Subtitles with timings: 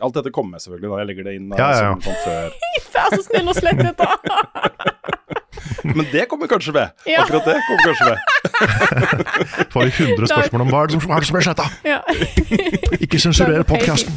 [0.00, 0.90] Alt dette kommer med, selvfølgelig.
[0.90, 1.92] da Jeg legger det inn Ja, ja, ja.
[1.92, 2.48] som sånn før.
[2.94, 4.06] Vær så snill og slette dette.
[5.98, 6.88] Men det kommer kanskje med.
[7.08, 7.22] Ja.
[7.24, 8.18] Akkurat det kommer kanskje med.
[9.72, 13.00] Får vi 100 spørsmål om hva er det som, hva er det som er.
[13.04, 14.12] Ikke sensurer podkasten.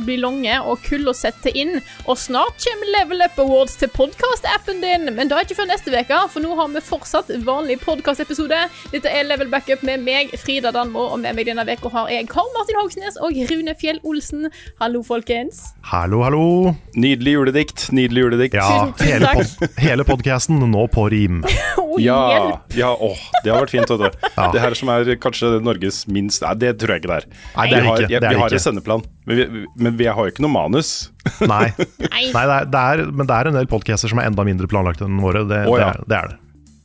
[0.00, 5.10] Blir lange og kulda setter inn, og snart kommer Level Up Awards til podkast-appen din.
[5.16, 8.62] Men da er ikke før neste uke, for nå har vi fortsatt vanlig podkast-episode.
[8.94, 12.28] Dette er Level Backup med meg, Frida Danmo, og med meg denne uka har jeg
[12.32, 14.48] Karl Martin Hogsnes og Rune Fjell Olsen.
[14.80, 15.62] Hallo, folkens.
[15.92, 16.74] Hallo, hallo.
[16.96, 17.88] Nydelig juledikt.
[17.92, 18.56] Nydelig juledikt.
[18.58, 21.42] Ja, Tusen, tusen hele, pod hele podkasten nå på rim.
[21.82, 24.28] oh, Ja, ja åh, det har vært fint, vet du.
[24.36, 24.48] Ja.
[24.54, 27.26] Det her som er kanskje Norges minst Nei, det tror jeg ikke det er.
[27.56, 28.12] Nei, det er vi har, det ikke.
[28.12, 28.60] Det er vi har ikke.
[28.60, 30.92] en sendeplan, men vi, men vi har jo ikke noe manus.
[31.40, 32.24] Nei, Nei.
[32.32, 35.04] Det er, det er, men det er en del podcaster som er enda mindre planlagt
[35.04, 35.44] enn våre.
[35.48, 36.38] Det, Å, det, er, det er det.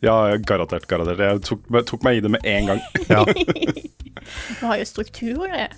[0.06, 0.86] Ja, garantert.
[0.90, 2.84] garantert Jeg tok, tok meg i det med en gang.
[3.10, 3.24] Ja.
[4.60, 5.74] du har jo struktur og greier.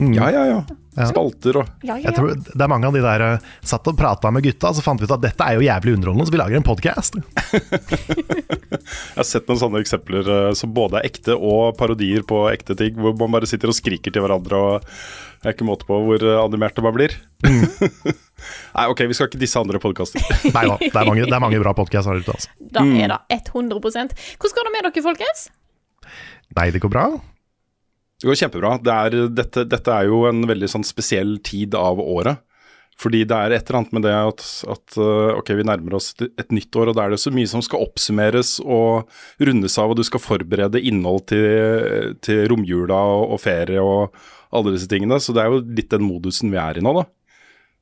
[0.00, 0.60] Ja, ja, ja.
[0.96, 1.06] Ja.
[1.06, 3.96] Spalter og Ja, ja, Jeg tror det er mange av de der eh, satt og
[3.98, 6.40] prata med gutta, så fant vi ut at dette er jo jævlig underholdende, så vi
[6.40, 7.18] lager en podkast.
[8.10, 12.74] Jeg har sett noen sånne eksempler eh, som både er ekte og parodier på ekte
[12.78, 14.90] ting, hvor man bare sitter og skriker til hverandre og
[15.40, 17.14] det er ikke måte på hvor eh, animerte man blir.
[18.76, 20.20] Nei, ok, vi skal ikke disse andre podkaster.
[20.56, 22.52] Nei da, det er mange, det er mange bra podkaster ute, altså.
[22.60, 25.46] Da er det 100% Hvordan går det med dere, folkens?
[26.58, 27.06] Nei, det går bra.
[28.20, 28.76] Det går kjempebra.
[28.84, 32.42] Det er, dette, dette er jo en veldig sånn spesiell tid av året.
[33.00, 34.42] Fordi det er et eller annet med det at,
[34.74, 37.48] at uh, ok, vi nærmer oss et nytt år, og da er det så mye
[37.48, 39.08] som skal oppsummeres og
[39.40, 44.20] rundes av, og du skal forberede innhold til, til romjula og, og ferie og
[44.52, 45.16] alle disse tingene.
[45.16, 47.06] Så det er jo litt den modusen vi er i nå, da.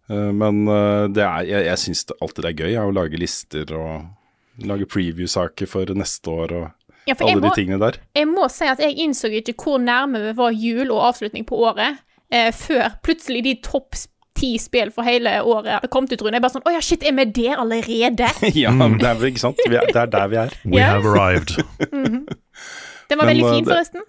[0.07, 0.63] Uh, men
[1.11, 5.67] det er, jeg, jeg syns alltid det er gøy å lage lister og lage preview-saker
[5.71, 7.99] for neste år og Ja, for alle må, de tingene der.
[8.17, 11.59] jeg må si at jeg innså ikke hvor nærme vi var jul og avslutning på
[11.65, 13.97] året, eh, før plutselig de topp
[14.39, 16.37] ti spill for hele året hadde kommet ut, Rune.
[16.39, 18.29] Jeg bare sånn Å ja, shit, er vi der allerede?
[18.63, 19.65] ja, men det er vel ikke sant?
[19.65, 20.55] Vi er, det er der vi er.
[20.75, 21.57] We have arrived.
[23.09, 24.07] Den var Men, veldig eh, fin, forresten.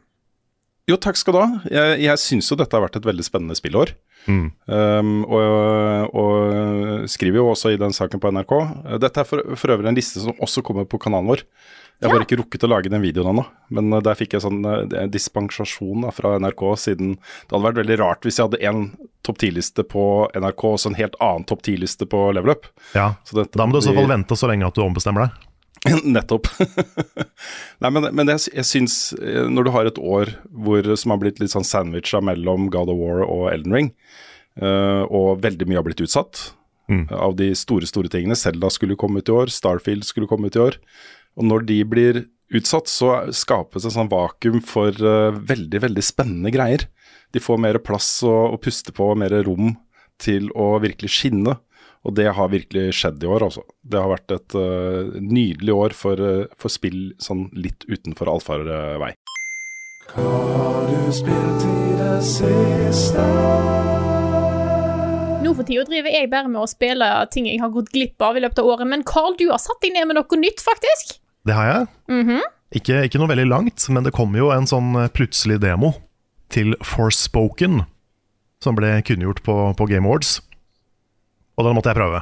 [0.90, 1.48] Jo, takk skal du ha.
[1.70, 3.94] Jeg, jeg syns jo dette har vært et veldig spennende spillår.
[4.26, 4.48] Mm.
[4.68, 8.56] Um, og, og skriver jo også i den saken på NRK.
[9.00, 11.46] Dette er for, for øvrig en liste som også kommer på kanalen vår.
[12.00, 12.26] Jeg har ja.
[12.26, 13.44] ikke rukket å lage den videoen ennå,
[13.76, 17.82] men uh, der fikk jeg sånn uh, dispensasjon da, fra NRK, siden det hadde vært
[17.82, 18.86] veldig rart hvis jeg hadde en
[19.28, 22.70] topp 10-liste på NRK og så en helt annen topp 10-liste på Level Up.
[22.96, 23.12] Ja.
[23.28, 25.46] Så dette Da må du i så fall vente så lenge at du ombestemmer deg.
[26.16, 26.48] Nettopp.
[27.84, 31.22] Nei, men, men jeg, jeg syns eh, når du har et år hvor, som har
[31.22, 33.92] blitt litt sånn sandwicha mellom God of War og Elden Ring,
[34.64, 36.50] uh, og veldig mye har blitt utsatt
[36.90, 37.06] Mm.
[37.14, 40.56] av de store, store tingene Selda skulle komme ut i år, Starfield skulle komme ut
[40.58, 40.78] i år.
[41.38, 42.24] Og når de blir
[42.56, 46.88] utsatt, så skapes et sånn vakuum for uh, veldig, veldig spennende greier.
[47.34, 49.76] De får mer plass å, å puste på, mer rom
[50.22, 51.60] til å virkelig skinne.
[52.08, 53.66] Og det har virkelig skjedd i år, altså.
[53.84, 59.14] Det har vært et uh, nydelig år for, uh, for spill sånn litt utenfor allfarvei.
[65.40, 68.36] Nå for tida driver jeg bare med å spille ting jeg har gått glipp av
[68.36, 68.90] i løpet av året.
[68.92, 71.16] Men Carl, du har satt deg ned med noe nytt, faktisk.
[71.48, 71.88] Det har jeg.
[72.12, 72.42] Mhm.
[72.76, 75.94] ikke, ikke noe veldig langt, men det kom jo en sånn eh, plutselig demo
[76.54, 77.86] til Forspoken,
[78.62, 80.42] som ble kunngjort på, på Game Awards.
[81.58, 82.22] Og den måtte jeg prøve.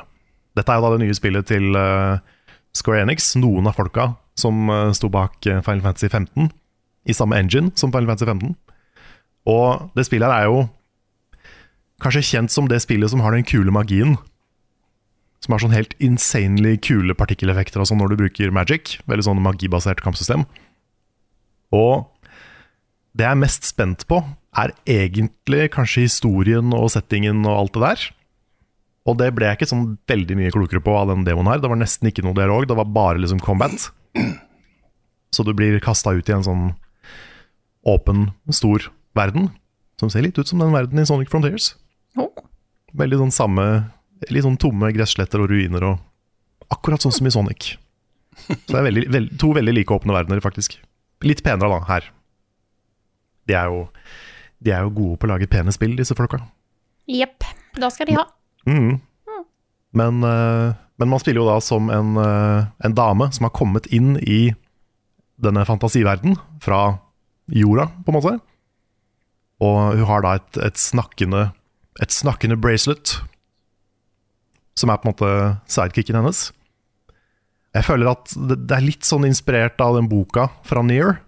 [0.55, 2.21] Dette er jo da det nye spillet til uh,
[2.77, 6.51] Square Enix, noen av folka som uh, sto bak Final Fantasy 15,
[7.09, 8.55] i samme engine som Final Fantasy 15.
[9.47, 10.67] Og det spillet her er jo
[12.03, 14.17] kanskje kjent som det spillet som har den kule magien.
[15.43, 18.97] Som har sånn helt insanely kule partikkeleffekter og sånn når du bruker magic.
[19.09, 20.45] Veldig sånn magibasert kampsystem.
[21.75, 22.07] Og
[23.17, 24.21] det jeg er mest spent på,
[24.57, 28.05] er egentlig kanskje historien og settingen og alt det der.
[29.07, 31.61] Og det ble jeg ikke sånn veldig mye klokere på av den demoen her.
[31.63, 33.89] Det var nesten ikke noe dialog, det var bare liksom combat.
[35.33, 36.67] Så du blir kasta ut i en sånn
[37.87, 39.51] åpen, stor verden.
[39.97, 41.71] som ser litt ut som den verden i Sonic Frontiers.
[42.97, 43.67] Veldig sånn samme
[44.33, 47.67] Litt sånn tomme gressletter og ruiner og Akkurat sånn som i Sonic.
[48.43, 50.73] Så det er veldig, veld, to veldig like åpne verdener, faktisk.
[51.23, 52.09] Litt penere, da, her.
[53.47, 53.85] De er jo,
[54.59, 56.41] de er jo gode på å lage pene spill, disse folka.
[57.07, 57.45] Jepp.
[57.79, 58.25] Da skal de ha.
[58.67, 58.97] Mhm.
[59.97, 63.87] Men, eh, men man spiller jo da som en, eh, en dame som har kommet
[63.87, 64.53] inn i
[65.39, 66.99] denne fantasiverden fra
[67.47, 68.41] jorda, på en måte.
[69.61, 71.53] Og hun har da et, et, snakkende,
[72.03, 73.17] et snakkende bracelet,
[74.77, 75.31] som er på en måte
[75.71, 76.49] sidekicken hennes.
[77.75, 81.19] Jeg føler at det, er litt sånn inspirert av den boka fra Near,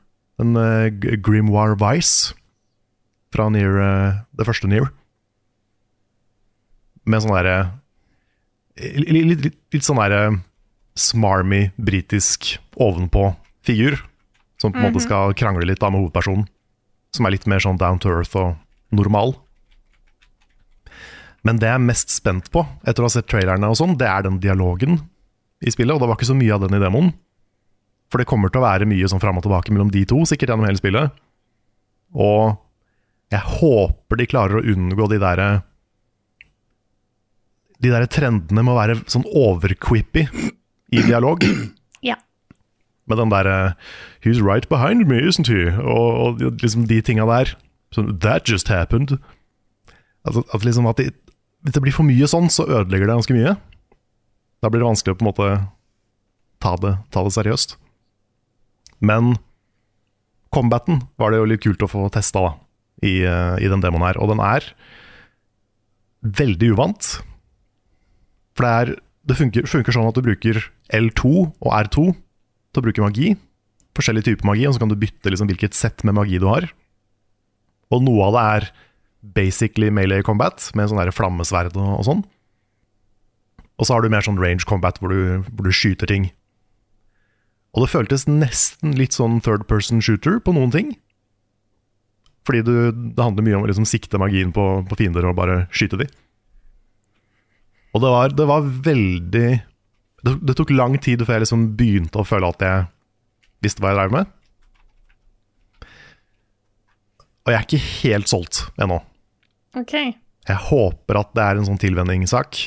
[0.41, 0.89] den uh,
[1.19, 2.35] Grimoire Vice
[3.33, 4.89] fra Near, uh, det første Near.
[7.09, 7.57] Med sånn derre
[8.79, 10.39] litt, litt, litt, litt sånn derre
[10.99, 13.99] smarmy, britisk ovenpå-figur.
[14.59, 16.47] Som på en måte skal krangle litt da med hovedpersonen.
[17.15, 18.57] Som er litt mer sånn down to earth og
[18.95, 19.37] normal.
[21.47, 24.07] Men det jeg er mest spent på, etter å ha sett trailerne, og sånn, det
[24.09, 24.99] er den dialogen
[25.63, 25.95] i spillet.
[25.95, 27.13] Og det var ikke så mye av den i demoen.
[28.09, 30.51] For det kommer til å være mye sånn fram og tilbake mellom de to, sikkert
[30.51, 31.15] gjennom hele spillet.
[32.17, 32.57] Og
[33.29, 35.49] jeg håper de klarer å unngå de derre
[37.79, 40.25] De derre trendene med å være sånn overquippy
[40.91, 41.45] i dialog.
[41.99, 42.15] Ja.
[43.11, 43.75] Med den derre
[44.23, 45.67] He's right behind me, isn't he?
[45.67, 47.51] Og, og liksom de tinga der.
[47.95, 49.17] Sånn That just happened.
[50.23, 51.09] Altså, at liksom at de,
[51.63, 53.57] Hvis det blir for mye sånn, så ødelegger det ganske mye.
[54.63, 55.49] Da blir det vanskelig å på en måte
[56.63, 57.75] ta det, ta det seriøst.
[59.03, 59.35] Men
[60.55, 62.53] combaten var det jo litt kult å få testa da,
[63.03, 64.19] i, eh, i den demoen her.
[64.19, 64.65] Og den er
[66.23, 67.11] veldig uvant.
[68.57, 68.95] For det, er,
[69.27, 70.59] det funker, funker sånn at du bruker
[70.95, 73.33] L2 og R2 til å bruke magi.
[73.95, 76.67] Forskjellige typer magi, og så kan du bytte liksom hvilket sett med magi du har.
[77.89, 78.69] Og noe av det er
[79.21, 82.25] basically melee combat, med sånn flammesverd og, og sånn.
[83.79, 86.29] Og så har du mer sånn range combat, hvor du, hvor du skyter ting.
[87.75, 90.95] Og det føltes nesten litt sånn third person shooter på noen ting.
[92.47, 92.73] Fordi du,
[93.13, 96.09] det handler mye om å liksom sikte magien på, på fiender og bare skyte de.
[97.93, 99.49] Og det var, det var veldig
[100.19, 102.87] det, det tok lang tid før jeg liksom begynte å føle at jeg
[103.63, 104.33] visste hva jeg drev med.
[107.45, 108.99] Og jeg er ikke helt solgt ennå.
[109.77, 109.95] OK.
[110.49, 112.59] Jeg håper at det er en sånn tilvenningssak.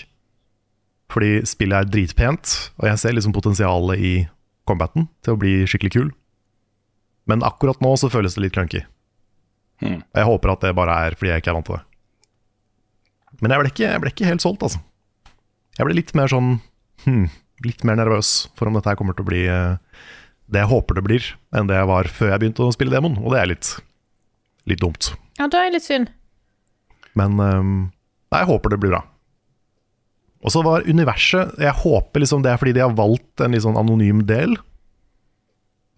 [1.13, 4.13] Fordi spillet er dritpent, og jeg ser liksom potensialet i
[4.69, 6.11] combaten til å bli skikkelig kul.
[7.29, 8.85] Men akkurat nå så føles det litt clunky.
[9.83, 10.01] Hmm.
[10.15, 11.85] Jeg håper at det bare er fordi jeg ikke er vant til det.
[13.43, 14.81] Men jeg ble ikke, jeg ble ikke helt solgt, altså.
[15.79, 16.51] Jeg ble litt mer sånn
[17.07, 17.31] hmm,
[17.65, 19.79] Litt mer nervøs for om dette her kommer til å bli eh,
[20.53, 23.15] det jeg håper det blir, enn det jeg var før jeg begynte å spille demon,
[23.23, 23.71] Og det er litt,
[24.69, 25.13] litt dumt.
[25.39, 26.11] Ja, det er litt synd.
[27.19, 27.73] Men um,
[28.33, 29.03] nei, jeg håper det blir bra.
[30.43, 33.63] Og så var universet Jeg håper liksom det er fordi de har valgt en litt
[33.63, 34.57] sånn anonym del.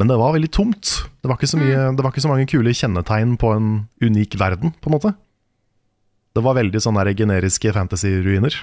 [0.01, 0.91] Men det var veldig tomt.
[1.23, 3.69] Det var mye, det var ikke så mange kule kjennetegn på en
[4.03, 5.15] unik verden, på en måte.
[6.35, 8.57] Det var veldig sånne generiske fantasy-ruiner.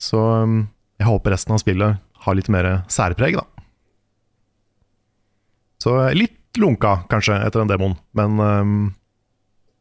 [0.00, 0.62] Så ehm,
[0.96, 3.44] jeg håper resten av spillet har litt mer særpreg, da.
[5.80, 7.98] Så litt lunka, kanskje, etter den demoen.
[8.16, 8.78] Men, ehm,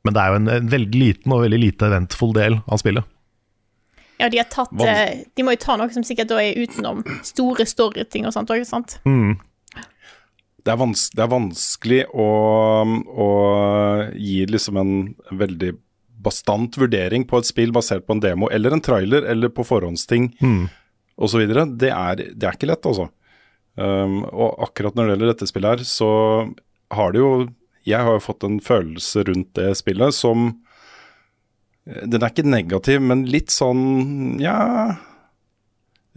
[0.06, 3.04] men det er jo en, en veldig liten og veldig lite eventfull del av spillet.
[4.20, 6.58] Ja, de har tatt Hva- eh, De må jo ta noe som sikkert da er
[6.60, 8.98] utenom store storyting og sånt òg, sant?
[9.08, 9.38] Mm.
[10.60, 12.26] Det er, vans det er vanskelig å,
[13.08, 13.30] å
[14.20, 14.92] gi liksom en
[15.40, 15.72] veldig
[16.20, 20.34] bastant vurdering på et spill basert på en demo eller en trailer eller på forhåndsting
[20.44, 20.66] Mm.
[21.18, 21.46] osv.
[21.80, 23.08] Det, er- det er ikke lett, altså.
[23.80, 26.10] Um, og akkurat når det gjelder dette spillet her, så
[26.92, 27.30] har det jo
[27.88, 30.50] Jeg har jo fått en følelse rundt det spillet som
[31.86, 34.98] Den er ikke negativ, men litt sånn Ja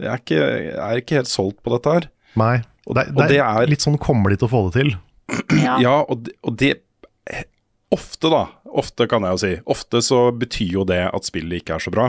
[0.01, 2.09] Jeg er ikke, jeg er ikke helt solgt på dette her.
[2.35, 2.55] Nei.
[2.87, 4.81] Og- det, og det, det er er- litt sånn kommer de til å få det
[4.81, 4.95] til?
[5.63, 5.77] Ja.
[5.79, 6.73] Ja, og det, og det
[7.93, 8.47] Ofte, da.
[8.73, 9.51] Ofte kan jeg jo si.
[9.69, 12.07] Ofte så betyr jo det at spillet ikke er så bra.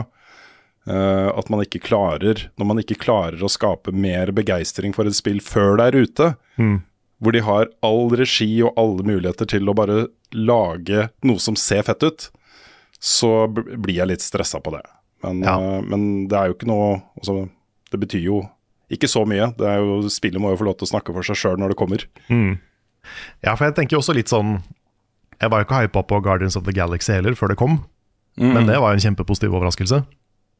[0.89, 5.15] Uh, at man ikke klarer Når man ikke klarer å skape mer begeistring for et
[5.17, 6.27] spill før det er ute,
[6.61, 6.81] Mm.
[7.23, 11.83] Hvor de har all regi og alle muligheter til å bare lage noe som ser
[11.87, 12.29] fett ut,
[12.99, 14.81] så blir jeg litt stressa på det.
[15.23, 15.55] Men, Ja.
[15.59, 17.49] eh, men det er jo ikke noe altså,
[17.91, 18.41] Det betyr jo
[18.91, 19.55] ikke så mye.
[19.57, 21.69] Det er jo, spillet må jo få lov til å snakke for seg sjøl når
[21.71, 22.03] det kommer.
[22.29, 22.59] Mm.
[23.45, 24.61] Ja, for jeg tenker også litt sånn
[25.41, 27.85] Jeg var jo ikke hypa på Guardians of the Galaxy heller før det kom,
[28.37, 30.05] men det var jo en kjempepositiv overraskelse.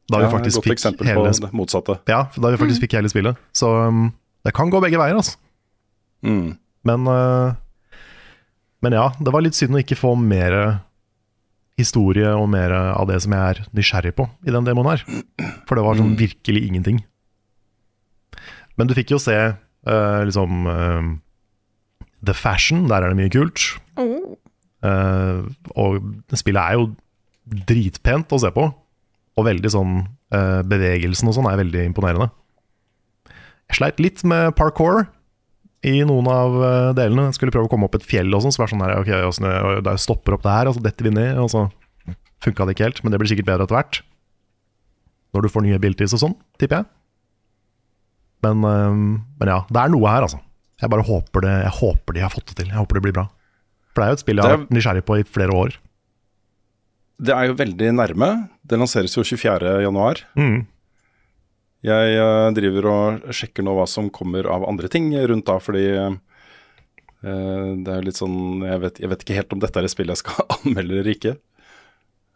[0.08, 1.98] Da vi Ja, faktisk fikk hele, motsatte.
[2.08, 3.36] ja, da vi faktisk fikk hele spillet.
[3.52, 4.12] Så um,
[4.44, 5.36] det kan gå begge veier, altså.
[6.26, 6.56] Mm.
[6.86, 7.54] Men, uh,
[8.84, 10.56] men ja, det var litt synd å ikke få mer
[11.76, 15.04] historie og mer av det som jeg er nysgjerrig på i den demoen her.
[15.68, 17.02] For det var sånn virkelig ingenting.
[18.76, 21.10] Men du fikk jo se uh, liksom uh,
[22.26, 23.70] The Fashion, der er det mye kult.
[24.86, 25.38] Eh,
[25.80, 26.90] og spillet er jo
[27.68, 28.66] dritpent å se på.
[29.36, 29.98] Og veldig sånn
[30.34, 32.30] eh, Bevegelsen og sånn er veldig imponerende.
[33.70, 35.04] Jeg sleit litt med parkour
[35.86, 37.30] i noen av eh, delene.
[37.36, 39.82] Skulle prøve å komme opp et fjell og sånn, så var det sånn her, ok,
[39.86, 41.66] da stopper opp det her, og så detter vi ned, og så
[42.44, 43.02] funka det ikke helt.
[43.04, 44.02] Men det blir sikkert bedre etter hvert.
[45.36, 46.90] Når du får nye abilities og sånn, tipper jeg.
[48.46, 49.00] Men, eh,
[49.40, 50.42] men ja, det er noe her, altså.
[50.82, 52.68] Jeg bare håper det, jeg håper de har fått det til.
[52.68, 53.28] Jeg håper det blir bra.
[53.94, 55.76] For det er jo et spill jeg har vært nysgjerrig på i flere år.
[57.16, 58.28] Det er jo veldig nærme.
[58.60, 59.78] Det lanseres jo 24.
[59.86, 60.20] januar.
[60.36, 60.66] Mm.
[61.84, 65.84] Jeg eh, driver og sjekker nå hva som kommer av andre ting rundt da, fordi
[65.92, 66.16] eh,
[67.20, 70.12] det er litt sånn jeg vet, jeg vet ikke helt om dette er et spill
[70.12, 71.36] jeg skal anmelde eller ikke.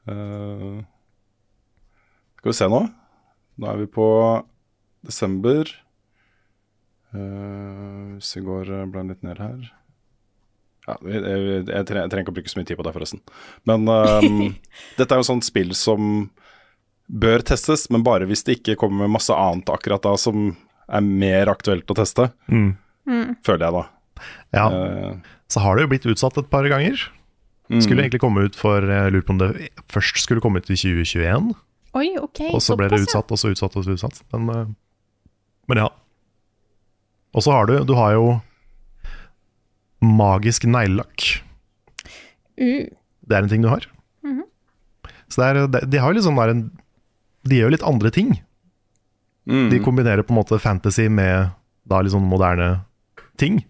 [0.09, 0.81] Uh,
[2.41, 2.81] skal vi se nå.
[3.61, 4.07] Nå er vi på
[5.07, 5.69] desember.
[7.13, 9.69] Uh, hvis vi går blar litt ned her
[10.87, 13.23] ja, jeg, jeg, jeg, trenger, ikke å bruke så mye tid på det, forresten.
[13.69, 14.45] Men um,
[14.99, 16.31] dette er jo et sånt spill som
[17.11, 20.53] bør testes, men bare hvis det ikke kommer med masse annet akkurat da som
[20.91, 22.77] er mer aktuelt å teste, Mm.
[23.43, 23.85] føler jeg da.
[24.55, 25.17] Ja, Uh,
[25.51, 26.99] så har det jo blitt utsatt et par ganger.
[27.71, 27.81] mm.
[27.83, 30.75] Skulle egentlig komme ut for Jeg lurer på om det først skulle komme ut i
[30.77, 31.55] 2021,
[31.95, 32.41] Oi, OK.
[32.55, 34.23] og så ble det utsatt, og så utsatt, og så utsatt.
[34.33, 34.67] Men, uh,
[35.69, 35.89] men ja.
[37.35, 38.41] Og så har du Du har jo
[40.03, 41.43] magisk neglelakk.
[42.61, 42.87] Uh,
[43.27, 43.87] Det er en ting du har.
[45.31, 46.63] Så det er, de, de har jo litt sånn der en
[47.49, 48.35] De gjør jo litt andre ting.
[49.49, 49.69] mm.
[49.73, 51.53] De kombinerer på en måte fantasy med
[51.89, 52.83] da litt sånn moderne
[53.41, 53.63] ting.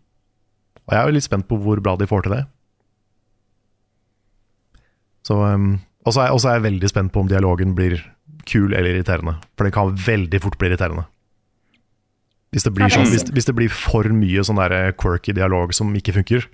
[0.87, 2.45] Og jeg er jo litt spent på hvor bra de får til det.
[5.27, 8.00] Så, um, og så er, er jeg veldig spent på om dialogen blir
[8.49, 9.37] kul eller irriterende.
[9.55, 11.07] For det kan veldig fort bli irriterende.
[12.50, 15.93] Hvis det blir, sånn, hvis, hvis det blir for mye sånn der quirky dialog som
[15.95, 16.49] ikke funker,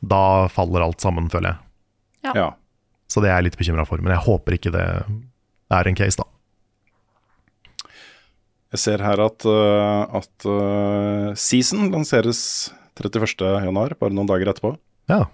[0.00, 2.32] da faller alt sammen, føler jeg.
[2.38, 2.46] Ja.
[3.12, 4.00] Så det er jeg litt bekymra for.
[4.00, 4.86] Men jeg håper ikke det
[5.72, 6.28] er en case, da.
[8.74, 14.74] Jeg ser her at, eh, at eh, Season lanseres 31.1, bare noen dager etterpå.
[15.10, 15.24] Ja.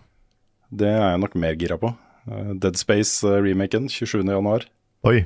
[0.70, 1.94] Det er jeg nok mer gira på.
[2.28, 4.68] Eh, Dead Space-remaken 27.1.
[5.08, 5.22] Oi.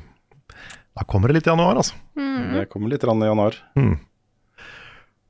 [0.94, 1.98] Da kommer det litt i januar, altså.
[2.14, 3.58] Det kommer litt i januar.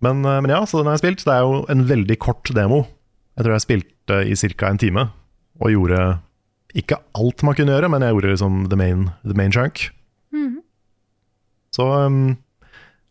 [0.05, 1.25] Men, eh, men ja, så den har jeg spilt.
[1.25, 2.85] Det er jo en veldig kort demo.
[3.35, 4.69] Jeg tror jeg spilte i ca.
[4.69, 5.09] en time,
[5.61, 6.03] og gjorde
[6.75, 9.87] ikke alt man kunne gjøre, men jeg gjorde liksom the main, the main chunk.
[11.75, 12.37] Så um,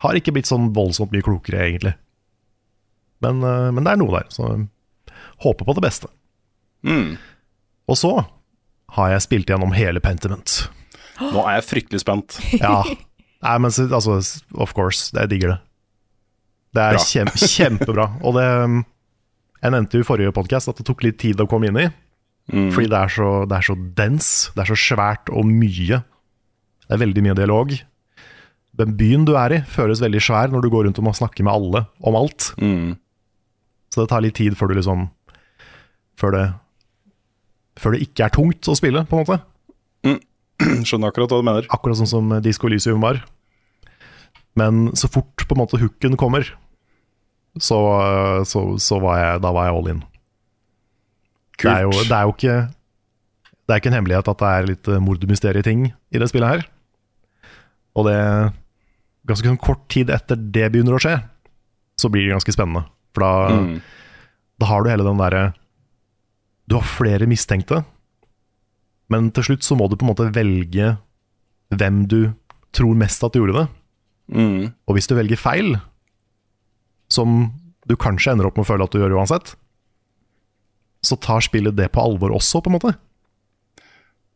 [0.03, 1.93] har ikke blitt sånn voldsomt mye klokere, egentlig.
[3.23, 4.65] Men, uh, men det er noe der, så um,
[5.43, 6.07] håper på det beste.
[6.87, 7.15] Mm.
[7.91, 8.13] Og så
[8.95, 10.65] har jeg spilt gjennom hele Pentiment.
[11.19, 12.39] Nå er jeg fryktelig spent.
[12.59, 12.81] Ja.
[13.43, 14.19] Nei, men så- altså,
[14.55, 15.59] of course, jeg digger det.
[16.73, 18.07] Det er kjem, kjempebra.
[18.25, 18.79] Og det um,
[19.63, 21.85] Jeg nevnte jo i forrige podkast at det tok litt tid å komme inn i.
[22.51, 26.01] Fordi det er, så, det er så dens, det er så svært og mye.
[26.83, 27.71] Det er veldig mye dialog.
[28.79, 31.45] Den byen du er i, føles veldig svær når du går rundt og må snakke
[31.45, 32.49] med alle om alt.
[32.59, 32.95] Mm.
[33.93, 35.07] Så det tar litt tid før du liksom
[36.17, 36.43] Før det
[37.79, 39.39] Før det ikke er tungt å spille, på en måte.
[40.85, 41.69] Skjønner akkurat hva du mener.
[41.73, 43.23] Akkurat sånn som Disco Elysium var.
[44.59, 46.45] Men så fort på en måte hooken kommer,
[47.57, 47.79] så,
[48.45, 50.03] så, så var jeg, da var jeg all in.
[51.59, 52.55] Det er, jo, det er jo ikke
[53.63, 56.65] Det er ikke en hemmelighet at det er litt eh, mordmysterieting i det spillet her.
[57.95, 58.17] Og det
[59.23, 61.13] Ganske sånn kort tid etter det begynner å skje,
[61.95, 62.81] så blir det ganske spennende.
[63.15, 63.77] For da, Mm.
[64.59, 65.53] da har du hele den derre
[66.67, 67.85] Du har flere mistenkte,
[69.09, 70.97] men til slutt så må du på en måte velge
[71.71, 72.33] hvem du
[72.73, 73.67] tror mest at du gjorde det.
[74.35, 74.73] Mm.
[74.87, 75.75] Og hvis du velger feil,
[77.11, 77.51] som
[77.87, 79.55] du kanskje ender opp med å føle at du gjør uansett,
[81.03, 82.93] så tar spillet det på alvor også, på en måte.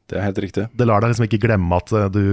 [0.08, 0.68] Det er helt riktig.
[0.72, 2.24] Det lar deg liksom ikke glemme at eh, du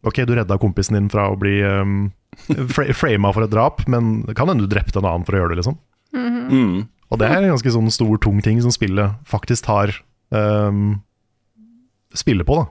[0.00, 2.06] Ok, du redda kompisen din fra å bli um,
[2.72, 5.42] fra frama for et drap, men det kan hende du drepte en annen for å
[5.42, 5.76] gjøre det, liksom.
[6.16, 6.86] Mm.
[7.12, 9.92] Og det er en ganske sånn stor, tung ting som spillet faktisk tar
[10.32, 11.02] um,
[12.16, 12.64] Spiller på, da.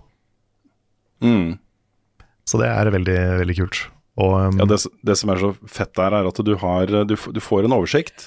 [1.29, 1.59] Mm.
[2.49, 3.83] Så det er veldig, veldig kult.
[4.19, 7.13] Og um, Ja, det, det som er så fett der, er at du, har, du,
[7.13, 8.25] du får en oversikt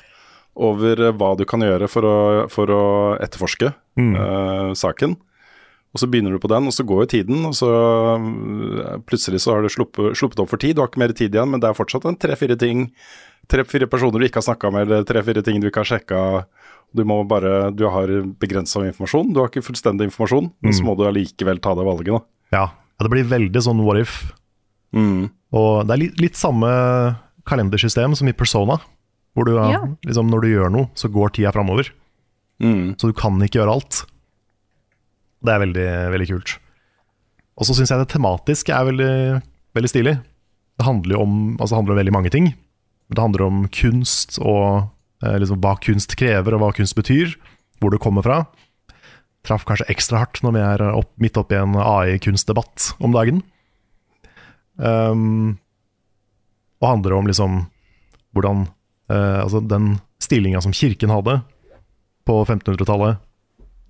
[0.57, 2.17] over eh, hva du kan gjøre for å,
[2.53, 2.83] for å
[3.23, 4.15] etterforske Mm.
[4.17, 5.19] uh, saken.
[5.93, 7.69] Og så begynner du på den, og så går jo tiden, og så
[8.17, 10.79] eh, plutselig så har du sluppet, sluppet opp for tid.
[10.79, 12.87] Du har ikke mer tid igjen, men det er fortsatt en tre-fire ting,
[13.53, 16.23] tre-fire personer du ikke har snakka med, eller tre-fire ting du ikke har sjekka.
[16.97, 18.09] Du må bare Du har
[18.41, 19.35] begrensa informasjon.
[19.37, 22.25] Du har ikke fullstendig informasjon, men så må du allikevel ta det valget, da.
[22.57, 24.17] Ja, ja, det blir veldig sånn what if.
[24.97, 25.29] Mm.
[25.53, 26.69] Og det er litt, litt samme
[27.49, 28.79] kalendersystem som i Persona.
[29.35, 29.81] Hvor du, Ja.
[30.05, 31.89] liksom, når du gjør noe, så går tida framover.
[32.61, 32.95] Mm.
[33.01, 34.03] Så du kan ikke gjøre alt.
[35.43, 36.59] Det er veldig, veldig kult.
[37.59, 39.43] Og så syns jeg det tematisk er veldig,
[39.75, 40.15] veldig stilig.
[40.79, 42.53] Det handler jo om, altså handler om veldig mange ting.
[43.13, 44.89] Det handler om kunst og
[45.25, 47.35] eh, liksom hva kunst krever, og hva kunst betyr.
[47.81, 48.47] Hvor det kommer fra.
[49.45, 53.43] Traff kanskje ekstra hardt når vi er opp, midt oppi en AI-kunstdebatt om dagen.
[54.79, 55.59] Um,
[56.81, 57.59] og handler om liksom
[58.33, 58.65] hvordan
[59.11, 61.41] eh, Altså den stillinga som kirken hadde
[62.29, 63.19] på 1500-tallet,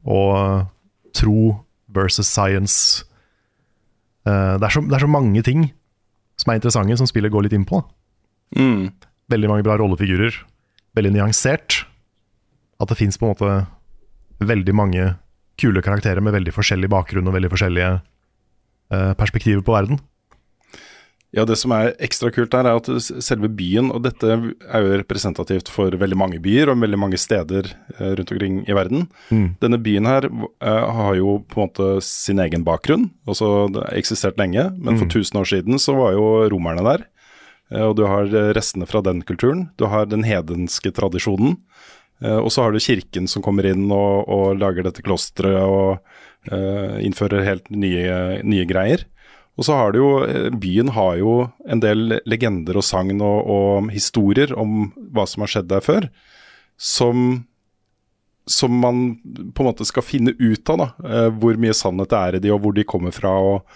[0.09, 0.66] og
[1.12, 3.04] tro versus science.
[4.26, 5.66] Eh, det, er så, det er så mange ting
[6.40, 7.83] som er interessante, som spillet går litt inn på.
[8.57, 8.92] Mm.
[9.33, 10.35] Veldig mange bra rollefigurer.
[10.97, 11.83] Veldig nyansert.
[12.81, 13.52] At det fins på en måte
[14.42, 15.12] veldig mange
[15.61, 20.00] kule karakterer med veldig forskjellig bakgrunn og veldig forskjellige eh, perspektiver på verden.
[21.32, 22.88] Ja, det som er ekstra kult her, er at
[23.24, 27.70] selve byen, og dette er jo representativt for veldig mange byer og veldig mange steder
[27.96, 29.06] eh, rundt omkring i verden.
[29.62, 33.96] Denne byen her eh, har jo på en måte sin egen bakgrunn, Altså, det har
[33.96, 37.06] eksistert lenge, men for 1000 år siden så var jo romerne der.
[37.72, 39.70] Eh, og du har restene fra den kulturen.
[39.80, 41.56] Du har den hedenske tradisjonen.
[42.22, 45.96] Og så har du kirken som kommer inn og, og lager dette klosteret og
[46.52, 49.02] uh, innfører helt nye, nye greier.
[49.61, 51.32] Og så har det jo, eh, byen har jo
[51.68, 56.06] en del legender og sagn og, og historier om hva som har skjedd der før,
[56.80, 57.44] som,
[58.49, 59.02] som man
[59.54, 60.88] på en måte skal finne ut av, da.
[61.04, 63.66] eh, Hvor mye sannhet det er i de, og hvor de kommer fra, og,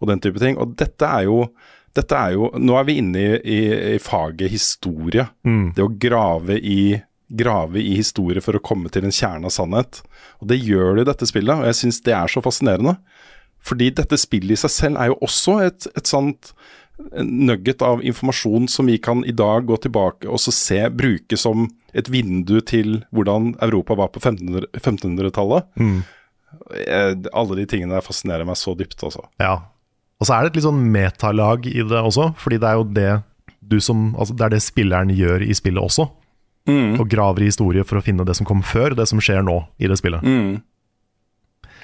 [0.00, 0.56] og den type ting.
[0.62, 1.42] Og dette er jo
[1.96, 3.60] dette er jo, Nå er vi inne i, i,
[3.94, 5.22] i faget historie.
[5.72, 6.96] Det å grave i,
[7.32, 10.02] grave i historie for å komme til en kjerne av sannhet.
[10.42, 12.98] Og det gjør det i dette spillet, og jeg syns det er så fascinerende.
[13.66, 16.52] Fordi dette spillet i seg selv er jo også et, et sånt
[17.20, 21.66] nugget av informasjon som vi kan i dag gå tilbake og så se, bruke som
[21.92, 25.66] et vindu til hvordan Europa var på 1500 1500-tallet.
[26.86, 29.26] Eh, Alle de tingene der fascinerer meg så dypt, altså.
[29.42, 29.58] Ja.
[30.16, 32.86] Og så er det et litt sånn metalag i det også, fordi det er jo
[32.96, 33.10] det
[33.66, 36.06] du som Altså det er det spilleren gjør i spillet også.
[37.00, 39.58] Og graver i historie for å finne det som kom før, det som skjer nå
[39.78, 40.24] i det spillet.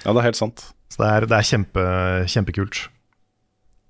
[0.05, 0.65] Ja, det er helt sant.
[0.93, 1.85] Så det er, det er kjempe,
[2.29, 2.83] kjempekult.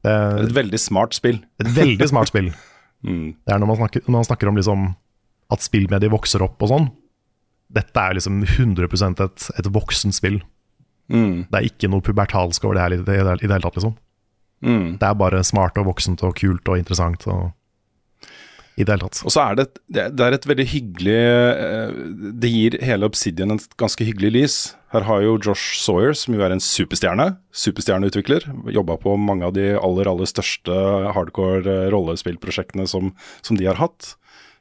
[0.02, 1.40] Det Det er er et veldig smart spill.
[1.62, 2.52] et veldig smart spill.
[3.02, 3.32] Mm.
[3.42, 4.82] Det er når man snakker, når man snakker om liksom
[5.50, 6.84] at spillmedier vokser opp og sånn.
[7.74, 10.36] Dette er liksom 100 et, et voksent spill.
[11.10, 11.48] Mm.
[11.50, 13.96] Det er ikke noe pubertalsk over det her i det, i det hele tatt, liksom.
[14.62, 14.86] Mm.
[15.02, 17.50] Det er bare smart og voksent og kult og interessant og
[18.76, 19.20] i det hele tatt.
[19.26, 21.90] Og så er det, det er et veldig hyggelig eh,
[22.40, 24.56] Det gir hele Obsidian et ganske hyggelig lys.
[24.94, 29.54] Her har jo Josh Sawyer, som jo er en superstjerne, superstjerneutvikler, jobba på mange av
[29.56, 30.76] de aller, aller største
[31.16, 33.12] hardcore eh, rollespillprosjektene som,
[33.44, 34.14] som de har hatt.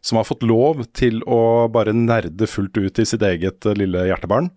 [0.03, 4.09] Som har fått lov til å bare nerde fullt ut i sitt eget eh, lille
[4.09, 4.51] hjertebarn.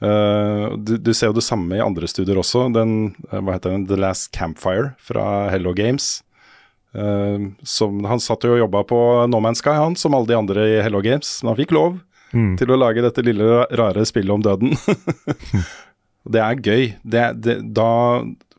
[0.00, 2.70] Uh, du, du ser jo det samme i andre studier også.
[2.72, 6.22] Den, hva heter den, The Last Campfire fra Hello Games.
[6.92, 9.00] Eh, som, han satt jo og jobba på
[9.30, 11.38] No Man's Sky, han, som alle de andre i Hello Games.
[11.42, 12.00] Men han fikk lov
[12.30, 14.76] til å lage dette lille, rare spillet om døden.
[16.34, 16.92] det er gøy.
[17.02, 17.90] Det, det, da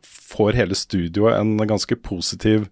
[0.04, 2.68] får hele studioet en ganske positiv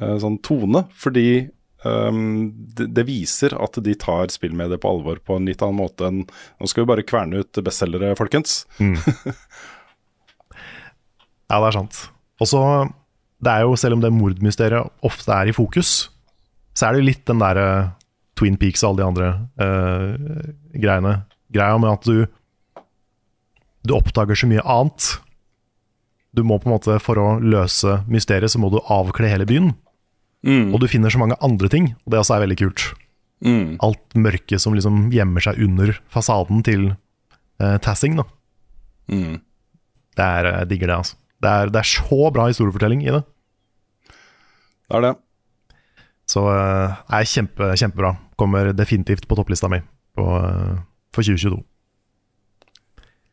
[0.00, 1.48] uh, sånn tone, fordi
[1.82, 6.10] um, det, det viser at de tar spillmediet på alvor på en litt annen måte
[6.10, 8.64] enn Nå skal vi bare kverne ut bestselgere, folkens.
[11.46, 11.98] Ja, det er sant.
[12.42, 12.60] Og så,
[13.44, 16.08] det er jo, selv om det mordmysteriet ofte er i fokus,
[16.76, 17.68] så er det jo litt den derre
[18.36, 19.28] Twin Peaks og alle de andre
[19.60, 21.14] uh, greiene.
[21.52, 22.26] Greia med at du
[23.86, 25.20] Du oppdager så mye annet.
[26.34, 29.74] Du må på en måte, For å løse mysteriet, så må du avkle hele byen.
[30.74, 32.82] Og du finner så mange andre ting, og det også er veldig kult.
[33.44, 33.76] Mm.
[33.84, 36.88] Alt mørket som liksom gjemmer seg under fasaden til
[37.62, 38.16] uh, Tassing.
[38.16, 38.26] da
[39.06, 39.38] Mm.
[40.16, 41.16] Det er, jeg digger det, altså.
[41.42, 43.22] Det er, det er så bra historiefortelling i det.
[44.86, 45.14] Det er det.
[46.26, 48.14] Så uh, er kjempe, kjempebra.
[48.40, 49.80] Kommer definitivt på topplista mi
[50.16, 50.78] på, uh,
[51.14, 51.60] for 2022.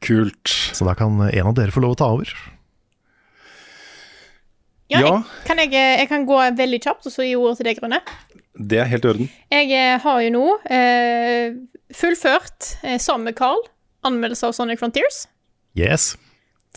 [0.03, 0.51] Kult.
[0.75, 2.33] Så da kan en av dere få lov å ta over.
[4.91, 5.13] Ja, Ja.
[5.15, 7.79] Jeg, kan jeg, eh, jeg kan gå veldig kjapt, og så gi ordet til deg,
[7.81, 7.99] Rune.
[8.53, 9.29] Det er helt i orden.
[9.49, 11.55] Jeg har jo nå uh,
[11.97, 13.63] fullført, eh, sammen med Carl,
[14.05, 15.23] anmeldelse av Sonic Frontiers.
[15.73, 16.13] Yes.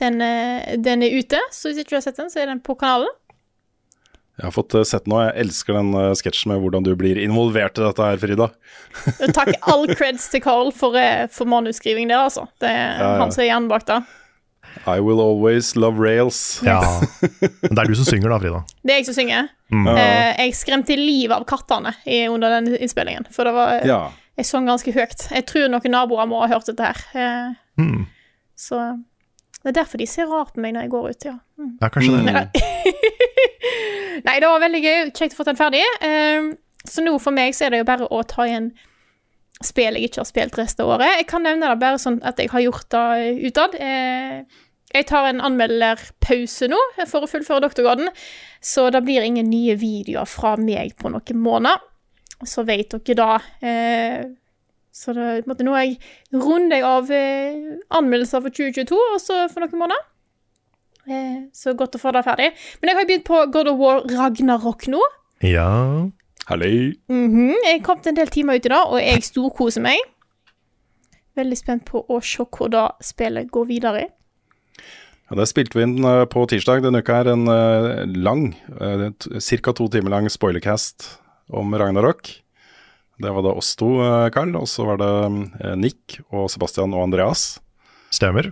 [0.01, 2.61] Den, eh, den er ute, så hvis ikke du har sett den, så er den
[2.65, 3.13] på kanalen.
[4.37, 5.23] Jeg har fått sett den noe.
[5.31, 8.51] Jeg elsker den eh, sketsjen med hvordan du blir involvert i dette her, Frida.
[9.39, 12.45] Takk all creds til Carl for, eh, for manusskriving der, altså.
[12.61, 13.15] Det er ja.
[13.23, 14.03] han som er hjernen bak det.
[14.85, 16.61] I will always love rails.
[16.67, 16.83] Ja.
[17.65, 18.61] Men det er du som synger da, Frida.
[18.85, 19.49] Det er jeg som synger.
[19.73, 19.89] Mm.
[19.89, 21.91] Uh, jeg skremte livet av kattene
[22.31, 24.01] under den innspillingen, for det var Ja.
[24.37, 25.31] Jeg sang ganske høyt.
[25.33, 27.07] Jeg tror noen naboer må ha hørt dette her.
[27.17, 28.07] Uh, Mm.
[28.57, 28.79] Så
[29.67, 31.33] det er derfor de ser rart på meg når jeg går ut, ja.
[31.83, 32.43] Ja, kanskje det.
[34.27, 35.01] Nei, det var veldig gøy.
[35.11, 35.81] Kjekt å få den ferdig.
[36.07, 36.53] Um,
[36.87, 38.71] så nå for meg så er det jo bare å ta igjen
[39.65, 41.17] spill jeg ikke har spilt resten av året.
[41.19, 43.75] Jeg kan nevne det bare sånn at jeg har gjort det utad.
[43.81, 44.63] Eh,
[44.95, 48.11] jeg tar en anmelderpause nå for å fullføre doktorgraden,
[48.63, 51.83] så det blir ingen nye videoer fra meg på noen måneder.
[52.47, 53.31] Så vet dere da.
[53.65, 54.21] Eh,
[54.97, 55.97] så det, på en måte, nå er jeg,
[56.33, 60.07] runder jeg av eh, anmeldelser for 2022, og så for noen måneder.
[61.07, 62.47] Eh, så godt å få det ferdig.
[62.81, 65.03] Men jeg har jo begynt på God of War Ragnarok nå.
[65.45, 65.69] Ja.
[66.49, 66.67] Hallo.
[66.67, 67.55] -hmm.
[67.67, 69.99] Jeg kom til en del timer ut i dag, og jeg storkoser meg.
[71.37, 74.09] Veldig spent på å se hvor da spillet går videre.
[75.31, 77.33] Ja, det spilte vi inn eh, på tirsdag denne uka her.
[77.35, 78.57] En eh, lang,
[79.61, 79.73] ca.
[79.73, 82.46] to timer lang spoilercast om Ragnarok.
[83.17, 84.53] Det var da oss to, eh, Carl.
[84.59, 85.13] Og så var det
[85.65, 87.57] eh, Nick og Sebastian og Andreas.
[88.13, 88.51] Stemmer.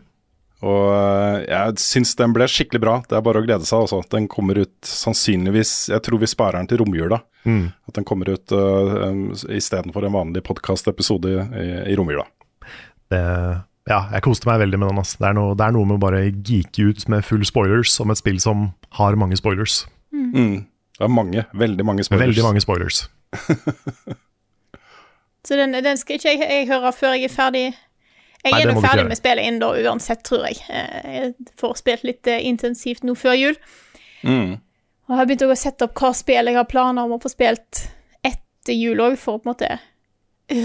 [0.65, 2.95] Og eh, jeg syns den ble skikkelig bra.
[3.09, 3.85] Det er bare å glede seg.
[3.85, 4.01] Også.
[4.15, 7.21] Den kommer ut sannsynligvis Jeg tror vi sparer den til romjula.
[7.45, 7.69] Mm.
[7.91, 9.13] At den kommer ut uh,
[9.53, 11.29] istedenfor en vanlig podkastepisode
[11.61, 12.25] i, i romjula.
[13.13, 13.21] Det,
[13.91, 15.03] ja, jeg koste meg veldig med den.
[15.03, 15.21] Altså.
[15.21, 18.15] Det er, noe, det er noe med å bare geeke ut med full spoilers om
[18.15, 19.83] et spill som har mange spoilers.
[20.15, 20.65] Mm.
[20.97, 22.31] Det er mange, veldig mange spoilers.
[22.31, 23.05] Veldig mange spoilers.
[25.45, 27.65] Så den, den skal ikke jeg, jeg høre før jeg er ferdig.
[28.45, 30.59] Jeg er ikke ferdig med spillet innen da uansett, tror jeg.
[30.69, 33.57] Eh, Jeg får spilt litt eh, intensivt nå før jul.
[34.25, 34.55] Mm.
[35.05, 37.29] Og jeg har begynt å sette opp hva spill jeg har planer om å få
[37.33, 37.87] spilt
[38.25, 39.71] etter jul òg, for å på en måte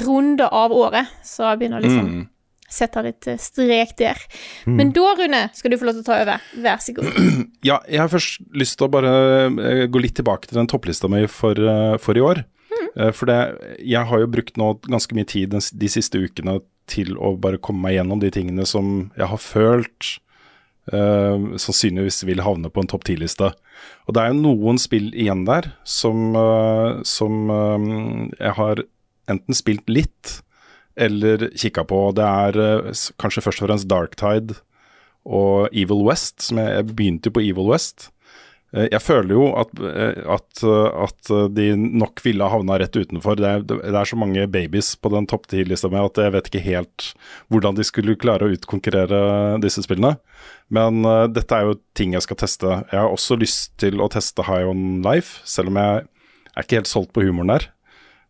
[0.05, 1.07] runde av året.
[1.23, 2.27] Så jeg begynner liksom Mm.
[2.69, 4.19] sette litt eh, strek der.
[4.67, 4.75] Mm.
[4.77, 6.43] Men da, Rune, skal du få lov til å ta over.
[6.63, 7.19] Vær så god.
[7.67, 11.25] Ja, jeg har først lyst til å bare gå litt tilbake til den topplista mi
[11.27, 11.55] for,
[11.99, 12.43] for i år.
[12.99, 13.39] Eh, For det,
[13.79, 16.59] jeg har jo brukt nå ganske mye tid de siste ukene
[16.89, 20.15] til å bare komme meg gjennom de tingene som jeg har følt
[20.89, 23.51] uh, sannsynligvis vil havne på en topp ti-liste.
[24.09, 27.77] Og det er jo noen spill igjen der som, uh, som uh,
[28.39, 28.81] jeg har
[29.29, 30.39] enten spilt litt
[30.97, 32.01] eller kikka på.
[32.17, 32.57] Det er
[33.21, 34.57] kanskje først og fremst Darktide
[35.29, 38.09] og Evil West, som jeg, jeg begynte på Evil West.
[38.75, 42.95] Eh, Jeg føler jo at, eh, at, eh, at de nok ville ha havna rett
[42.95, 43.39] utenfor.
[43.39, 46.49] Det er, det er så mange babies på den topp 10-lista mi at jeg vet
[46.51, 47.09] ikke helt
[47.49, 50.17] hvordan de skulle klare å utkonkurrere disse spillene.
[50.69, 52.69] Men uh, dette er jo ting jeg skal teste.
[52.91, 56.77] Jeg har også lyst til å teste High On Life, selv om jeg er ikke
[56.77, 57.65] helt solgt på humoren der.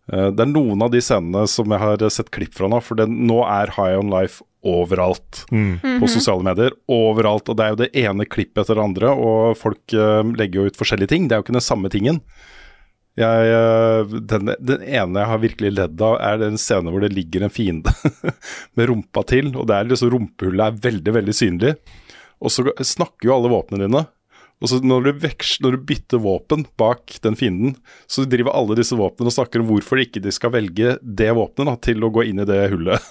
[0.08, 2.96] Uh, Det er noen av de scenene som jeg har sett klipp fra nå, for
[2.96, 6.76] det, nå er High On Life overalt på sosiale medier.
[6.92, 7.50] Overalt.
[7.50, 10.72] Og det er jo det ene klippet etter det andre, og folk uh, legger jo
[10.72, 11.28] ut forskjellige ting.
[11.28, 12.22] Det er jo ikke den samme tingen.
[13.20, 17.14] Jeg, uh, den, den ene jeg har virkelig ledd av, er den scenen hvor det
[17.16, 17.94] ligger en fiende
[18.80, 21.76] med rumpa til, og det er liksom rumpehullet er veldig, veldig synlig.
[22.40, 24.06] Og så snakker jo alle våpnene dine.
[24.60, 27.78] Og så når du, veksler, når du bytter våpen bak den fienden,
[28.12, 31.70] så driver alle disse våpnene og snakker om hvorfor ikke de skal velge det våpenet
[31.70, 33.08] da, til å gå inn i det hullet.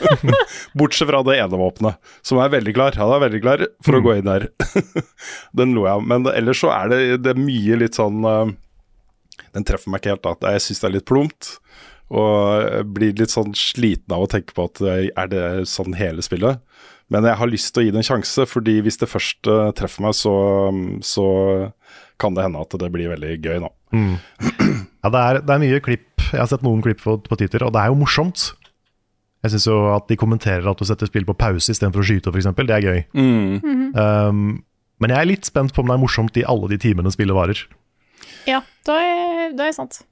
[0.78, 2.98] Bortsett fra det ene våpenet, som er veldig klar.
[2.98, 4.48] Han er veldig klar for å gå inn der.
[5.62, 6.10] den lo jeg av.
[6.10, 8.50] Men ellers så er det, det er mye litt sånn uh,
[9.54, 10.26] Den treffer meg ikke helt.
[10.26, 10.56] da.
[10.56, 11.54] Jeg syns det er litt plumpt.
[12.10, 16.58] Og blir litt sånn sliten av å tenke på at er det sånn hele spillet?
[17.10, 19.72] Men jeg har lyst til å gi det en sjanse, fordi hvis det først uh,
[19.76, 20.34] treffer meg, så,
[21.02, 21.26] så
[22.22, 23.72] kan det hende at det blir veldig gøy nå.
[25.00, 26.08] Ja, det er, det er mye klipp.
[26.30, 28.50] Jeg har sett noen klipp på, på Twitter, og det er jo morsomt.
[29.40, 32.32] Jeg syns jo at de kommenterer at du setter spill på pause istedenfor å skyte,
[32.32, 32.50] f.eks.
[32.58, 33.00] Det er gøy.
[33.16, 34.60] Um,
[35.00, 37.36] men jeg er litt spent på om det er morsomt i alle de timene spillet
[37.36, 37.62] varer.
[38.48, 40.02] Ja, da er, da er sant.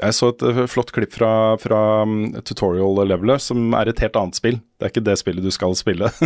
[0.00, 4.38] Jeg så et eh, flott klipp fra, fra um, tutorial-levelet, som er et helt annet
[4.38, 4.56] spill.
[4.80, 6.10] Det er ikke det spillet du skal spille.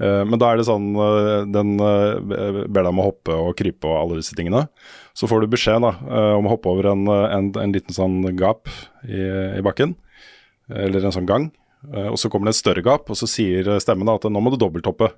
[0.00, 3.84] Eh, Men da er det sånn eh, Den ber deg om å hoppe og krype
[3.84, 4.62] og alle disse tingene.
[5.12, 5.90] Så får du beskjed da,
[6.38, 8.70] om å hoppe over en, en, en liten sånn gap
[9.04, 9.20] i,
[9.58, 9.92] i bakken.
[10.72, 11.50] Eller en sånn gang.
[12.08, 14.54] Og så kommer det et større gap, og så sier stemmen da at nå må
[14.54, 15.10] du dobbelthoppe.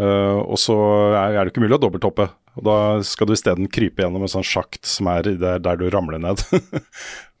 [0.00, 0.78] Og så
[1.18, 2.30] er, det ikke mulig å dobbelttoppe.
[2.58, 5.88] Og da skal du isteden krype gjennom en sånn sjakt som er der, der du
[5.92, 6.42] ramler ned.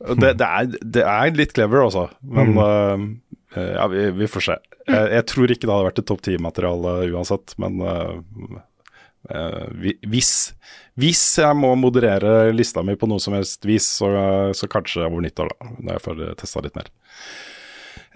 [0.00, 2.06] Det, det, er, det er litt clever, altså.
[2.24, 3.02] Men mm.
[3.52, 4.54] uh, ja, vi, vi får se.
[4.88, 8.14] Jeg, jeg tror ikke det hadde vært et topp ti-materiale uansett, men uh,
[9.28, 10.30] uh, hvis,
[10.96, 14.08] hvis jeg må moderere lista mi på noe som helst vis, så,
[14.56, 15.68] så kanskje over nyttår, da.
[15.76, 16.88] Når jeg får testa litt mer.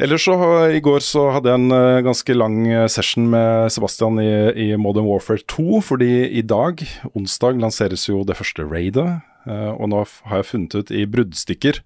[0.02, 0.34] Ellers så
[0.74, 4.32] I går så hadde jeg en eh, ganske lang eh, session med Sebastian i,
[4.66, 5.80] i Modern Warfare 2.
[5.86, 6.82] Fordi i dag,
[7.14, 9.06] onsdag, lanseres jo det første raidet.
[9.46, 11.82] eh, og nå har jeg funnet ut i bruddstykker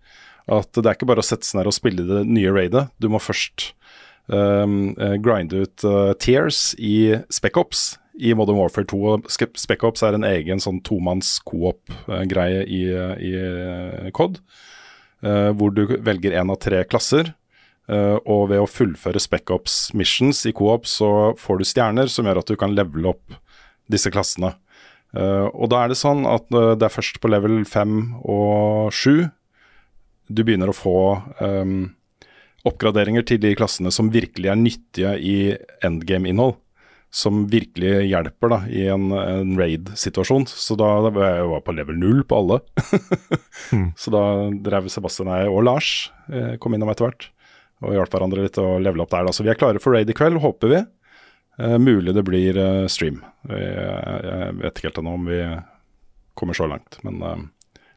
[0.49, 2.87] at det er ikke bare å sette seg ned og spille det nye raidet.
[2.97, 3.75] Du må først
[4.33, 9.01] um, grinde ut uh, tears i Spec-Ops i Modern Warfare 2.
[9.13, 12.81] og Spec-Ops er en egen sånn tomanns coop-greie i,
[13.29, 14.41] i COD.
[15.19, 17.35] Uh, hvor du velger én av tre klasser.
[17.89, 22.43] Eh, og ved å fullføre Spec-Ops missions i co-op, så får du stjerner som gjør
[22.43, 23.39] at du kan levele opp
[23.89, 24.53] disse klassene.
[25.17, 27.99] Eh, og da er det sånn at eh, det er først på level 5
[28.29, 29.29] og 7
[30.29, 30.99] du begynner å få
[31.41, 31.87] um,
[32.69, 35.37] oppgraderinger til de klassene som virkelig er nyttige i
[35.89, 36.59] endgame-innhold.
[37.09, 40.45] Som virkelig hjelper da i en, en raid-situasjon.
[40.53, 42.61] Så da, da var jeg jo på level 0 på alle.
[44.03, 44.23] Så da
[44.69, 45.95] drev Sebastian og jeg og Lars
[46.61, 47.31] kom innom etter hvert
[47.85, 49.29] og hjalp hverandre litt å levele opp der.
[49.29, 49.35] Da.
[49.35, 50.83] Så vi er klare for raid i kveld, håper vi.
[51.63, 53.23] Eh, mulig det blir eh, stream.
[53.51, 53.71] Jeg,
[54.29, 55.41] jeg vet ikke helt ennå om vi
[56.39, 57.41] kommer så langt, men eh,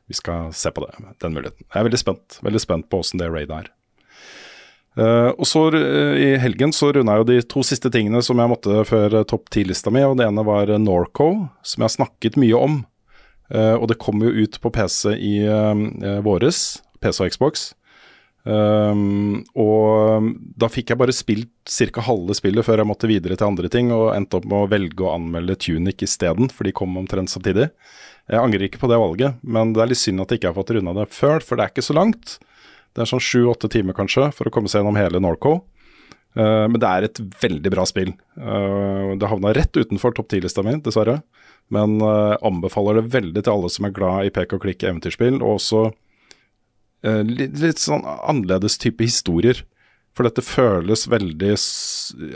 [0.10, 1.68] vi skal se på det, den muligheten.
[1.68, 3.72] Jeg er veldig spent veldig spent på åssen det raidet er.
[5.00, 8.40] Eh, og så eh, I helgen så runda jeg jo de to siste tingene som
[8.42, 10.04] jeg måtte før topp ti-lista mi.
[10.04, 11.30] og Det ene var eh, Norco,
[11.64, 12.82] som jeg har snakket mye om.
[13.52, 15.36] Eh, og det kom jo ut på PC i
[16.26, 17.72] våres, PC og Xbox.
[18.42, 22.02] Um, og da fikk jeg bare spilt ca.
[22.08, 25.06] halve spillet før jeg måtte videre til andre ting, og endte opp med å velge
[25.06, 27.70] å anmelde Tunic isteden, for de kom omtrent samtidig.
[28.32, 30.58] Jeg angrer ikke på det valget, men det er litt synd at jeg ikke har
[30.58, 32.40] fått runda det før, for det er ikke så langt.
[32.92, 35.62] Det er sånn sju-åtte timer kanskje for å komme seg gjennom hele Norco.
[36.32, 38.14] Uh, men det er et veldig bra spill.
[38.40, 41.20] Uh, det havna rett utenfor topp ti-lista mi, dessverre.
[41.72, 45.42] Men uh, anbefaler det veldig til alle som er glad i pek og klikk eventyrspill,
[45.42, 45.90] og også
[47.04, 49.64] litt, litt sånn annerledes type historier.
[50.12, 51.54] For dette føles veldig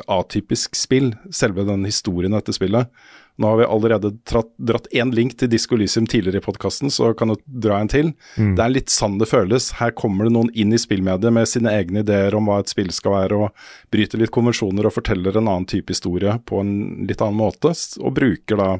[0.07, 2.87] atypisk spill, selve den historien i dette spillet.
[3.35, 7.09] Nå har vi allerede tratt, dratt én link til Disko Lysium tidligere i podkasten, så
[7.19, 8.13] kan du dra en til.
[8.55, 9.73] Det er litt sånn det føles.
[9.81, 12.93] Her kommer det noen inn i spillmediet med sine egne ideer om hva et spill
[12.95, 16.73] skal være, og bryter litt konvensjoner og forteller en annen type historie på en
[17.09, 17.75] litt annen måte.
[17.99, 18.71] Og bruker da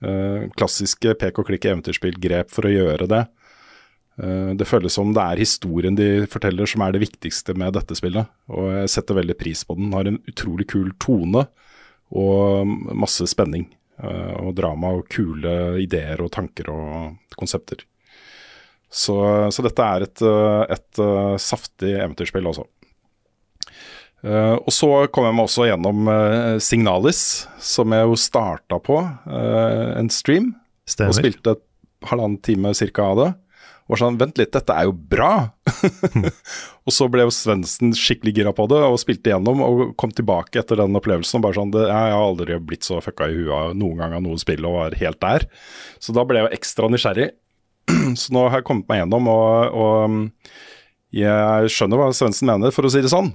[0.00, 3.26] eh, klassiske pek og klikk eventyrspillgrep for å gjøre det.
[4.22, 7.96] Eh, Det føles som det er historien de forteller som er det viktigste med dette
[7.98, 8.26] spillet.
[8.48, 9.92] Og jeg setter veldig pris på den.
[9.92, 11.46] Har en utrolig kul tone
[12.14, 13.68] og masse spenning.
[14.02, 17.84] eh, Og drama og kule ideer og tanker og konsepter.
[18.90, 22.66] Så, så dette er et, eh, et saftig eventyrspill, altså.
[24.24, 28.96] Uh, og så kom jeg meg også gjennom uh, Signalis, som jeg jo starta på
[28.96, 30.54] uh, en stream.
[31.10, 31.64] Og spilte et
[32.08, 33.26] halvannen time cirka av det.
[33.84, 35.50] Og sånn, vent litt, dette er jo bra!
[36.86, 40.62] og så ble jo Svendsen skikkelig gira på det og spilte igjennom og kom tilbake
[40.62, 41.38] etter den opplevelsen.
[41.38, 44.24] og bare sånn, det, Jeg har aldri blitt så fucka i huet noen gang av
[44.24, 45.48] noe spill og var helt der.
[46.00, 47.30] Så da ble jeg jo ekstra nysgjerrig.
[48.20, 52.88] så nå har jeg kommet meg gjennom, og, og jeg skjønner hva Svendsen mener, for
[52.88, 53.34] å si det sånn.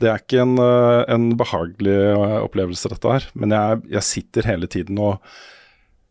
[0.00, 3.28] Det er ikke en, en behagelig eh, opplevelse, dette her.
[3.36, 5.20] Men jeg, jeg sitter hele tiden og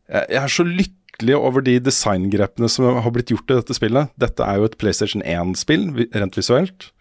[0.05, 4.09] jeg, jeg er så lykkelig over de designgrepene som har blitt gjort i dette spillet.
[4.19, 6.91] Dette er jo et PlayStation 1-spill, vi- rent visuelt.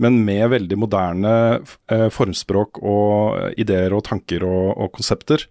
[0.00, 1.60] Men med veldig moderne
[1.92, 5.44] eh, formspråk og eh, ideer og tanker og, og konsepter.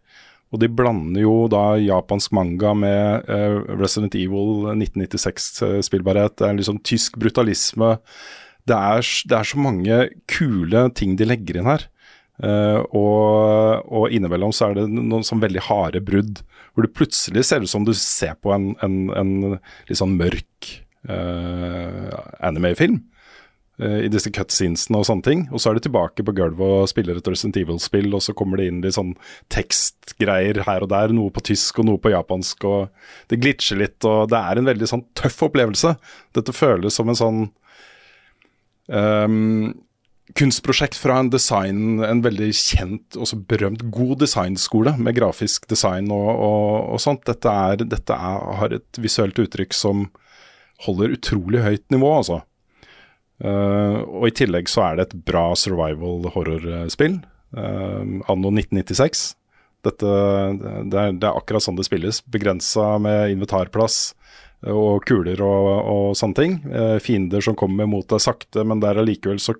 [0.51, 6.36] Og de blander jo da japansk manga med eh, Resident Evil 1996-spillbarhet.
[6.39, 7.97] Det er liksom tysk brutalisme.
[8.67, 11.86] Det er, det er så mange kule ting de legger inn her.
[12.39, 16.41] Eh, og, og innimellom så er det noen sånn veldig harde brudd,
[16.73, 19.32] hvor det plutselig ser ut som du ser på en, en, en
[19.89, 20.75] litt sånn mørk
[21.10, 22.12] uh,
[22.45, 23.02] anime-film.
[23.80, 25.43] Uh, I disse cutscenesene og sånne ting.
[25.52, 28.60] Og så er du tilbake på gulvet og spiller et Resident Evil-spill, og så kommer
[28.60, 29.15] det inn litt sånn
[29.52, 31.15] tekstgreier her og der.
[31.15, 33.99] Noe på tysk og noe på japansk, og det glitcher litt.
[34.08, 35.95] Og det er en veldig sånn tøff opplevelse.
[36.38, 37.47] Dette føles som en sånn
[38.89, 39.75] Ehm,
[40.37, 46.11] kunstprosjekt fra en design, en veldig kjent og så berømt god designskole med grafisk design
[46.13, 47.25] og, og, og sånt.
[47.29, 50.07] Dette, er, dette er, har et visuelt uttrykk som
[50.85, 52.43] holder utrolig høyt nivå, altså.
[53.39, 57.19] Uh, og i tillegg så er det et bra survival horrorspill.
[57.55, 59.25] Uh, anno 1996.
[59.87, 60.07] Dette,
[60.91, 62.21] det, er, det er akkurat sånn det spilles.
[62.27, 64.11] Begrensa med inventarplass
[64.67, 66.59] og kuler og, og sånne ting.
[66.67, 69.55] Uh, fiender som kommer mot deg sakte, men det er allikevel så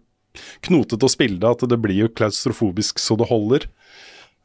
[0.66, 3.68] knotete å spille det at det blir jo klaustrofobisk så det holder.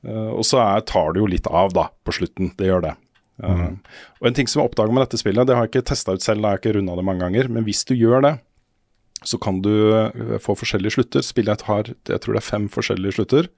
[0.04, 2.52] Uh, og så er, tar det jo litt av, da, på slutten.
[2.58, 2.94] Det gjør det.
[3.42, 3.70] Eh,
[4.20, 6.24] og en ting som jeg oppdaga med dette spillet, det har jeg ikke testa ut
[6.24, 8.34] selv, da har jeg ikke runda det mange ganger, men hvis du gjør det,
[9.24, 11.24] så kan du eh, få forskjellige slutter.
[11.24, 13.50] Spillet har jeg tror det er fem forskjellige slutter,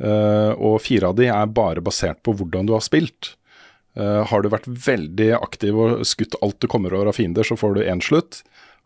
[0.00, 3.34] uh, og fire av de er bare basert på hvordan du har spilt.
[3.98, 7.74] Har du vært veldig aktiv og skutt alt du kommer over av fiender, så får
[7.74, 8.38] du én slutt.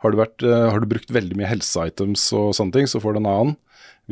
[0.05, 3.17] Har du, vært, eh, har du brukt veldig mye helseitems og sånne ting, så får
[3.17, 3.55] du en annen.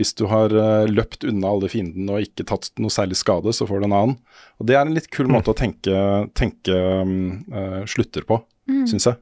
[0.01, 3.67] Hvis du har eh, løpt unna alle fiendene og ikke tatt noe særlig skade, så
[3.69, 4.15] får du en annen.
[4.57, 5.93] Og Det er en litt kul måte å tenke,
[6.39, 8.85] tenke eh, slutter på, Mm.
[8.87, 9.17] syns jeg.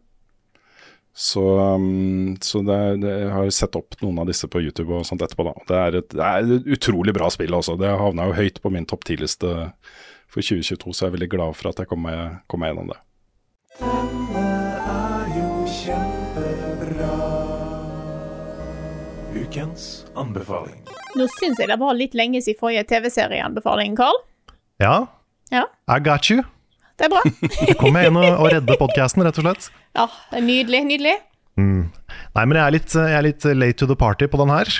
[1.16, 5.06] Så, um, så det, det, jeg har sett opp noen av disse på YouTube og
[5.08, 5.46] sånt etterpå.
[5.48, 5.54] da.
[5.66, 7.78] Det er et, det er et utrolig bra spill også.
[7.80, 9.50] Det havna jo høyt på min topp ti-liste
[10.30, 12.92] for 2022, så jeg er veldig glad for at jeg kom meg, kom meg gjennom
[12.94, 13.00] det.
[19.34, 20.80] Ukens anbefaling.
[21.18, 24.18] Nå syns jeg det var litt lenge siden forrige TV-serieanbefaling, Carl.
[24.82, 25.06] Ja,
[25.50, 26.44] Ja, I got you.
[26.98, 27.22] det er bra.
[27.74, 29.66] Kom kommer inn og, og redde podkasten, rett og slett.
[29.98, 30.80] Ja, det er Nydelig.
[30.86, 31.16] Nydelig.
[31.60, 34.70] Nei, men jeg er, litt, jeg er litt late to the party på den her.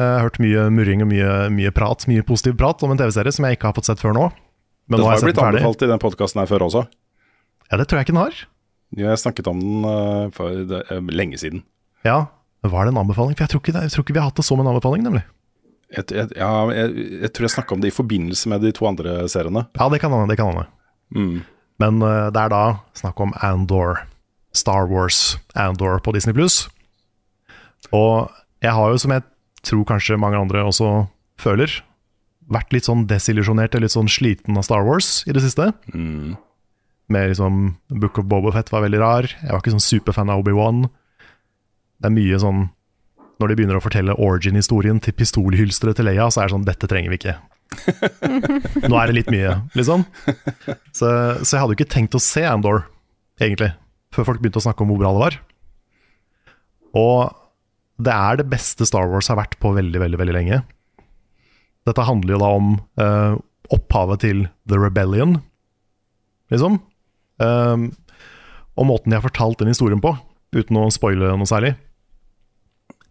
[0.00, 3.34] Jeg har hørt mye murring og mye, mye prat, mye positiv prat om en TV-serie
[3.36, 4.24] som jeg ikke har fått sett før nå.
[4.88, 5.60] Men Den nå har jeg sett blitt den ferdig.
[5.60, 6.82] anbefalt i den podkasten her før også.
[7.70, 8.40] Ja, det tror jeg ikke den har.
[9.04, 11.60] Jeg snakket om den eh, for eh, lenge siden.
[12.08, 12.22] Ja,
[12.68, 13.36] var det en anbefaling?
[13.36, 15.04] For jeg tror ikke, det, jeg tror ikke vi har hatt det som en anbefaling,
[15.06, 15.22] nemlig.
[15.90, 18.86] Jeg, jeg, ja, jeg, jeg tror jeg snakka om det i forbindelse med de to
[18.86, 19.64] andre seriene.
[19.78, 20.28] Ja, det kan hende.
[20.30, 20.68] Det kan hende.
[21.16, 21.40] Mm.
[21.80, 22.64] Men uh, det er da
[22.98, 24.04] snakk om Andor.
[24.52, 26.64] Star Wars Andor på Disney Pluss.
[27.94, 28.30] Og
[28.62, 29.24] jeg har jo, som jeg
[29.66, 31.06] tror kanskje mange andre også
[31.40, 31.72] føler,
[32.50, 35.70] vært litt sånn desillusjonert og litt sånn sliten av Star Wars i det siste.
[35.94, 36.34] Mm.
[37.10, 37.60] Med liksom
[37.94, 39.30] Book of Bobafett var veldig rar.
[39.30, 40.88] Jeg var ikke sånn superfan av Obi-Wan.
[42.00, 42.68] Det er mye sånn
[43.40, 46.88] Når de begynner å fortelle origin-historien til pistolhylsteret til Leia, så er det sånn Dette
[46.90, 47.36] trenger vi ikke.
[48.90, 50.04] Nå er det litt mye, liksom.
[50.92, 51.08] Så,
[51.44, 52.82] så jeg hadde jo ikke tenkt å se Andor,
[53.40, 53.70] egentlig,
[54.12, 55.38] før folk begynte å snakke om hvor bra det var.
[57.00, 57.20] Og
[58.00, 60.60] det er det beste Star Wars har vært på veldig, veldig, veldig lenge.
[61.88, 63.34] Dette handler jo da om uh,
[63.72, 65.38] opphavet til The Rebellion,
[66.52, 66.80] liksom.
[67.40, 67.90] Um,
[68.76, 70.12] og måten de har fortalt den historien på,
[70.56, 71.74] uten å spoile noe særlig,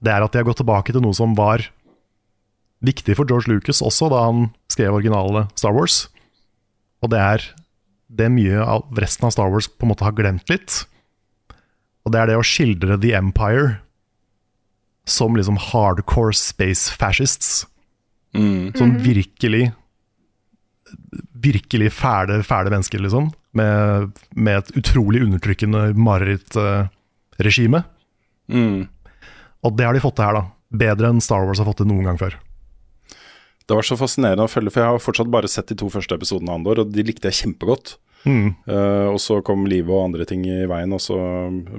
[0.03, 1.65] det er at de har gått tilbake til noe som var
[2.85, 6.05] viktig for George Lucas også, da han skrev originale Star Wars.
[7.03, 7.49] Og det er
[8.09, 10.83] det mye av resten av Star Wars på en måte har glemt litt.
[12.07, 13.77] Og det er det å skildre The Empire
[15.09, 17.65] som liksom hardcore space fascists.
[18.38, 18.71] Mm.
[18.77, 19.71] Sånn virkelig
[21.39, 23.29] Virkelig fæle, fæle mennesker, liksom.
[23.55, 27.83] Med, med et utrolig undertrykkende marerittregime.
[28.49, 28.89] Mm.
[29.65, 30.45] Og det har de fått til her, da.
[30.84, 32.38] Bedre enn Star Wars har fått til noen gang før.
[33.69, 36.15] Det var så fascinerende å følge, for jeg har fortsatt bare sett de to første
[36.17, 37.98] episodene av Andor, og de likte jeg kjempegodt.
[38.26, 38.50] Mm.
[38.67, 41.17] Uh, og så kom livet og andre ting i veien, og så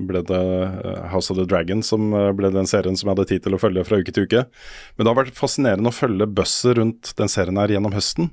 [0.08, 3.26] ble det eh, House of the Dragon som eh, ble den serien som jeg hadde
[3.28, 4.46] tid til å følge fra uke til uke.
[4.94, 8.30] Men det har vært fascinerende å følge buzzer rundt den serien her gjennom høsten.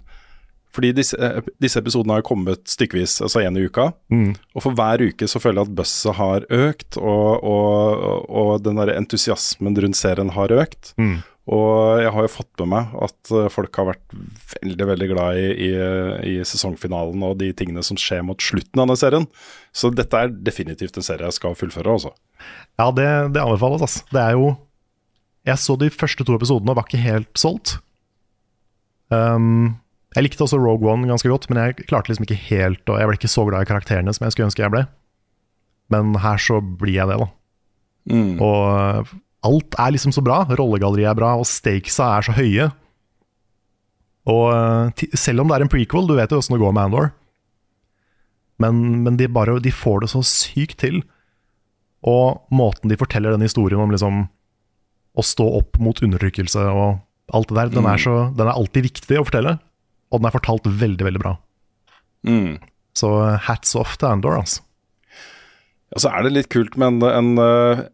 [0.77, 3.89] Fordi disse, eh, disse episodene har kommet stykkevis, altså én i uka.
[4.13, 4.35] Mm.
[4.53, 8.77] Og for hver uke så føler jeg at buzzet har økt, og, og, og den
[8.77, 10.93] der entusiasmen rundt serien har økt.
[11.01, 11.17] Mm.
[11.47, 14.15] Og jeg har jo fått med meg at eh, folk har vært
[14.57, 15.71] veldig veldig glad i, i,
[16.27, 19.27] i sesongfinalen og de tingene som skjer mot slutten av den serien.
[19.71, 22.13] Så dette er definitivt en serie jeg skal fullføre, altså.
[22.77, 24.05] Ja, det, det anbefales, altså.
[24.11, 24.53] Det er jo
[25.47, 27.77] Jeg så de første to episodene og var ikke helt solgt.
[29.07, 29.77] Um,
[30.17, 33.09] jeg likte også Rogue One ganske godt, men jeg klarte liksom ikke helt Og jeg
[33.09, 34.87] ble ikke så glad i karakterene som jeg skulle ønske jeg ble.
[35.93, 37.27] Men her så blir jeg det, da.
[38.09, 38.31] Mm.
[38.41, 39.11] Og uh,
[39.47, 40.41] alt er liksom så bra.
[40.57, 42.65] Rollegalleriet er bra, og stakesa er så høye.
[44.27, 46.89] Og uh, selv om det er en prequel, du vet jo åssen det går med
[46.89, 47.13] Andor,
[48.57, 51.03] men, men de, bare, de får det så sykt til.
[52.07, 54.25] Og måten de forteller den historien om liksom
[55.17, 56.97] å stå opp mot undertrykkelse og
[57.37, 59.57] alt det der, den, er så, den er alltid viktig å fortelle.
[60.11, 61.35] Og den er fortalt veldig, veldig bra.
[62.27, 62.57] Mm.
[62.97, 64.63] Så uh, hats off til Andor, altså.
[65.95, 67.85] Og så er det litt kult med en, en eh,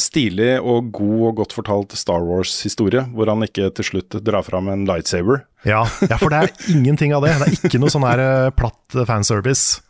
[0.00, 4.70] stilig og god og godt fortalt Star Wars-historie, hvor han ikke til slutt drar fram
[4.72, 5.44] en lightsaber.
[5.68, 7.36] Ja, ja, for det er ingenting av det.
[7.38, 9.84] Det er ikke noe sånn her eh, platt eh, fanservice.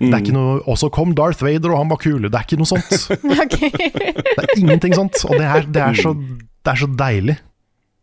[0.00, 2.24] Det er ikke noe Og så kom Darth Vader, og han var kul.
[2.24, 2.88] Det er ikke noe sånt.
[3.44, 3.68] Okay.
[3.68, 5.18] Det er ingenting sånt.
[5.28, 7.36] Og det er, det er, så, det er så deilig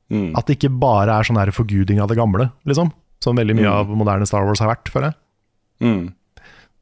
[0.07, 0.31] Mm.
[0.39, 2.87] at det ikke bare er sånn her forguding av det gamle, liksom.
[3.23, 5.15] Som veldig mye av moderne Star Wars har vært, føler jeg.
[5.83, 6.03] Mm.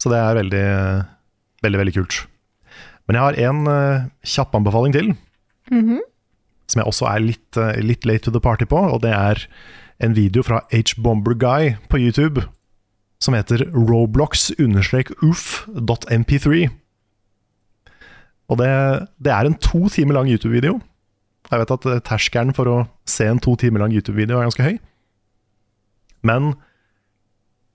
[0.01, 0.67] Så det er veldig,
[1.65, 2.15] veldig, veldig kult.
[3.07, 5.07] Men jeg har en uh, kjapp anbefaling til,
[6.69, 9.35] som jeg også er litt, uh, litt late to the party på, og det er
[10.03, 12.39] en video fra H-Bomber Guy på YouTube
[13.23, 16.47] som heter roblox-oof.mp3.
[18.45, 18.69] Og det,
[19.17, 20.77] det er en to timer lang YouTube-video.
[21.51, 22.77] Jeg vet at eh, terskelen for å
[23.09, 24.77] se en to timer lang YouTube-video er ganske høy.
[26.25, 26.53] Men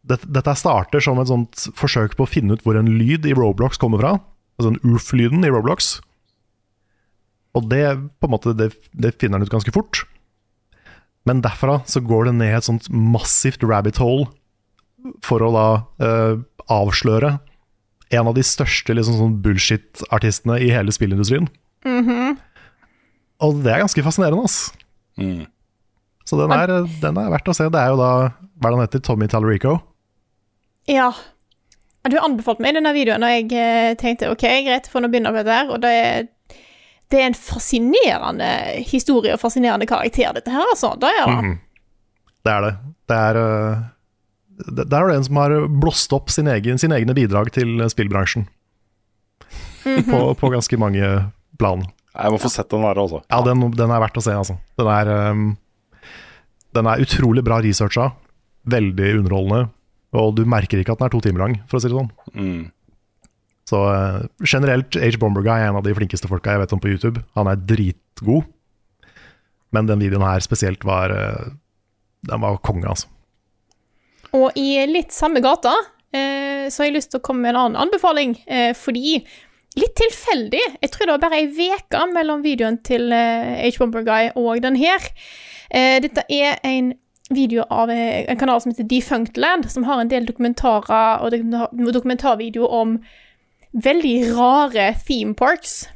[0.06, 3.34] dette, dette starter som et sånt forsøk på å finne ut hvor en lyd i
[3.36, 4.14] Roblox kommer fra.
[4.58, 5.98] Altså den oof-lyden i Roblox.
[7.58, 7.84] Og det,
[8.22, 10.04] på en måte, det, det finner han ut ganske fort.
[11.28, 14.30] Men derfra så går det ned et sånt massivt rabbit hole
[15.24, 15.66] for å da
[16.04, 16.34] eh,
[16.70, 17.36] avsløre
[18.10, 21.46] en av de største liksom, sånn bullshit-artistene i hele spillindustrien.
[23.40, 24.72] Og det er ganske fascinerende, altså.
[25.20, 25.44] Mm.
[26.28, 26.72] Så den er,
[27.02, 27.66] den er verdt å se.
[27.72, 28.10] Det er jo da
[28.60, 29.78] hva er det han heter, Tommy Tallarico.
[30.90, 31.08] Ja.
[32.08, 35.40] Du anbefalte meg denne videoen, og jeg eh, tenkte OK, greit, for nå begynne på
[35.40, 35.72] dette her.
[35.72, 36.28] Og det er,
[37.12, 38.50] det er en fascinerende
[38.88, 40.92] historie og fascinerende karakter, dette her, altså.
[41.00, 41.38] Det er det.
[41.40, 41.58] Mhm.
[42.40, 42.74] Det er det.
[43.10, 43.80] Det er øh,
[44.70, 47.80] det, Der er det en som har blåst opp sin egen, sine egne bidrag til
[47.92, 48.46] spillbransjen.
[49.84, 51.08] på, på ganske mange
[51.58, 51.84] plan.
[52.10, 53.20] Jeg må få sett den der, altså.
[53.30, 54.56] Ja, den, den er verdt å se, altså.
[54.80, 55.44] Den er, um,
[56.76, 58.10] den er utrolig bra researcha.
[58.70, 59.70] Veldig underholdende.
[60.18, 62.10] Og du merker ikke at den er to timer lang, for å si det sånn.
[62.34, 62.64] Mm.
[63.70, 65.14] Så uh, generelt, H.
[65.22, 67.22] Bomber Guy er en av de flinkeste folka jeg vet om på YouTube.
[67.38, 68.48] Han er dritgod.
[69.70, 71.52] Men den videoen her spesielt var uh,
[72.26, 73.06] Den var konge, altså.
[74.34, 77.62] Og i litt samme gata uh, så har jeg lyst til å komme med en
[77.64, 79.20] annen anbefaling, eh, fordi
[79.78, 80.62] Litt tilfeldig.
[80.82, 84.76] Jeg tror det var bare ei uke mellom videoen til eh, H-Bomber Guy og den
[84.76, 85.04] her.
[85.70, 86.92] Eh, dette er en
[87.30, 91.94] video av eh, en kanal som heter Defunctland, som har en del dokumentarer og dokumentar
[91.94, 92.98] dokumentarvideo om
[93.72, 95.86] veldig rare theme parks.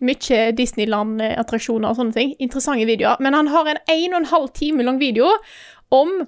[0.00, 2.34] Mye Disneyland-attraksjoner og sånne ting.
[2.40, 3.20] Interessante videoer.
[3.20, 5.28] Men han har en 1 12 time lang video
[5.90, 6.22] om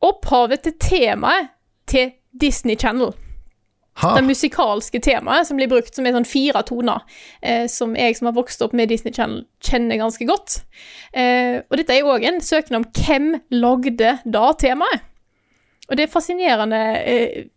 [0.00, 1.52] opphavet til temaet
[1.86, 3.12] til Disney Channel.
[3.98, 4.12] Ha.
[4.14, 7.02] Det musikalske temaet som blir brukt, som er sånn fire toner,
[7.42, 10.60] eh, som jeg som har vokst opp med Disney Channel, kjenner ganske godt.
[11.12, 15.06] Eh, og dette er jo òg en søknad om hvem lagde da temaet.
[15.88, 17.48] Og det er fascinerende eh,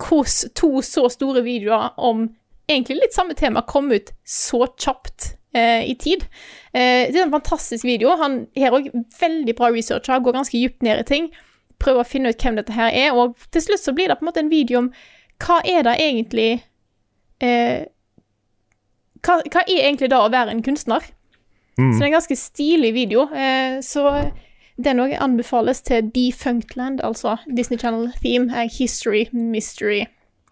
[0.00, 2.28] hvordan to så store videoer om
[2.70, 6.24] egentlig litt samme tema kom ut så kjapt eh, i tid.
[6.72, 8.14] Eh, det er en fantastisk video.
[8.20, 8.90] Han har òg
[9.20, 11.30] veldig bra researcher, går ganske dypt ned i ting.
[11.80, 14.26] Prøver å finne ut hvem dette her er, og til slutt så blir det på
[14.26, 14.92] en måte en video om
[15.40, 16.50] hva er det egentlig
[17.40, 17.88] eh,
[19.24, 21.04] hva, hva er egentlig da å være en kunstner?
[21.80, 23.22] Så det er en ganske stilig video.
[23.32, 24.10] Eh, så
[24.84, 30.04] den òg anbefales til Defunctland, altså Disney Channel Theme, er History Mystery.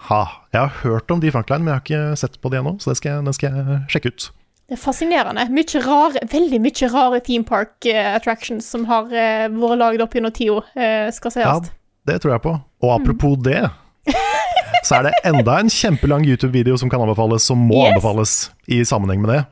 [0.09, 0.25] Ha.
[0.53, 3.01] Jeg har hørt om Defunctland, men jeg har ikke sett på det ennå, så det
[3.01, 4.29] skal, den skal jeg sjekke ut.
[4.69, 5.47] Det er fascinerende.
[5.53, 10.17] Mye rare, veldig mye rare theme park eh, attractions som har eh, vært lagd opp
[10.17, 11.45] gjennom tida, eh, skal sies.
[11.45, 12.53] Ja, det tror jeg på.
[12.85, 13.63] Og apropos det,
[14.89, 17.91] så er det enda en kjempelang YouTube-video som kan anbefales, som må Yes.
[17.93, 18.33] anbefales
[18.73, 19.43] i sammenheng med det.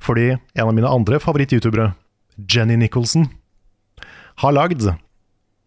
[0.00, 1.90] Fordi en av mine andre favoritt-youtubere,
[2.48, 3.28] Jenny Nicholson,
[4.40, 4.86] har lagd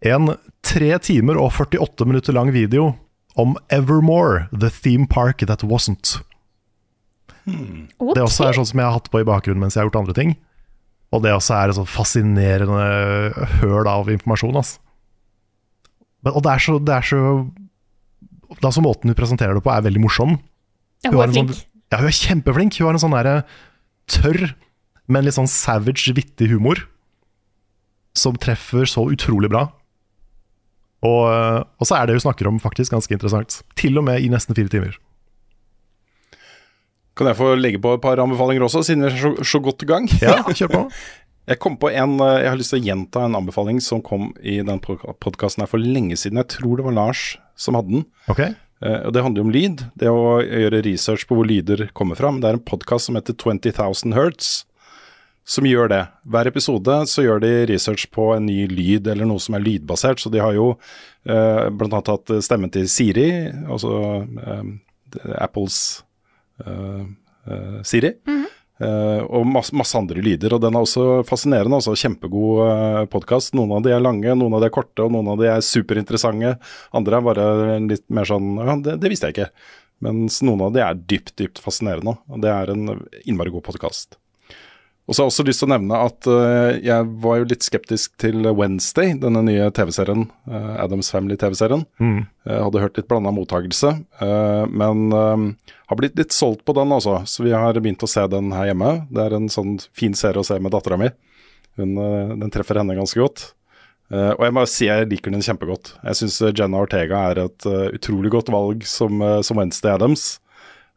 [0.01, 0.33] en
[0.65, 2.95] tre timer og 48 minutter lang video
[3.37, 6.17] om Evermore, the theme park that wasn't.
[7.99, 8.15] Ok.
[8.15, 10.01] Det også er sånn som jeg har hatt på i bakgrunnen mens jeg har gjort
[10.03, 10.33] andre ting.
[11.11, 14.55] Og det også er et sånn fascinerende høl av informasjon.
[14.55, 14.79] Altså.
[16.23, 17.21] Men, og det er så, det er så
[18.61, 20.37] da så Måten hun presenterer det på, er veldig morsom.
[21.05, 21.53] Ja, Hun hun er flink.
[21.55, 22.79] Sånn, ja, hun er kjempeflink.
[22.79, 23.35] Hun har en sånn derre
[24.11, 24.55] tørr,
[25.11, 26.83] men litt sånn savage, vittig humor.
[28.17, 29.69] Som treffer så utrolig bra.
[31.01, 31.25] Og,
[31.81, 33.61] og så er det hun snakker om faktisk ganske interessant.
[33.79, 34.99] Til og med i nesten fire timer.
[37.17, 39.83] Kan jeg få legge på et par anbefalinger også, siden vi er så, så godt
[39.83, 40.07] i gang?
[40.23, 40.83] Ja, kjør på.
[41.49, 44.33] Jeg kom på en, eh, jeg har lyst til å gjenta en anbefaling som kom
[44.41, 46.37] i den podkasten for lenge siden.
[46.37, 48.05] Jeg tror det var Lars som hadde den.
[48.29, 48.39] Ok?
[48.39, 49.85] Eh, og Det handler jo om lyd.
[49.97, 52.31] Det å gjøre research på hvor lyder kommer fra.
[52.31, 54.65] Men det er en podkast som heter 20,000 Hertz,
[55.45, 56.07] som gjør det.
[56.29, 60.21] Hver episode så gjør de research på en ny lyd eller noe som er lydbasert.
[60.21, 60.77] Så de har jo
[61.25, 64.63] eh, annet hatt stemmen til Siri, altså eh,
[65.41, 66.03] Apples
[66.65, 67.05] eh,
[67.47, 68.13] eh, Siri.
[68.29, 68.40] Eh,
[68.81, 70.55] og masse, masse andre lyder.
[70.55, 71.79] Og den er også fascinerende.
[71.81, 73.55] Også kjempegod uh, podkast.
[73.57, 75.65] Noen av de er lange, noen av de er korte, og noen av de er
[75.65, 76.55] superinteressante.
[76.97, 77.45] Andre er bare
[77.85, 79.51] litt mer sånn Ja, det, det visste jeg ikke.
[80.01, 82.17] Mens noen av de er dypt, dypt fascinerende.
[82.31, 84.20] Og det er en innmari god podkast.
[85.09, 87.65] Og så har jeg også lyst til å nevne at uh, jeg var jo litt
[87.65, 90.27] skeptisk til Wednesday, denne nye TV-serien.
[90.45, 91.85] Uh, Adams Family-TV-serien.
[91.99, 92.19] Mm.
[92.45, 93.95] Uh, hadde hørt litt blanda mottakelse,
[94.71, 97.17] men har blitt litt solgt på den også.
[97.27, 98.93] Så vi har begynt å se den her hjemme.
[99.11, 101.09] Det er en sånn fin serie å se med dattera mi.
[101.75, 103.43] Den treffer henne ganske godt.
[104.11, 105.93] Og jeg må si jeg liker den kjempegodt.
[106.03, 110.25] Jeg syns Jenna Ortega er et utrolig godt valg som, som Wednesday Adams.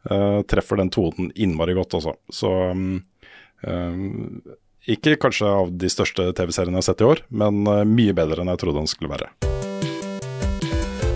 [0.05, 2.15] Treffer den tonen innmari godt også.
[2.33, 2.99] Så um,
[4.85, 8.51] ikke kanskje av de største TV-seriene jeg har sett i år, men mye bedre enn
[8.53, 9.31] jeg trodde han skulle være.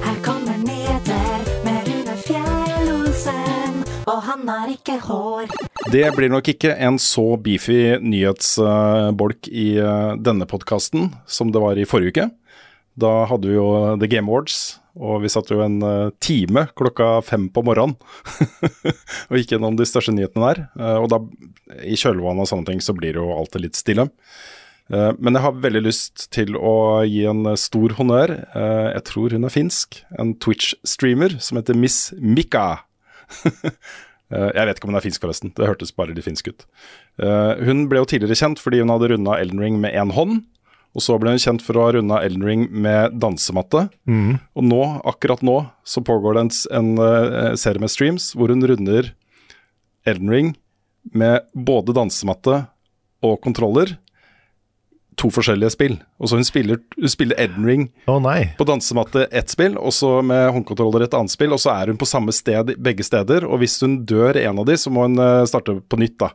[0.06, 5.52] Her kommer nyheter med Rune Fjell-Olsen, og han har ikke hår.
[5.90, 11.80] Det blir nok ikke en så beefy nyhetsbolk i uh, denne podkasten som det var
[11.80, 12.30] i forrige uke.
[13.00, 13.70] Da hadde vi jo
[14.02, 17.98] The Game Awards, og vi satt jo en uh, time klokka fem på morgenen
[19.30, 20.64] og gikk gjennom de største nyhetene der.
[20.80, 21.22] Uh, og da,
[21.86, 24.10] i kjølvannet og sånne ting, så blir det jo alltid litt stille.
[24.90, 28.32] Men jeg har veldig lyst til å gi en stor honnør.
[28.90, 30.00] Jeg tror hun er finsk.
[30.18, 32.80] En Twitch-streamer som heter Miss Mika.
[34.30, 35.54] Eh, jeg vet ikke om hun er finsk, forresten.
[35.58, 36.66] Det hørtes bare litt finsk ut.
[37.22, 40.44] Eh, hun ble jo tidligere kjent fordi hun hadde runda Elden Ring med én hånd.
[40.98, 43.86] Og så ble hun kjent for å ha runda Elden Ring med dansematte.
[44.10, 44.40] Mm.
[44.58, 48.66] Og nå, akkurat nå, så pågår det en, en uh, serie med streams hvor hun
[48.66, 49.14] runder
[50.10, 50.54] Elden Ring
[51.14, 52.64] med både dansematte
[53.26, 53.98] og kontroller
[55.20, 55.96] to forskjellige spill.
[56.20, 58.20] Og så hun spiller, hun spiller Elden Ring oh,
[58.58, 62.00] på dansematte ett spill, og så med håndkontroller et annet spill, og så er hun
[62.00, 63.48] på samme sted begge steder.
[63.48, 66.32] Og hvis hun dør en av de, så må hun eh, starte på nytt, da.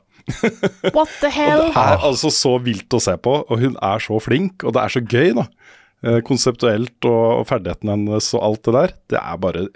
[0.97, 1.66] What the hell?
[1.68, 4.77] Og det er altså så vilt å se på, og hun er så flink, og
[4.77, 5.49] det er så gøy, da.
[6.05, 8.95] Eh, konseptuelt og, ferdighetene hennes og alt det der.
[9.14, 9.66] Det er bare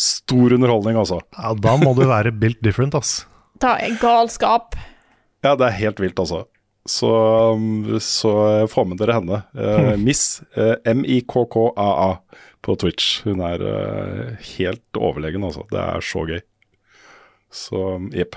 [0.00, 1.20] stor underholdning, altså.
[1.36, 3.24] Ja, da må du være built different, ass.
[3.60, 4.76] Det er galskap.
[5.44, 6.44] Ja, det er helt vilt, altså.
[6.88, 7.10] Så,
[7.52, 8.32] um, så
[8.72, 9.42] få med dere henne.
[9.56, 12.14] Uh, Miss uh, M-I-K-K-A-A
[12.64, 13.20] på Twitch.
[13.26, 15.66] Hun er uh, helt overlegen, altså.
[15.72, 16.40] Det er så gøy.
[17.50, 17.84] Så
[18.16, 18.36] jepp.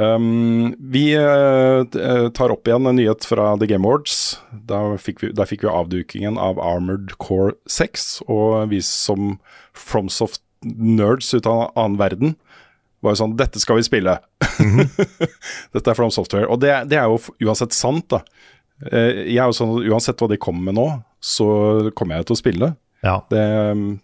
[0.00, 1.12] Um, vi
[2.32, 4.38] tar opp igjen en nyhet fra The Game Awards.
[4.68, 8.06] Da fikk vi, der fikk vi avdukingen av Armored Core 6.
[8.32, 9.34] Og vi som
[9.76, 12.38] Fromsoft-nerds ut av annen verden
[13.00, 14.18] var jo sånn Dette skal vi spille.
[14.60, 15.28] Mm -hmm.
[15.74, 16.46] Dette er From Software.
[16.46, 18.22] Og det, det, er jo uansett sant, da.
[18.92, 22.34] Eh, jeg er jo sånn Uansett hva de kommer med nå, så kommer jeg til
[22.34, 22.74] å spille.
[23.02, 23.20] Ja.
[23.30, 23.44] Det,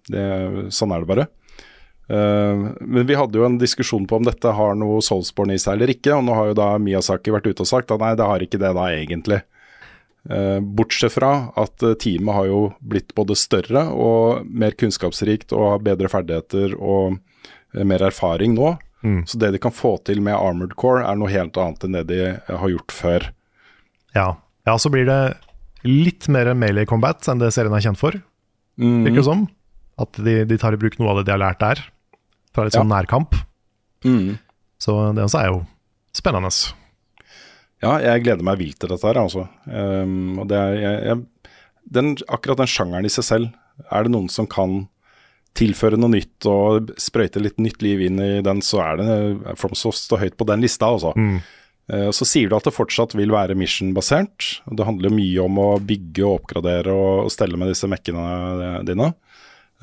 [0.09, 1.27] det, sånn er det bare.
[2.07, 5.77] Uh, men vi hadde jo en diskusjon på om dette har noe Soulsborne i seg
[5.77, 6.15] eller ikke.
[6.17, 8.63] Og nå har jo da Miyazaki vært ute og sagt at nei, det har ikke
[8.63, 9.43] det da egentlig.
[10.27, 15.87] Uh, bortsett fra at teamet har jo blitt både større og mer kunnskapsrikt og har
[15.87, 17.21] bedre ferdigheter og
[17.87, 18.77] mer erfaring nå.
[19.07, 19.27] Mm.
[19.29, 22.07] Så det de kan få til med Armored Core, er noe helt annet enn det
[22.09, 23.29] de har gjort før.
[24.17, 24.31] Ja,
[24.67, 25.21] ja så blir det
[25.87, 28.17] litt mer melee combat enn det serien er kjent for,
[28.81, 29.05] mm.
[29.07, 29.45] virker det som.
[30.03, 31.85] At de, de, tar i bruk noe av det de har lært der,
[32.57, 32.97] fra litt sånn ja.
[32.97, 33.37] nærkamp.
[34.07, 34.37] Mm.
[34.81, 35.63] Så det også er jo
[36.17, 36.51] spennende.
[37.85, 39.47] Ja, jeg gleder meg vilt til dette her, altså.
[39.69, 41.55] Um, og det er, jeg, jeg,
[41.97, 43.51] den, akkurat den sjangeren i seg selv,
[43.93, 44.87] er det noen som kan
[45.57, 50.03] tilføre noe nytt og sprøyte litt nytt liv inn i den, så er det FromSoft
[50.03, 51.13] står høyt på den lista, altså.
[51.17, 51.39] Mm.
[51.93, 54.63] Uh, så sier du at det fortsatt vil være mission-basert.
[54.67, 58.81] Det handler jo mye om å bygge og oppgradere og, og stelle med disse mekkene
[58.89, 59.13] dine.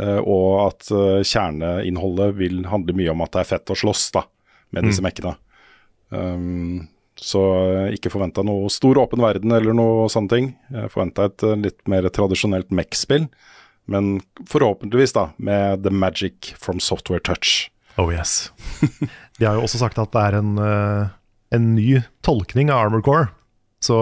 [0.01, 4.07] Uh, og at uh, kjerneinnholdet vil handle mye om at det er fett å slåss
[4.15, 4.23] da,
[4.73, 5.07] med disse mm.
[5.07, 5.33] mekkene.
[6.09, 6.87] Um,
[7.19, 7.41] så
[7.93, 10.47] ikke forventa noe stor åpen verden eller noe sånne ting.
[10.73, 13.27] Jeg forventa et litt mer tradisjonelt MEC-spill.
[13.85, 14.15] Men
[14.49, 17.69] forhåpentligvis da, med the magic from software touch.
[18.01, 18.49] Oh yes.
[19.37, 20.55] De har jo også sagt at det er en,
[21.53, 23.29] en ny tolkning av Armored Core.
[23.83, 23.99] Så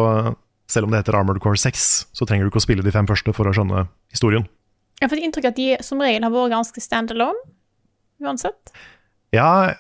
[0.72, 3.10] selv om det heter Armored Core 6, så trenger du ikke å spille de fem
[3.10, 4.48] første for å skjønne historien.
[5.02, 7.40] Jeg har fått inntrykk av at de som regel har vært ganske standalone,
[8.22, 8.70] uansett.
[9.34, 9.74] Ja,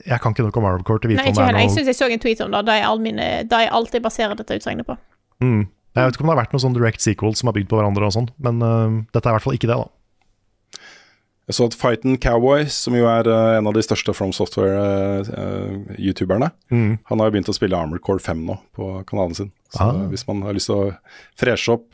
[0.00, 1.66] jeg kan ikke nok om Armored Core til å vite Nei, om det er noe
[1.66, 4.86] Jeg syns jeg så en tweet om det, da er jeg alltid baserer dette utsagnet
[4.88, 4.96] på.
[5.44, 5.68] Mm.
[5.92, 7.76] Jeg vet ikke om det har vært noen sånn direct sequel som har bygd på
[7.76, 9.76] hverandre, og sånn, men uh, dette er i hvert fall ikke det.
[9.76, 9.86] da.
[11.50, 16.48] Jeg så at Fighten Cowboy, som jo er uh, en av de største From Software-youtuberne,
[16.48, 17.04] uh, mm.
[17.10, 19.52] han har jo begynt å spille Armored Core 5 nå på kanalen sin.
[19.74, 20.08] Så ah.
[20.08, 20.96] hvis man har lyst til å
[21.36, 21.92] freshe opp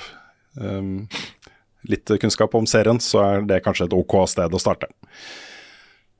[0.62, 1.11] um,
[1.87, 4.91] litt kunnskap om serien, så er det kanskje et ok sted å starte.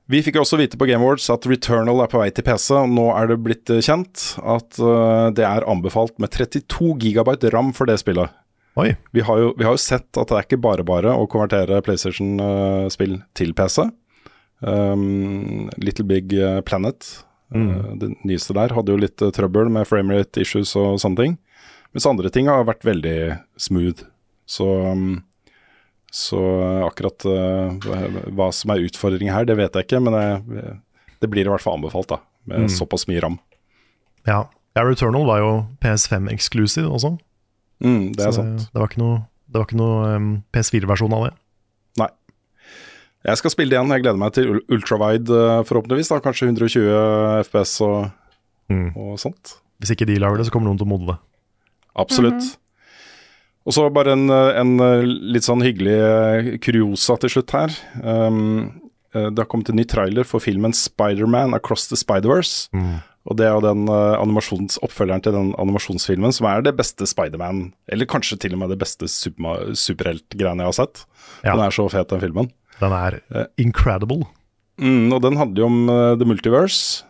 [0.09, 2.71] Vi fikk også vite på Game Awards at Returnal er på vei til PC.
[2.79, 7.51] og Nå er det blitt eh, kjent at uh, det er anbefalt med 32 gigabyte
[7.53, 8.33] ram for det spillet.
[8.79, 8.93] Oi.
[9.13, 11.81] Vi har, jo, vi har jo sett at det er ikke bare bare å konvertere
[11.85, 13.83] PlayStation-spill uh, til PC.
[14.65, 16.33] Um, Little Big
[16.65, 17.05] Planet,
[17.53, 17.69] mm.
[18.01, 21.37] det nyeste der, hadde jo litt trøbbel med framerate issues og sånne ting.
[21.93, 23.19] Mens andre ting har vært veldig
[23.61, 24.07] smooth.
[24.49, 25.19] Så um,
[26.11, 26.39] så
[26.87, 27.75] akkurat uh,
[28.33, 30.01] hva som er utfordringen her, det vet jeg ikke.
[30.05, 30.15] Men
[30.49, 30.77] det,
[31.21, 32.21] det blir i hvert fall anbefalt, da.
[32.49, 32.71] Med mm.
[32.73, 33.37] såpass mye ram.
[34.27, 34.45] Ja.
[34.77, 34.85] ja.
[34.85, 35.51] Returnal var jo
[35.83, 37.15] PS5 exclusive også.
[37.83, 38.65] Mm, det er så sant.
[38.73, 41.31] Det var ikke noe Det var ikke noe um, PS4-versjon av det.
[42.01, 42.09] Nei.
[43.29, 43.93] Jeg skal spille det igjen.
[43.95, 46.11] Jeg gleder meg til ultrawide, eh, forhåpentligvis.
[46.11, 46.91] da, Kanskje 120
[47.47, 48.11] FPS og,
[48.69, 48.91] Mm.
[48.93, 49.55] og sånt.
[49.81, 51.17] Hvis ikke de lager det, så kommer noen til å modne det.
[51.97, 52.51] Absolutt.
[53.69, 57.75] Og så bare en, en eh, litt sånn hyggelig eh, kuriosa til slutt her.
[58.01, 58.39] Um,
[59.13, 62.71] eh, det har kommet en ny trailer for filmen Spider-Man Across the Spider-Verse.
[63.29, 67.67] Og det er jo den animasjons, oppfølgeren til den animasjonsfilmen som er det beste Spider-Man,
[67.91, 71.03] eller kanskje til og med det beste super, superheltgreiene jeg har sett.
[71.43, 71.51] Ja.
[71.51, 72.49] Den er så fet, den filmen.
[72.79, 73.19] Den er
[73.61, 74.23] incredible.
[74.81, 77.03] Mm, og den handler jo om uh, The Multiverse.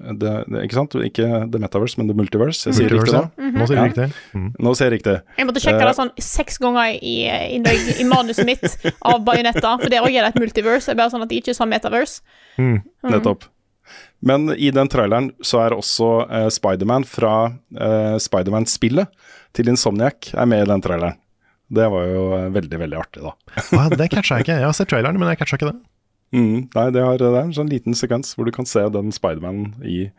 [0.00, 0.96] Det, det, ikke sant?
[1.04, 2.70] Ikke The Metaverse, men The Multiverse.
[2.70, 3.44] Jeg sier riktig Multiverse, nå?
[3.44, 3.58] -hmm.
[3.58, 4.06] Nå sier du riktig.
[4.34, 4.50] Mm.
[4.58, 5.16] Nå sier jeg riktig.
[5.38, 7.60] Jeg måtte sjekke Eh, det sånn seks ganger i, i,
[8.00, 8.66] i manuset mitt
[9.02, 10.86] av Bajonetta, for der òg er det et multiverse.
[10.86, 12.22] Det er bare sånn at de ikke sa metaverse.
[12.58, 13.44] Mm, nettopp.
[14.20, 19.08] Men i den traileren så er også eh, Spiderman fra eh, Spiderman-spillet
[19.56, 21.16] til Insomniac er med i den traileren.
[21.70, 23.32] Det var jo eh, veldig, veldig artig, da.
[23.78, 24.58] Ah, det catcha jeg ikke.
[24.58, 25.78] Jeg har sett traileren, men jeg catcha ikke det.
[26.32, 29.10] Mm, nei, det, har, det er en sånn liten sekvens hvor du kan se den
[29.14, 30.10] Spiderman i,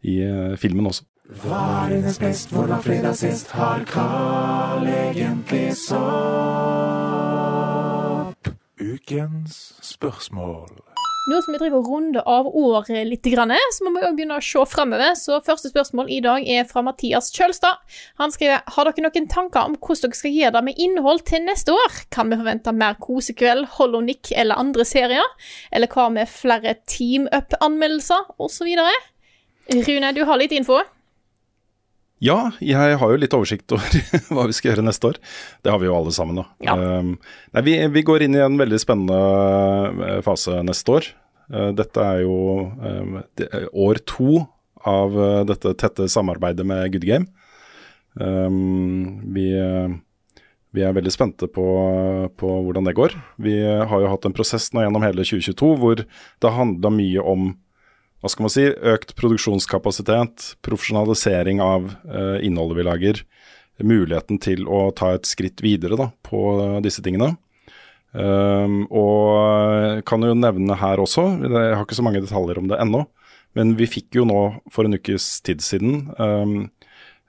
[0.00, 1.04] i uh, filmen også.
[1.42, 3.50] Hva er hennes best, hvor var fredag sist?
[3.52, 5.98] Har Carl egentlig sopp?
[8.80, 10.72] Ukens spørsmål.
[11.28, 14.62] Nå som vi driver runde av året litt, så må vi også begynne å se
[14.70, 15.12] fremover.
[15.18, 17.82] Så første spørsmål i dag er fra Mathias Kjølstad.
[18.16, 21.44] Han skriver Har dere noen tanker om hvordan dere skal gjøre det med innhold til
[21.44, 22.00] neste år?
[22.14, 25.36] Kan vi forvente mer kosekveld, Hollow-Nick eller andre serier?
[25.70, 28.72] Eller hva med flere Team Up-anmeldelser, osv.?
[29.68, 30.80] Rune, du har litt info?
[32.18, 33.94] Ja, jeg har jo litt oversikt over
[34.34, 35.20] hva vi skal gjøre neste år.
[35.62, 36.46] Det har vi jo alle sammen, da.
[36.66, 36.74] Ja.
[36.74, 37.14] Um,
[37.54, 39.18] nei, vi, vi går inn i en veldig spennende
[40.08, 41.10] eh, fase neste år.
[41.52, 42.38] Uh, dette er jo
[42.74, 44.42] um, det, er år to
[44.88, 47.30] av uh, dette tette samarbeidet med Good Game.
[48.18, 50.42] Um, vi, uh,
[50.74, 51.68] vi er veldig spente på,
[52.34, 53.14] på hvordan det går.
[53.46, 57.52] Vi har jo hatt en prosess nå gjennom hele 2022 hvor det handla mye om
[58.18, 63.20] hva skal man si, økt produksjonskapasitet, profesjonalisering av eh, innholdet vi lager,
[63.78, 66.40] muligheten til å ta et skritt videre da, på
[66.82, 67.36] disse tingene.
[68.10, 72.80] Um, og kan jo nevne her også, jeg har ikke så mange detaljer om det
[72.80, 73.04] ennå,
[73.58, 74.40] men vi fikk jo nå
[74.72, 76.54] for en ukes tid siden um,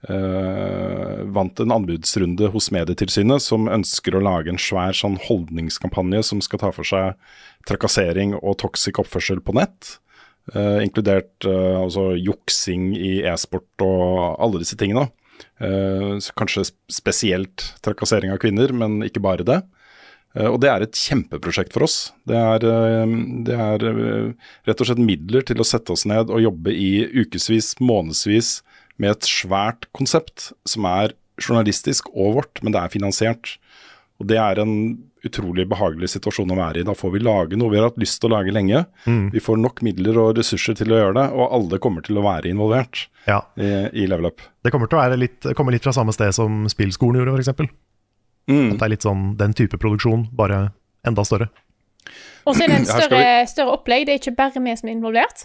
[0.08, 6.42] uh, vant en anbudsrunde hos Medietilsynet som ønsker å lage en svær sånn holdningskampanje som
[6.44, 7.14] skal ta for seg
[7.68, 9.98] trakassering og toxic oppførsel på nett.
[10.50, 15.06] Eh, inkludert uh, altså juksing i e-sport og alle disse tingene.
[15.62, 19.60] Uh, kanskje spesielt trakassering av kvinner, men ikke bare det.
[20.46, 21.94] Og det er et kjempeprosjekt for oss.
[22.30, 22.62] Det er,
[23.42, 27.72] det er rett og slett midler til å sette oss ned og jobbe i ukevis,
[27.82, 28.52] månedsvis
[29.02, 33.56] med et svært konsept som er journalistisk og vårt, men det er finansiert.
[34.22, 34.76] Og det er en
[35.26, 36.86] utrolig behagelig situasjon å være i.
[36.88, 38.84] Da får vi lage noe vi har hatt lyst til å lage lenge.
[39.04, 39.30] Mm.
[39.34, 42.24] Vi får nok midler og ressurser til å gjøre det, og alle kommer til å
[42.24, 43.42] være involvert Ja.
[43.60, 43.70] i,
[44.02, 44.40] i Level Up.
[44.64, 47.72] Det kommer til å være litt, komme litt fra samme sted som spillskolen gjorde, f.eks.
[48.50, 48.72] Mm.
[48.72, 50.70] At det er litt sånn den type produksjon, bare
[51.06, 51.50] enda større.
[52.48, 54.06] Og så er det en større, større opplegg.
[54.08, 55.44] Det er ikke bare vi som er involvert.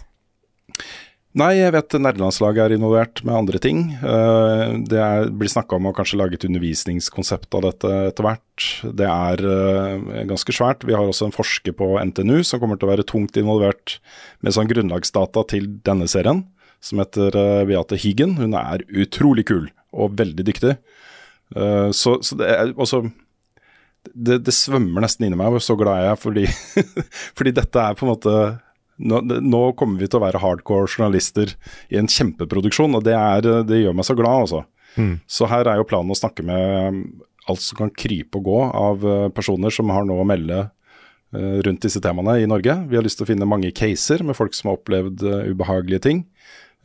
[1.36, 3.80] Nei, jeg vet nerdelandslaget er involvert med andre ting.
[4.00, 8.68] Eh, Det er, blir snakka om å kanskje lage et undervisningskonsept av dette etter hvert.
[8.96, 10.86] Det er eh, ganske svært.
[10.88, 13.98] Vi har også en forsker på NTNU som kommer til å være tungt involvert
[14.40, 16.46] med sånn grunnlagsdata til denne serien,
[16.80, 18.38] som heter eh, Beate Higgen.
[18.40, 20.78] Hun er utrolig kul og veldig dyktig.
[21.94, 23.04] Så, så det er også
[24.10, 26.46] det, det svømmer nesten inni meg hvor så glad jeg er fordi,
[27.38, 28.32] fordi dette er på en måte
[28.96, 31.52] nå, nå kommer vi til å være hardcore journalister
[31.92, 34.62] i en kjempeproduksjon, og det, er, det gjør meg så glad, altså.
[34.96, 35.18] Mm.
[35.28, 37.02] Så her er jo planen å snakke med um,
[37.50, 41.58] alt som kan krype og gå av uh, personer som har noe å melde uh,
[41.66, 42.78] rundt disse temaene i Norge.
[42.88, 46.24] Vi har lyst til å finne mange caser med folk som har opplevd ubehagelige ting.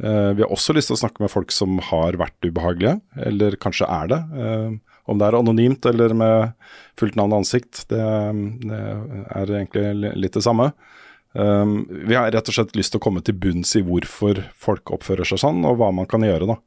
[0.02, 3.86] Vi har også lyst til å snakke med folk som har vært ubehagelige, eller kanskje
[3.86, 4.18] er det.
[5.06, 6.56] Om det er anonymt eller med
[6.98, 8.02] fullt navn og ansikt, det,
[8.64, 10.72] det er egentlig litt det samme.
[11.34, 14.92] Um, vi har rett og slett lyst til å komme til bunns i hvorfor folk
[14.92, 16.58] oppfører seg sånn, og hva man kan gjøre da,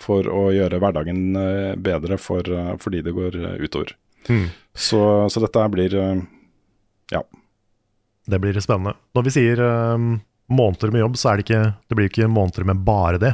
[0.00, 3.92] for å gjøre hverdagen eh, bedre for, eh, for de det går eh, utover.
[4.28, 4.46] Mm.
[4.72, 5.00] Så,
[5.32, 5.94] så dette blir
[7.12, 7.20] ja.
[8.28, 8.92] Det blir spennende.
[9.16, 10.18] Når vi sier um,
[10.52, 13.32] måneder med jobb, så er det ikke Det blir ikke måneder med bare det.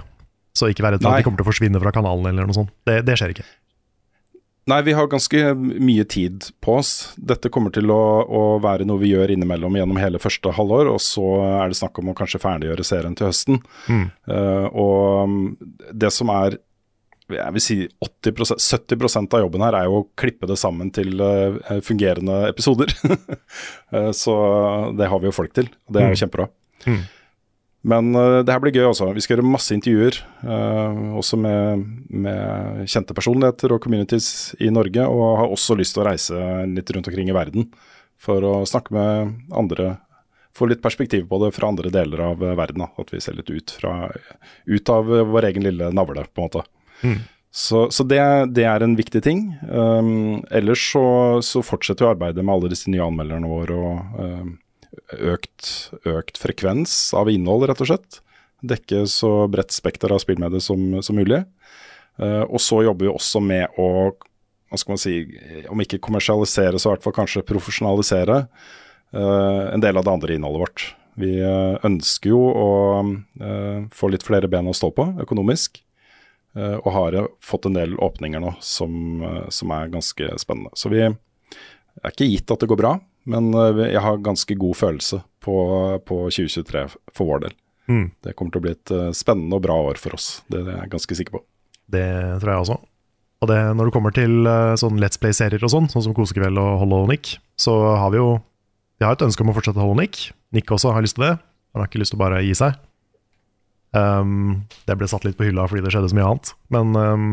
[0.55, 2.57] Så ikke vær redd for at de kommer til å forsvinne fra kanalen eller noe
[2.57, 2.71] sånt.
[2.87, 3.47] Det, det skjer ikke.
[4.71, 6.93] Nei, vi har ganske mye tid på oss.
[7.21, 11.03] Dette kommer til å, å være noe vi gjør innimellom gjennom hele første halvår, og
[11.05, 11.25] så
[11.61, 13.61] er det snakk om å kanskje ferdiggjøre serien til høsten.
[13.93, 14.07] Mm.
[14.31, 16.57] Uh, og det som er
[17.33, 21.21] jeg vil si 80 70% av jobben her er jo å klippe det sammen til
[21.25, 22.93] uh, fungerende episoder.
[23.93, 24.35] uh, så
[24.97, 26.21] det har vi jo folk til, og det er jo Mm.
[26.25, 26.49] kjempebra.
[26.85, 26.99] Mm.
[27.85, 29.11] Men uh, det her blir gøy også.
[29.17, 35.07] Vi skal gjøre masse intervjuer, Uh, også med, med kjente personligheter og communities i Norge.
[35.09, 37.71] Og har også lyst til å reise litt rundt omkring i verden
[38.21, 39.95] for å snakke med andre.
[40.55, 42.85] Få litt perspektiv på det fra andre deler av verden.
[42.85, 42.91] Da.
[43.01, 44.11] At vi ser litt ut, fra,
[44.69, 46.67] ut av vår egen lille navle, på en måte.
[47.01, 47.23] Mm.
[47.55, 48.21] Så, så det,
[48.51, 49.45] det er en viktig ting.
[49.71, 51.07] Um, ellers så,
[51.47, 54.49] så fortsetter vi arbeidet med alle disse nye anmelderne våre og um,
[55.13, 55.71] økt,
[56.09, 58.21] økt frekvens av innhold, rett og slett.
[58.65, 61.43] Dekke så bredt spekter av spillmedier som, som mulig.
[62.21, 64.15] Uh, og så jobber vi også med å,
[64.71, 65.15] hva skal man si,
[65.71, 70.37] om ikke kommersialisere, så i hvert fall kanskje profesjonalisere uh, en del av det andre
[70.39, 70.87] innholdet vårt.
[71.21, 72.69] Vi uh, ønsker jo å
[73.95, 75.83] få litt flere ben å stå på økonomisk.
[76.55, 78.93] Og har fått en del åpninger nå som,
[79.51, 80.71] som er ganske spennende.
[80.79, 82.93] Så vi er ikke gitt at det går bra,
[83.31, 85.59] men uh, jeg har ganske god følelse på,
[86.09, 87.59] på 2023 for vår del.
[87.91, 88.07] Mm.
[88.25, 90.85] Det kommer til å bli et uh, spennende og bra år for oss, det er
[90.85, 91.45] jeg ganske sikker på.
[91.95, 92.09] Det
[92.43, 92.81] tror jeg også.
[93.45, 96.57] Og det, når det kommer til eh, sånn Let's Play-serier og sånn, sånn som Kosekveld
[96.61, 98.39] og Hollow Nick, så har vi jo
[98.97, 100.31] Vi har et ønske om å fortsette Hollow Nick.
[100.55, 101.35] Nick også har lyst til det.
[101.75, 102.77] Han har ikke lyst til å bare gi seg.
[103.91, 106.53] Um, det ble satt litt på hylla fordi det skjedde så mye annet.
[106.73, 107.27] Men um,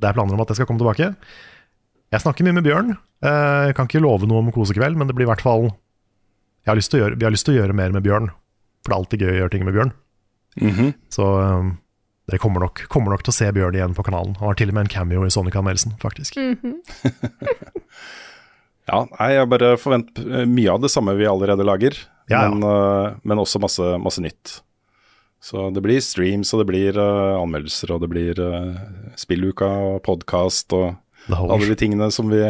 [0.00, 1.10] det er planer om at det skal komme tilbake.
[2.14, 2.94] Jeg snakker mye med Bjørn.
[3.24, 5.70] Eh, Jeg kan ikke love noe om Kosekveld, men det blir i hvert fall
[6.64, 8.30] jeg har lyst til å gjøre, Vi har lyst til å gjøre mer med Bjørn.
[8.80, 9.90] For det er alltid gøy å gjøre ting med Bjørn.
[11.12, 11.72] Så um,
[12.30, 14.32] dere kommer nok, kommer nok til å se Bjørn igjen på kanalen.
[14.40, 16.38] Han har til og med en cameo i Sonic Anmeldelsen, faktisk.
[16.40, 16.78] Mhm.
[18.84, 21.96] Ja, nei, jeg bare forventer uh, mye av det samme vi allerede lager,
[22.28, 22.50] Ja, ja.
[22.52, 24.58] Men, uh, men også masse, masse nytt.
[25.44, 28.76] Så det blir streams, og det blir uh, anmeldelser, og det blir uh,
[29.20, 30.98] spilluka og podkast og
[31.32, 32.42] alle de tingene som vi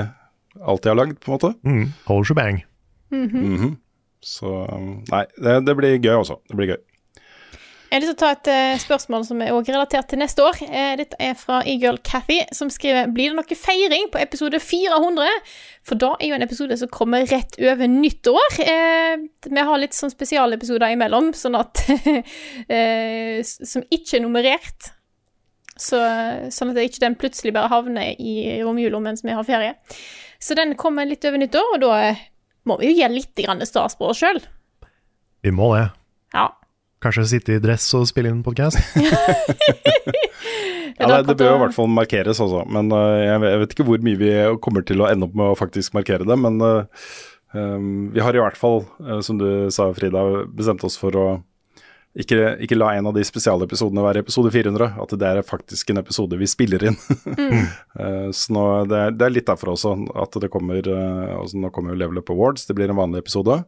[0.63, 1.55] alltid har lagd, på en måte.
[1.65, 2.65] Mm, whole shebang.
[3.11, 3.77] -hmm.
[4.25, 6.41] Så um, nei, det, det blir gøy også.
[6.49, 6.83] Det blir gøy.
[7.95, 10.43] Jeg har lyst til å ta et eh, spørsmål som er også relatert til neste
[10.43, 10.57] år.
[10.67, 15.29] Eh, dette er fra e-girl Cathy, som skriver Blir det noe feiring på episode 400?
[15.87, 18.59] For da er jo en episode som kommer rett over nyttår.
[18.65, 19.15] Eh,
[19.47, 21.85] vi har litt sånn spesialepisoder imellom, sånn at
[22.75, 24.91] eh, Som ikke er nummerert.
[25.81, 25.99] Så,
[26.55, 29.75] sånn at det ikke den plutselig bare havner i romjula mens vi har ferie.
[30.39, 32.21] Så den kommer litt over nyttår, og da eh,
[32.69, 34.39] må vi jo gi litt grann stas på oss sjøl.
[35.45, 35.89] Vi må det.
[36.37, 36.47] Ja.
[37.05, 38.79] Kanskje sitte i dress og spille inn podkast?
[40.95, 43.61] Ja, det, det bør jo i hvert fall markeres også, men uh, jeg, vet- jeg
[43.65, 44.29] vet ikke hvor mye vi
[44.63, 46.37] kommer til å ende opp med å faktisk markere det.
[46.39, 47.09] Men uh,
[47.51, 50.23] um, vi har i hvert fall, uh, som du sa Frida,
[50.55, 51.25] bestemt oss for å
[52.15, 54.95] ikke, ikke la en av de spesialepisodene være episode 400.
[55.03, 56.99] At det er faktisk en episode vi spiller inn.
[57.99, 61.59] Uh, så nå, det, er, det er litt derfor også at det kommer uh, altså
[61.63, 63.63] Nå kommer jo Level Up Awards, det blir en vanlig episode.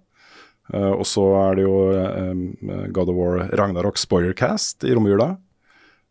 [0.72, 1.74] Uh, og så er det jo
[2.94, 5.34] God of War Ragnarok Spoilercast i romjula.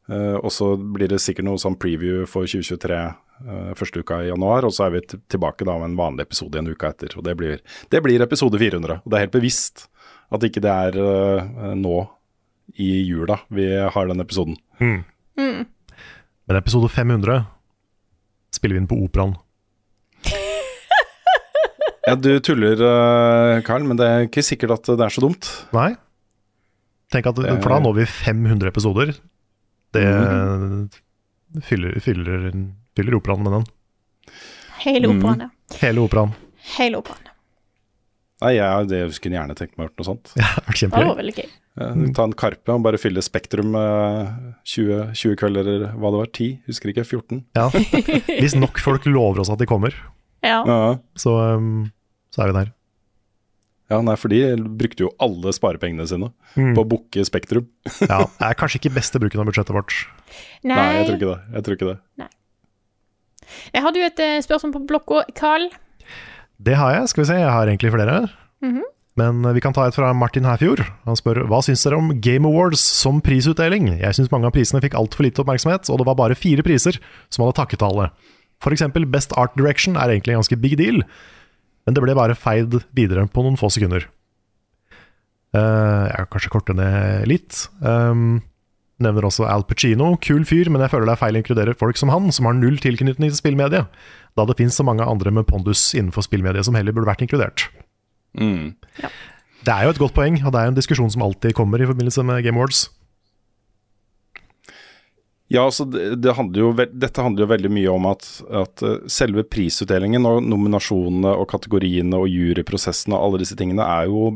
[0.07, 4.29] Eh, og så blir det sikkert noe sånn preview for 2023 eh, første uka i
[4.29, 7.15] januar, og så er vi tilbake da med en vanlig episode en uke etter.
[7.17, 9.01] Og det blir, det blir episode 400.
[9.01, 9.87] Og det er helt bevisst
[10.33, 11.97] at ikke det er eh, nå
[12.75, 14.55] i jula vi har den episoden.
[14.81, 15.03] Mm.
[15.39, 15.65] Mm.
[16.47, 17.45] Men episode 500
[18.53, 19.35] spiller vi inn på Operaen.
[22.05, 25.47] Ja, du tuller, eh, Karl, men det er ikke sikkert at det er så dumt.
[25.73, 25.95] Nei?
[27.09, 29.15] Tenk at, For da når vi 500 episoder.
[29.95, 30.03] Det
[31.65, 32.45] fyller, fyller,
[32.97, 33.65] fyller Operaen med den.
[34.83, 35.17] Hele Mm.
[35.17, 35.49] operaen, ja.
[35.81, 36.35] Hele Operaen.
[36.77, 37.24] Hele operaen.
[38.43, 40.31] Nei, jeg, det skulle gjerne tenkt meg å gjort noe sånt.
[40.35, 41.07] Ja, det var Det kjempegøy.
[41.07, 41.51] var veldig gøy.
[41.75, 42.03] Mm.
[42.15, 44.29] ta en Karpe og bare fylle Spektrum eh,
[44.63, 47.41] 20, 20 kvelder, eller hva det var, 10, husker ikke, 14.
[47.55, 47.65] Ja.
[48.39, 49.95] Hvis nok folk lover oss at de kommer,
[50.43, 50.61] Ja.
[50.67, 50.77] Ja.
[51.19, 51.91] så, um,
[52.31, 52.71] så er vi der.
[53.91, 54.39] Ja, nei, for de
[54.79, 56.71] brukte jo alle sparepengene sine Mm.
[56.75, 57.67] på å booke Spektrum.
[58.07, 59.95] Ja, det er kanskje ikke beste bruken av budsjettet vårt.
[60.63, 60.75] Nei.
[60.75, 61.41] Nei, jeg tror ikke det.
[61.55, 62.29] Jeg tror ikke det.
[63.75, 65.23] Jeg hadde jo et eh, spørsmål på blokka.
[65.37, 65.67] Carl?
[66.61, 67.09] Det har jeg.
[67.11, 68.19] Skal vi se, jeg har egentlig flere.
[68.63, 68.83] Mhm.
[69.15, 70.81] Men vi kan ta et fra Martin Herfjord.
[71.07, 73.87] Han spør hva syns dere om Game Awards som prisutdeling?
[74.01, 76.99] Jeg syns mange av prisene fikk altfor lite oppmerksomhet, og det var bare fire priser
[77.31, 78.09] som hadde takket alle.
[78.59, 80.99] For eksempel Best Art Direction er egentlig en ganske big deal,
[81.87, 84.09] men det ble bare feid videre på noen få sekunder.
[85.55, 87.61] Uh, jeg kan kanskje korte ned litt.
[87.79, 88.41] Um,
[89.03, 90.13] nevner også Al Pacino.
[90.23, 92.57] Kul fyr, men jeg føler det er feil å inkludere folk som han, som har
[92.57, 94.03] null tilknytning til spillmediet,
[94.35, 97.67] da det finnes så mange andre med pondus innenfor spillmediet som heller burde vært inkludert.
[98.39, 98.75] Mm.
[99.65, 101.89] Det er jo et godt poeng, og det er en diskusjon som alltid kommer i
[101.89, 102.87] forbindelse med Game Awards.
[105.51, 109.03] Ja, altså det, det handler jo, Dette handler jo veldig mye om at, at eh,
[109.13, 114.31] selve prisutdelingen og nominasjonene og kategoriene og juryprosessen og alle disse tingene er jo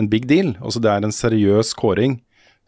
[0.00, 0.54] en big deal.
[0.62, 2.16] Altså Det er en seriøs kåring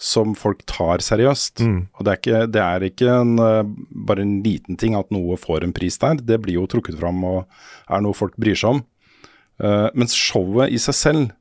[0.00, 1.60] som folk tar seriøst.
[1.92, 3.72] Og det er ikke, det er ikke en, eh,
[4.08, 6.14] bare en liten ting at noe får en pris der.
[6.16, 7.44] Det blir jo trukket fram og
[7.88, 8.80] er noe folk bryr seg om.
[9.60, 11.32] Uh, mens showet i seg selv,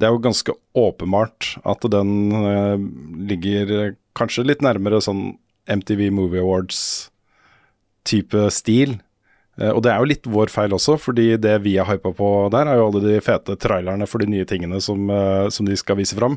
[0.00, 2.74] det er jo ganske åpenbart at den uh,
[3.22, 5.38] ligger eh, kanskje litt nærmere sånn
[5.70, 8.98] MTV Movie Awards-type stil.
[9.56, 12.30] Eh, og det er jo litt vår feil også, fordi det vi er hypa på
[12.52, 15.76] der, er jo alle de fete trailerne for de nye tingene som, eh, som de
[15.78, 16.36] skal vise fram.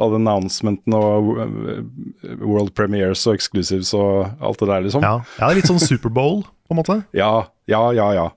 [0.00, 5.06] Alle announcementene og eh, world premieres og exclusives og alt det der, liksom.
[5.06, 7.00] Ja, ja det er litt sånn Superbowl, på en måte.
[7.20, 8.12] Ja, ja, ja.
[8.16, 8.28] ja.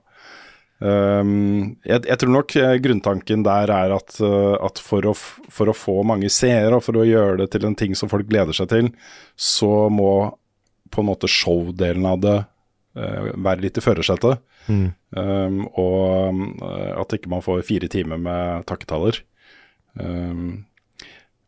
[0.84, 2.52] Um, jeg, jeg tror nok
[2.82, 7.06] grunntanken der er at, at for, å, for å få mange seere og for å
[7.06, 8.90] gjøre det til en ting som folk gleder seg til,
[9.38, 10.34] så må
[10.92, 12.36] på en måte showdelen av det
[12.94, 14.42] være litt i førersetet.
[14.70, 14.86] Mm.
[15.16, 19.20] Um, og eh, at ikke man får fire timer med takketaller.
[19.98, 20.64] Um,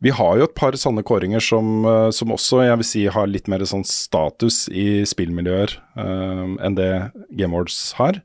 [0.05, 3.31] vi har jo et par sånne kåringer som, eh, som også jeg vil si har
[3.31, 6.91] litt mer sånn status i spillmiljøer eh, enn det
[7.31, 8.21] Game Awards har.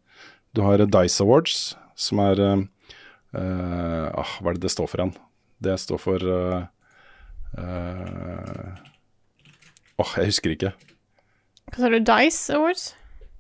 [0.51, 2.59] Du har Dice Awards, som er uh,
[3.39, 5.13] eh, ah, Hva er det det står for igjen?
[5.63, 6.67] Det står for Åh,
[7.55, 8.71] uh, uh,
[10.01, 10.73] Åh, jeg husker ikke.
[11.71, 12.01] Hva sa du?
[12.03, 12.89] Dice Awards?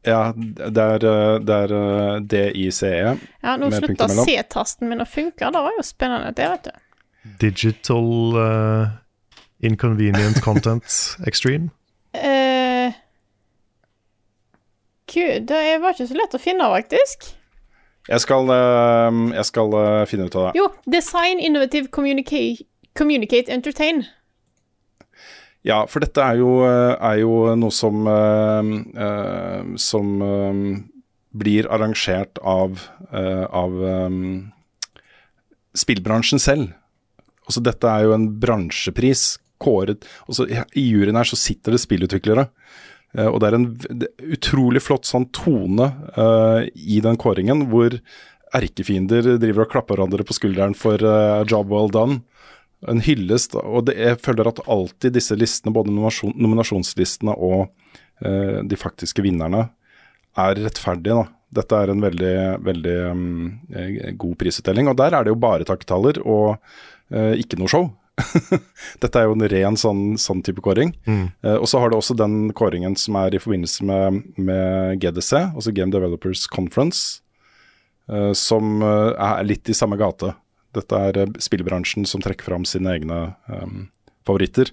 [0.05, 1.03] Ja, det er,
[1.45, 2.93] det er DICE.
[3.43, 4.07] Ja, nå med slutta.
[4.09, 5.51] C-tasten min å funke.
[5.53, 6.79] Det var jo spennende, det, vet du.
[7.41, 8.87] Digital uh,
[9.61, 10.87] Inconvenient Content
[11.29, 11.69] Extreme.
[12.17, 12.89] Uh,
[15.13, 17.29] Gud, det var ikke så lett å finne, faktisk.
[18.09, 19.77] Jeg skal, uh, jeg skal
[20.09, 20.55] finne ut av det.
[20.57, 22.65] Jo, Design, Innovative, Communicate,
[22.97, 24.01] communicate Entertain.
[25.67, 30.61] Ja, for dette er jo, eh, er jo noe som, eh, eh, som eh,
[31.37, 32.81] blir arrangert av,
[33.13, 34.09] eh, av eh,
[35.77, 36.73] spillbransjen selv.
[37.45, 39.37] Altså Dette er jo en bransjepris.
[39.61, 42.47] Kåret altså, I juryen her så sitter det spillutviklere.
[43.29, 43.67] Og det er en
[44.33, 45.85] utrolig flott sånn tone
[46.73, 47.93] i den kåringen, hvor
[48.57, 52.23] erkefiender driver og klapper hverandre på skulderen for 'job well done'
[52.89, 53.55] en hyllest.
[53.59, 57.67] Og det, jeg føler at alltid disse listene, både nominasjon, nominasjonslistene og
[58.25, 59.67] eh, de faktiske vinnerne,
[60.39, 61.21] er rettferdige.
[61.21, 61.27] da.
[61.61, 64.91] Dette er en veldig, veldig mm, eh, god prisutdeling.
[64.91, 66.55] Og der er det jo bare takketaller og
[67.11, 67.89] eh, ikke noe show.
[69.01, 70.93] Dette er jo en ren sånn, sånn type kåring.
[71.43, 75.33] Eh, og så har du også den kåringen som er i forbindelse med, med GDC,
[75.51, 77.21] altså Game Developers Conference,
[78.11, 80.33] eh, som eh, er litt i samme gate.
[80.75, 83.19] Dette er eh, spillbransjen som trekker fram sine egne
[83.51, 83.85] um,
[84.27, 84.71] favoritter.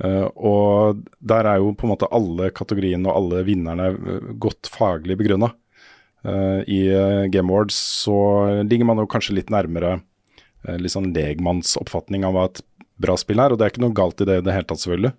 [0.00, 4.70] Uh, og der er jo på en måte alle kategoriene og alle vinnerne eh, godt
[4.72, 5.52] faglig begrunna.
[6.24, 6.80] Uh, I
[7.32, 8.16] Game Awards så
[8.64, 12.62] ligger man jo kanskje litt nærmere uh, litt sånn legmannsoppfatning av hva et
[13.00, 14.82] bra spill er, og det er ikke noe galt i det i det hele tatt,
[14.82, 15.14] selvfølgelig.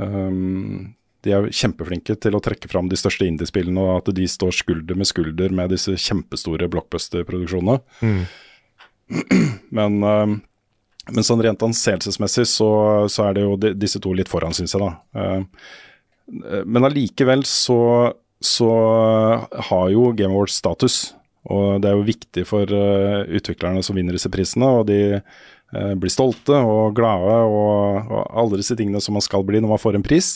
[0.00, 4.52] Um, de er kjempeflinke til å trekke fram de største indiespillene, og at de står
[4.54, 7.80] skulder med skulder med disse kjempestore blockbuster-produksjonene.
[9.76, 10.36] Men, eh,
[11.06, 12.70] men sånn rent anseelsesmessig så,
[13.12, 15.20] så er det jo disse to litt foran, syns jeg, da.
[15.20, 17.78] Eh, men allikevel så,
[18.42, 18.70] så
[19.68, 20.96] har jo Game Awards status.
[21.46, 25.20] Og det er jo viktig for eh, utviklerne som vinner disse prisene, og de
[25.98, 29.80] blir stolte og glade og, og alle disse tingene som man skal bli når man
[29.82, 30.28] får en pris.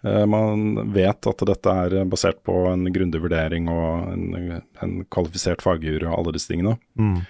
[0.00, 6.08] Man vet at dette er basert på en grundig vurdering og en, en kvalifisert fagjury
[6.08, 6.72] og alle disse tingene.
[6.96, 7.20] Mm.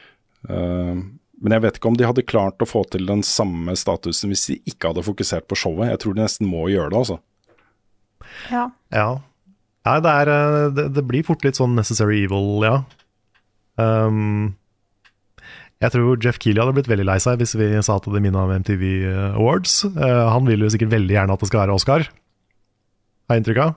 [0.48, 0.98] Eh,
[1.36, 4.46] Men jeg vet ikke om de hadde klart å få til den samme statusen hvis
[4.48, 5.90] de ikke hadde fokusert på showet.
[5.90, 7.18] Jeg tror de nesten må gjøre det, altså.
[8.50, 8.62] Ja.
[8.94, 9.08] Ja.
[9.86, 12.78] Nei, det, er, eh, det, det blir fort litt sånn necessary evil, ja.
[13.76, 14.56] Um,
[15.84, 18.40] jeg tror Jeff Keeley hadde blitt veldig lei seg hvis vi sa at det minnet
[18.40, 18.86] om MTV
[19.36, 19.82] Awards.
[19.92, 22.06] Uh, han vil jo sikkert veldig gjerne at det skal være Oscar,
[23.28, 23.76] har jeg inntrykk av.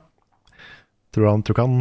[1.12, 1.78] Tror han, tror han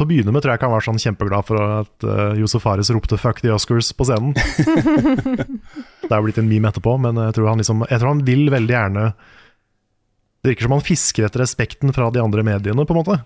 [0.00, 2.62] Til å begynne med tror jeg ikke han var sånn kjempeglad for at uh, Josef
[2.64, 4.30] Fares ropte 'fuck the Oscars' på scenen.
[6.06, 8.22] det er jo blitt en meme etterpå, men jeg tror han, liksom, jeg tror han
[8.24, 9.02] vil veldig gjerne
[10.40, 13.18] Det virker som han fisker etter respekten fra de andre mediene, på en måte.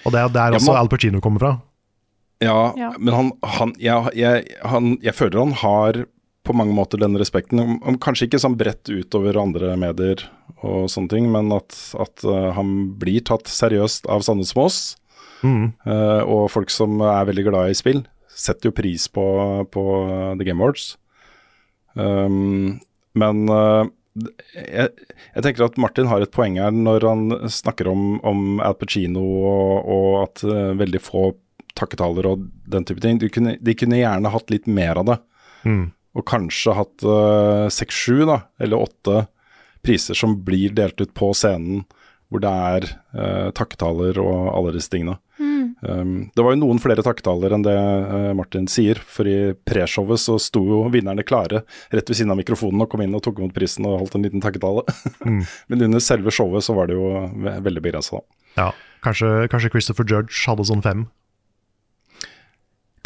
[0.00, 1.52] Og det er der Ja, også man- Al Pacino kommer fra.
[2.40, 2.94] Ja, Ja.
[2.98, 6.06] men han, han, jeg, jeg, han Jeg føler han har
[6.42, 7.60] på mange måter den respekten.
[7.60, 10.24] Om, om kanskje ikke sånn bredt utover andre medier
[10.64, 14.96] og sånne ting, men at, at uh, han blir tatt seriøst av Sandnes Moss.
[14.96, 14.96] oss.
[15.46, 15.70] Mm.
[15.86, 19.24] Uh, og folk som er veldig glad i spill, setter jo pris på,
[19.72, 19.84] på
[20.38, 20.94] The Game Awards.
[21.94, 22.80] Um,
[23.18, 23.88] men, uh,
[24.54, 24.90] jeg,
[25.34, 29.22] jeg tenker at Martin har et poeng her når han snakker om, om Al Pacino
[29.22, 31.30] og, og at uh, veldig få
[31.78, 33.20] takketaler og den type ting.
[33.22, 35.18] De kunne, de kunne gjerne hatt litt mer av det.
[35.64, 35.84] Mm.
[36.18, 37.04] Og kanskje hatt
[37.70, 39.20] seks-sju, da, eller åtte
[39.86, 41.84] priser som blir delt ut på scenen,
[42.30, 45.18] hvor det er eh, takketaler og alle disse tingene.
[45.80, 50.20] Um, det var jo noen flere takketaler enn det eh, Martin sier, for i preshowet
[50.20, 51.62] så sto jo vinnerne klare
[51.94, 54.26] rett ved siden av mikrofonen og kom inn og tok imot prisen og holdt en
[54.28, 54.86] liten takketale.
[55.20, 55.42] Mm.
[55.68, 57.10] Men under selve showet så var det jo
[57.44, 58.38] ve veldig begrensa, da.
[58.56, 58.68] Ja,
[59.04, 61.02] kanskje, kanskje Christopher Judge hadde sånn fem.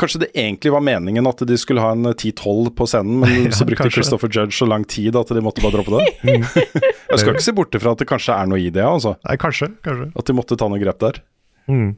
[0.01, 3.53] Kanskje det egentlig var meningen at de skulle ha en 10-12 på scenen, men Ja,
[3.55, 4.01] så brukte kanskje.
[4.01, 6.15] Christopher Judge så lang tid at de måtte bare droppe det.
[6.27, 6.47] Mm.
[7.13, 9.15] Jeg skal ikke se bort ifra at det kanskje er noe i det, altså.
[9.23, 10.09] Nei, kanskje, kanskje.
[10.19, 11.21] At de måtte ta noe grep der.
[11.71, 11.93] Mm.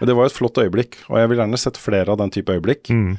[0.00, 2.32] Men det var jo et flott øyeblikk, og jeg vil gjerne sett flere av den
[2.32, 2.88] type øyeblikk.
[2.90, 3.18] Mm.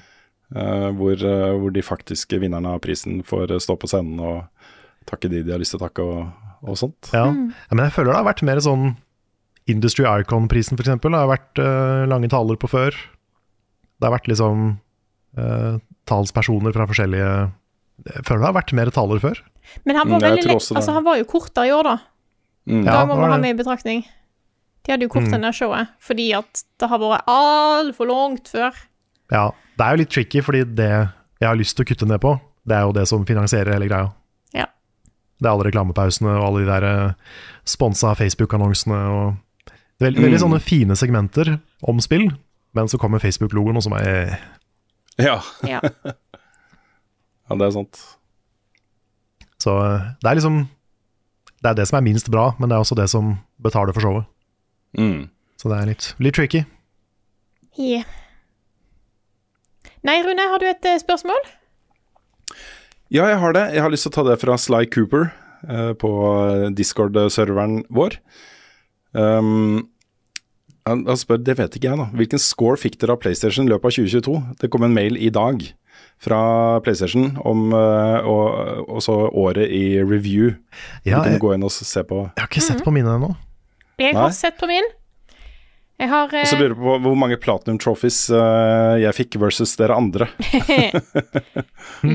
[0.52, 4.42] Uh, hvor, uh, hvor de faktiske vinnerne av prisen får eh, stå på scenen og
[5.08, 7.14] takke de de har lyst til å takke, og, og sånt.
[7.14, 7.30] Ja.
[7.30, 8.90] ja, men jeg føler det har vært mer sånn
[9.70, 11.14] Industry Icon-prisen, for eksempel.
[11.14, 12.96] Har vært uh, lange taler på før.
[14.02, 14.64] Det har vært liksom
[15.38, 15.78] uh,
[16.10, 17.28] talspersoner fra forskjellige
[18.08, 19.42] Jeg føler det har vært mer taler før.
[19.86, 21.98] Men han Mm, var, veldig, altså, han var jo kortere i år, da.
[22.68, 22.82] Mm.
[22.86, 24.02] Ja, Da må det man ha med i betraktning.
[24.84, 25.32] De hadde jo kort Mm.
[25.38, 28.74] denne showet fordi at det har vært altfor langt før.
[29.32, 30.90] Ja, Det er jo litt tricky, fordi det
[31.42, 33.88] jeg har lyst til å kutte ned på, det er jo det som finansierer hele
[33.88, 34.12] greia.
[34.54, 34.66] Ja.
[35.40, 37.14] Det er alle reklamepausene og alle de der eh,
[37.66, 39.38] sponsa Facebook-annonsene og
[40.02, 40.24] det mm.
[40.26, 41.54] veldig, sånne fine segmenter
[41.86, 42.32] om spill,
[42.74, 44.40] men så kommer Facebook-logoen, og som er
[45.20, 45.38] Ja.
[45.68, 45.82] Ja.
[47.48, 48.02] ja, det er sant.
[49.62, 50.64] Så eh, det er liksom
[51.62, 54.02] Det er det som er minst bra, men det er også det som betaler for
[54.02, 54.26] showet.
[54.98, 55.30] Mm.
[55.62, 56.64] Så det er litt, litt tricky.
[57.78, 58.08] Yeah.
[60.02, 61.38] Nei, Rune, har du et eh, spørsmål?
[63.14, 63.68] Ja, jeg har det.
[63.76, 65.30] Jeg har lyst til å ta det fra Sly Cooper
[65.70, 66.12] eh, på
[66.74, 68.18] Discord-serveren vår.
[69.12, 69.90] Um,
[70.88, 73.92] han, spør, det vet ikke jeg da, hvilken score fikk dere av PlayStation i løpet
[73.92, 74.38] av 2022?
[74.64, 75.62] Det kom en mail i dag
[76.22, 76.40] fra
[76.86, 80.52] PlayStation om eh, og, og så året i review.
[81.06, 82.24] Ja, du kunne gå inn og se på.
[82.30, 83.32] jeg har ikke sett på mine ennå.
[84.02, 84.24] Jeg Nei.
[84.24, 84.88] har sett på min.
[86.02, 89.38] Jeg har Og så eh, lurer jeg på hvor mange platinum trophies eh, jeg fikk
[89.42, 90.30] versus dere andre.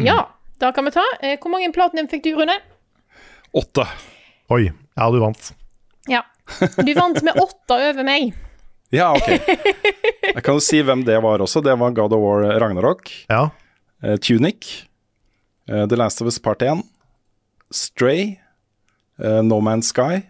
[0.08, 0.24] Ja,
[0.62, 1.04] da kan vi ta.
[1.42, 2.56] Hvor mange platinum fikk du, Rune?
[3.54, 3.84] Åtte.
[4.54, 5.52] Oi, ja, du vant.
[6.10, 6.24] Ja.
[6.86, 8.34] Du vant med åtte over meg.
[8.94, 9.28] Ja, ok.
[9.34, 11.62] Jeg kan jo si hvem det var også.
[11.64, 13.10] Det var God of War Ragnarok.
[13.30, 13.48] Ja.
[14.04, 14.86] eh, Tunic,
[15.68, 16.84] eh, The Last of Us Part 1,
[17.74, 18.36] Stray,
[19.18, 20.22] eh, No Man's Sky,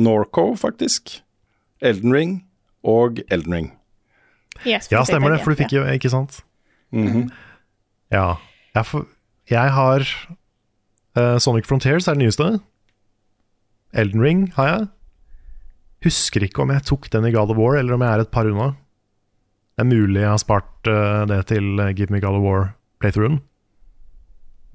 [0.00, 1.18] Norco, faktisk,
[1.82, 2.32] Elden Ring
[2.86, 3.68] og Elden Ring.
[4.64, 6.40] Yes, Ja, stemmer det, for du fikk jo Ikke sant?
[6.90, 7.28] Mhm.
[8.10, 8.38] Ja.
[8.74, 9.04] Jeg, for,
[9.50, 10.02] jeg har
[11.18, 12.60] uh, Sonic Frontiers er det nyeste.
[13.94, 14.88] Elden Ring har jeg.
[16.06, 18.30] Husker ikke om jeg tok den i God of War, eller om jeg er et
[18.34, 18.72] par unna.
[19.78, 23.40] Det er mulig jeg har spart uh, det til eh, Give Me God of War-playthroughen.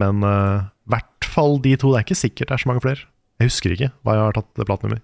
[0.01, 1.91] Men eh, i hvert fall de to.
[1.91, 3.09] Det er ikke sikkert det er så mange flere.
[3.39, 5.01] Jeg husker ikke hva jeg har tatt platinum i.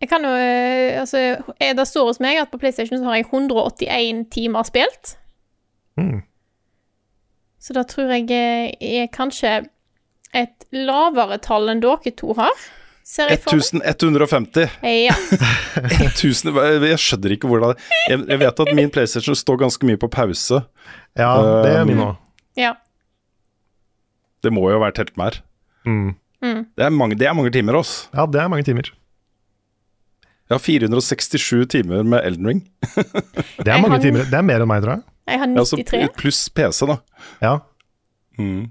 [0.00, 1.18] Jeg kan jo eh, Altså,
[1.60, 5.16] eh, det står hos meg at på PlayStation så har jeg 181 timer spilt.
[6.00, 6.22] Mm.
[7.60, 9.60] Så da tror jeg eh, er kanskje
[10.36, 12.66] et lavere tall enn dere to har.
[13.04, 14.68] Ser jeg 1150.
[14.86, 15.14] Ja.
[16.14, 16.54] 1000,
[16.86, 17.74] jeg skjønner ikke hvordan
[18.08, 20.60] jeg, jeg vet at min PlayStation står ganske mye på pause.
[21.18, 21.30] Ja,
[21.64, 22.16] det er min òg.
[22.60, 22.74] ja.
[24.40, 25.42] Det må jo være telt med her.
[25.84, 26.14] Mm.
[26.40, 26.60] Mm.
[26.76, 28.06] Det er mange, det er mange timer, altså.
[28.16, 28.86] Ja, det er mange timer.
[30.48, 32.62] Jeg har 467 timer med Elden Ring.
[33.64, 34.24] Det er mange har- timer.
[34.26, 35.02] Det er mer enn meg, tror jeg.
[35.30, 36.08] Jeg har Altså, 93.
[36.16, 36.96] pluss PC, da.
[37.44, 37.52] Ja.
[38.40, 38.64] Mm.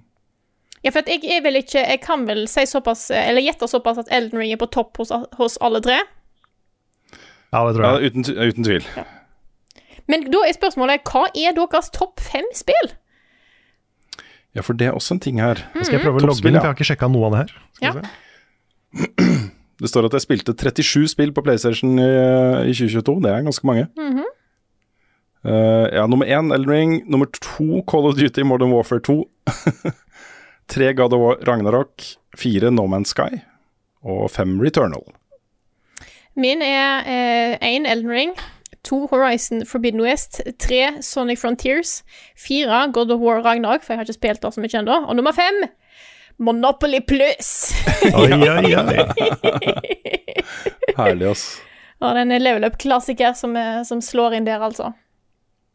[0.83, 3.97] Ja, for at jeg er vel ikke Jeg kan vel si såpass Eller gjette såpass
[3.99, 5.97] at Elden Ring er på topp hos, hos alle tre.
[7.53, 8.11] ja, det tror Ja, jeg.
[8.11, 8.85] uten, uten tvil.
[10.07, 12.93] Men da er spørsmålet hva er deres topp fem spill?
[14.55, 15.59] Ja, for det er også en ting her.
[15.75, 17.39] Nå skal jeg prøve å logge inn, for jeg har ikke sjekka noe av det
[17.43, 17.51] her.
[17.73, 18.01] Skal Ja.
[18.01, 19.45] se.
[19.79, 22.07] Det står at jeg spilte 37 spill på PlayStation i,
[22.67, 23.13] i 2022.
[23.23, 23.85] Det er ganske mange.
[23.95, 24.25] Mm -hmm.
[25.45, 27.03] uh, ja, nummer én Elden Ring.
[27.11, 29.23] Nummer to Call of Duty Modern Warfare 2.
[30.69, 32.03] Tre God of War Ragnarok.
[32.37, 33.41] Fire No Man's Sky.
[34.05, 35.03] Og fem Returnal.
[36.39, 37.03] Min er
[37.65, 38.29] én Elden Ring,
[38.85, 42.03] to Horizon Forbidden West, tre Sonic Frontiers,
[42.37, 45.17] fire God of War Ragnarok, for jeg har ikke spilt det så mye ennå, og
[45.19, 45.57] nummer fem
[46.39, 47.49] Monopoly Plus.
[48.15, 48.99] Oi, oi, oi.
[50.99, 51.43] Herlig, ass.
[51.99, 54.93] og den er level up-klassiker som, er- som slår inn der, altså.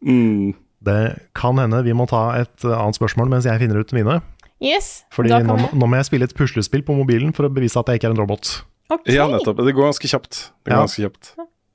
[0.00, 0.54] Mm.
[0.84, 0.98] Det
[1.36, 4.18] kan hende vi må ta et eh, annet spørsmål mens jeg finner ut mine.
[4.64, 5.04] Yes.
[5.12, 7.90] Fordi da nå, nå må jeg spille et puslespill på mobilen for å bevise at
[7.92, 8.54] jeg ikke er en robot.
[8.94, 9.14] Okay.
[9.16, 9.60] Ja, nettopp.
[9.64, 10.38] Det går ganske kjapt.
[10.64, 10.86] Det går Ja.
[10.86, 11.34] ganske kjapt.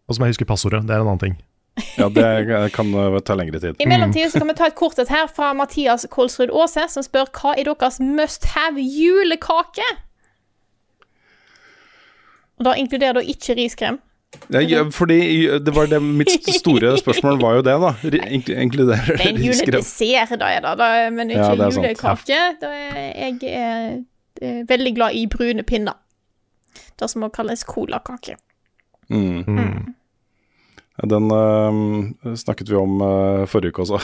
[0.10, 0.82] Og så må jeg huske passordet.
[0.90, 1.38] Det er en annen ting.
[1.96, 3.78] Ja, det kan eh, ta lengre tid.
[3.80, 7.30] I mellomtiden så kan vi ta et kortet her fra Mathias Kolsrud Aase, som spør
[7.32, 9.86] hva er deres must have julekake?
[12.60, 14.00] Og Da inkluderer da ikke riskrem.
[14.54, 16.30] Ja, ja, fordi det var det Mitt
[16.62, 17.94] store spørsmål var jo det, da.
[18.04, 21.66] Egentlig det Inkluderer Det er en juledessert, da er det, da, men ikke Ja, det
[21.66, 22.42] er julekake.
[22.62, 23.98] Da er jeg er,
[24.42, 25.98] er veldig glad i brune pinner.
[27.00, 28.38] Det som må kalles colakake.
[29.10, 29.44] Mm.
[29.48, 29.96] Mm.
[31.04, 34.00] Den uh, snakket vi om uh, forrige uke også.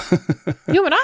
[0.71, 1.01] Gjorde vi det?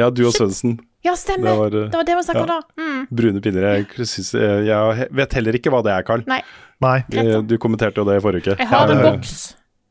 [0.00, 0.78] ja, du og Svendsen.
[1.04, 1.50] Ja, stemmer.
[1.50, 2.56] Det var, Det eh, var det vi snakket om ja.
[2.56, 2.82] da.
[2.82, 3.02] Mm.
[3.20, 3.68] Brune pinner.
[3.76, 6.24] Jeg, synes, jeg, vet heller ikke hva det er, Carl.
[6.30, 6.40] Nei.
[6.82, 6.98] Nei,
[7.46, 8.58] Du kommenterte jo det i forrige uke.
[8.62, 9.12] Jeg har en ja.
[9.12, 9.36] boks.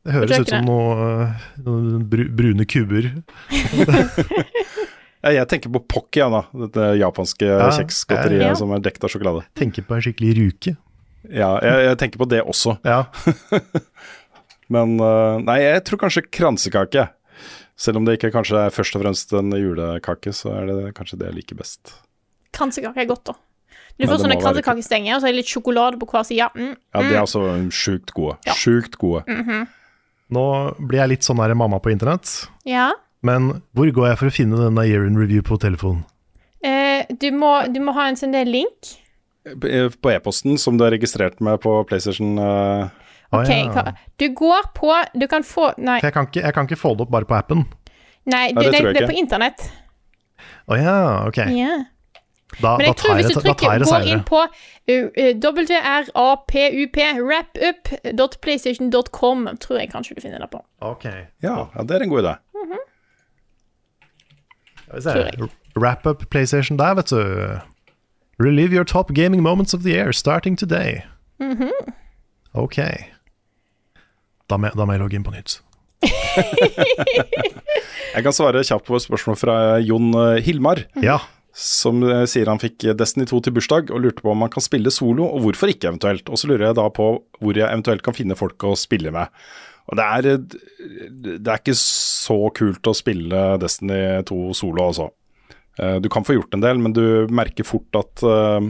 [0.08, 1.32] det høres ut som noen
[1.64, 3.12] noe brune kuber.
[5.18, 6.42] Jeg tenker på Pocky, ja.
[6.54, 8.58] Dette japanske Ja, kjeksgodteriet ja.
[8.58, 9.42] som er dekt av sjokolade.
[9.58, 10.76] Tenker på en skikkelig ruke.
[11.28, 12.76] Ja, jeg, jeg tenker på det også.
[12.86, 13.02] Ja,
[14.72, 17.08] Men eh, nei, jeg tror kanskje kransekake.
[17.78, 21.20] Selv om det ikke kanskje er først og fremst en julekake, så er det kanskje
[21.20, 21.94] det jeg liker best.
[22.56, 23.36] Kransekake er godt, da.
[23.98, 26.46] Du får sånne kransekakestenger, og så er det litt sjokolade på hver side.
[26.54, 26.74] Mm.
[26.94, 27.42] Ja, de er også
[27.74, 28.36] sjukt gode.
[28.46, 28.54] Ja.
[28.58, 29.24] Sjukt gode.
[30.34, 30.44] Nå
[30.78, 32.30] blir jeg litt sånn her mamma på internett.
[32.68, 32.92] Ja.
[33.26, 36.04] Men hvor går jeg for å finne denne year in review på telefonen?
[36.62, 38.94] Eh, du, må, du må ha en sånn link.
[39.48, 42.90] På e-posten som du er registrert med på PlayStation eh,
[43.32, 43.72] Ok, ja.
[43.74, 46.94] hva- Du går på Du kan få Nei, jeg, kan ikke, jeg kan ikke få
[46.96, 47.66] det opp bare på appen.
[48.24, 49.70] nei Ja, det, det det, det er på internett.
[50.68, 51.36] Å ja, ok.
[51.48, 51.84] Yeah.
[52.62, 54.48] Da, Men da jeg tror hvis du trykker, Gå går inn på uh,
[57.28, 60.62] wrapup, wrapup.playstation.com, tror jeg kanskje du finner det på.
[60.80, 61.04] Ok,
[61.44, 62.34] ja, ja, det er en god idé.
[64.88, 65.48] skal vi se.
[65.76, 67.60] Wrap up PlayStation der, vet du.
[68.40, 71.04] Relive your top gaming moments of the year, starting today.
[71.40, 71.70] Mhm.
[72.54, 72.78] Ok.
[74.48, 75.58] Da må, da må jeg logge inn på nytt.
[78.14, 80.84] Jeg kan svare kjapt på et spørsmål fra Jon eh, Hilmar.
[81.04, 81.18] Ja.
[81.58, 84.64] som eh, sier han fikk Destiny 2 til bursdag og lurte på om han kan
[84.64, 86.30] spille solo, og hvorfor ikke eventuelt.
[86.30, 87.10] Og så lurer jeg da på
[87.42, 89.28] hvor jeg eventuelt kan finne folk å spille med.
[89.88, 90.38] Og det er, eh,
[91.18, 95.10] det er ikke så kult å spille Destiny 2 solo, altså.
[96.02, 98.64] Du kan få gjort en del, men du merker fort at, eh,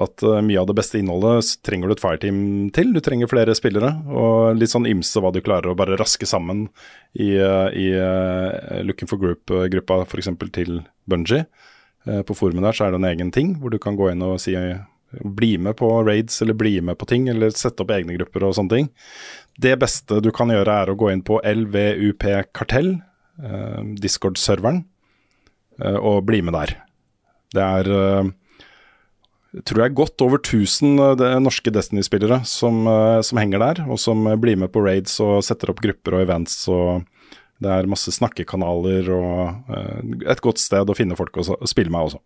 [0.00, 2.42] at eh, mye av det beste innholdet trenger du et fireteam
[2.76, 2.92] til.
[2.94, 6.66] Du trenger flere spillere, og litt sånn ymse hva du klarer å bare raske sammen
[7.12, 10.30] i, eh, i eh, Looking for Group-gruppa, f.eks.
[10.56, 10.80] til
[11.10, 11.44] Bungie.
[12.08, 14.24] Eh, På forumet der så er det en egen ting hvor du kan gå inn
[14.24, 14.56] og si
[15.10, 18.54] bli med på raids eller bli med på ting, eller sette opp egne grupper og
[18.56, 18.90] sånne ting.
[19.58, 22.92] Det beste du kan gjøre er å gå inn på LVUP Kartell,
[23.98, 24.84] Discord-serveren,
[25.98, 26.76] og bli med der.
[27.50, 27.90] Det er
[29.66, 34.26] tror jeg godt over 1000 eh, norske Destiny-spillere som, eh, som henger der, og som
[34.30, 36.62] eh, blir med på raids og setter opp grupper og events.
[36.70, 37.06] og
[37.60, 39.72] Det er masse snakkekanaler og
[40.24, 42.22] et godt sted å finne folk å spille med også.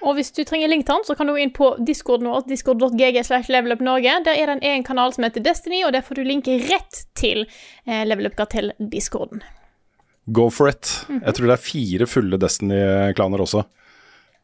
[0.00, 2.46] Og hvis du trenger link til den, så kan du gå inn på discorden vår,
[2.48, 4.20] discord.gg slash levelupnorge.
[4.26, 7.02] Der er det en egen kanal som heter Destiny, og der får du link rett
[7.18, 7.44] til
[7.86, 9.44] eh, Level Up Kartell-discorden.
[10.30, 10.88] Go for it.
[11.10, 13.64] Jeg tror det er fire fulle Destiny-klaner også.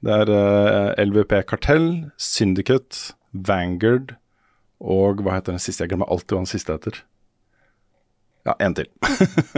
[0.05, 1.87] Det er uh, LVP Kartell,
[2.21, 4.17] Syndicate, Vanguard
[4.81, 5.85] og hva heter den siste?
[5.85, 6.99] Jeg glemmer alltid hva den siste heter.
[8.47, 8.87] Ja, én til.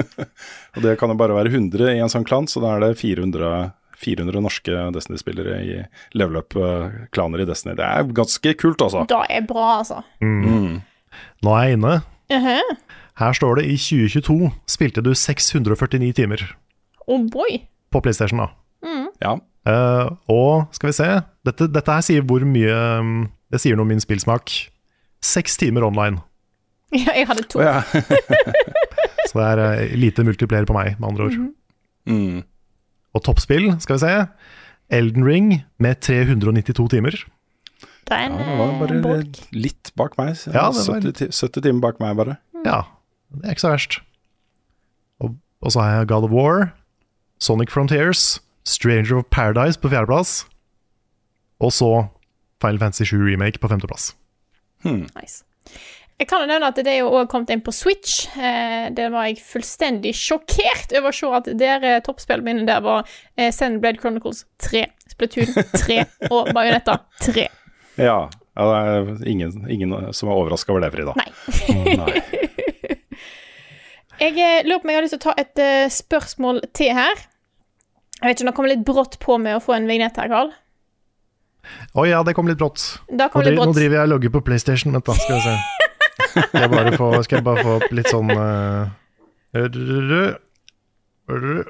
[0.77, 3.01] og det kan jo bare være 100 i en sånn klan, så da er det
[3.03, 5.81] 400, 400 norske Destiny-spillere i
[6.17, 7.75] level up-klaner i Destiny.
[7.77, 9.03] Det er ganske kult, altså.
[9.11, 10.01] Det er bra, altså.
[10.25, 10.79] Mm.
[11.45, 11.99] Nå er jeg inne.
[12.33, 12.49] Uh
[13.19, 16.45] Her står det i 2022 spilte du 649 timer
[17.09, 17.65] Oh boy.
[17.91, 18.39] på PlayStation.
[18.39, 18.53] da.
[18.85, 19.07] Mm.
[19.25, 19.33] Ja.
[19.67, 21.09] Eh, og skal vi se
[21.49, 23.11] dette, dette her sier hvor mye um,
[23.53, 24.53] Det sier noe om min spillsmak.
[25.25, 26.21] Seks timer online.
[26.95, 27.59] Ja, jeg hadde to.
[27.61, 27.83] Oh, ja.
[29.29, 31.35] Så det er eh, lite multiplier på meg, med andre ord.
[32.09, 32.39] Mm.
[33.13, 34.13] Og toppspill, skal vi se.
[34.97, 35.51] Elden Ring
[35.85, 37.19] med 392 timer.
[38.09, 39.41] Det er en Ja, det var eh, bare bok.
[39.53, 40.33] litt bak meg.
[40.49, 42.39] Ja, det 70, ti- 70 timer bak meg, bare.
[42.65, 42.79] Ja,
[43.37, 43.99] det er ikke så verst.
[45.21, 46.71] Og, og så har jeg God of War,
[47.45, 50.43] Sonic Frontiers, Stranger of Paradise på fjerdeplass.
[51.65, 51.93] Og så
[52.63, 54.13] Final Fantasy 7 Remake på femteplass.
[54.85, 55.45] Nice.
[56.19, 58.27] Jeg kan jo nevne at det er jo også kommet inn på Switch.
[58.35, 62.83] Eh, der var jeg fullstendig sjokkert over å se at der eh, toppspillene mine der
[62.83, 64.83] var eh, Xenoblade Chronicles 3,
[65.15, 66.01] Splatoon 3
[66.35, 67.47] og Bajonetta 3.
[68.03, 71.15] Ja, ja det er ingen, ingen som er overraska over det, Frida.
[71.19, 71.31] Nei.
[72.03, 72.19] Nei.
[74.19, 76.91] Jeg eh, lurer på om jeg har lyst til å ta et uh, spørsmål til
[76.97, 77.21] her.
[78.19, 80.51] Jeg vet ikke det kommer litt brått på med å få en vignett her, Karl.
[81.95, 82.81] Å ja, det kom litt brått.
[83.07, 83.71] Kom Nå, litt brått.
[83.71, 84.95] nå driver jeg og logger på PlayStation.
[84.97, 85.55] Vent, da, skal vi se.
[86.49, 88.31] Skal jeg bare få, skal jeg bare få opp litt sånn
[89.55, 90.39] rrrr,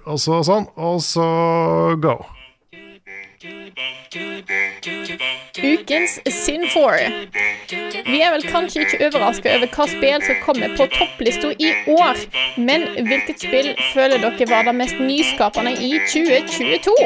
[0.07, 1.27] Og så sånn, og så
[2.03, 2.15] go.
[5.63, 7.11] Ukens Sin 4.
[8.07, 12.19] Vi er vel kanskje ikke overraska over hva spill som kommer på topplista i år,
[12.59, 16.97] men hvilket spill føler dere var det mest nyskapende i 2022?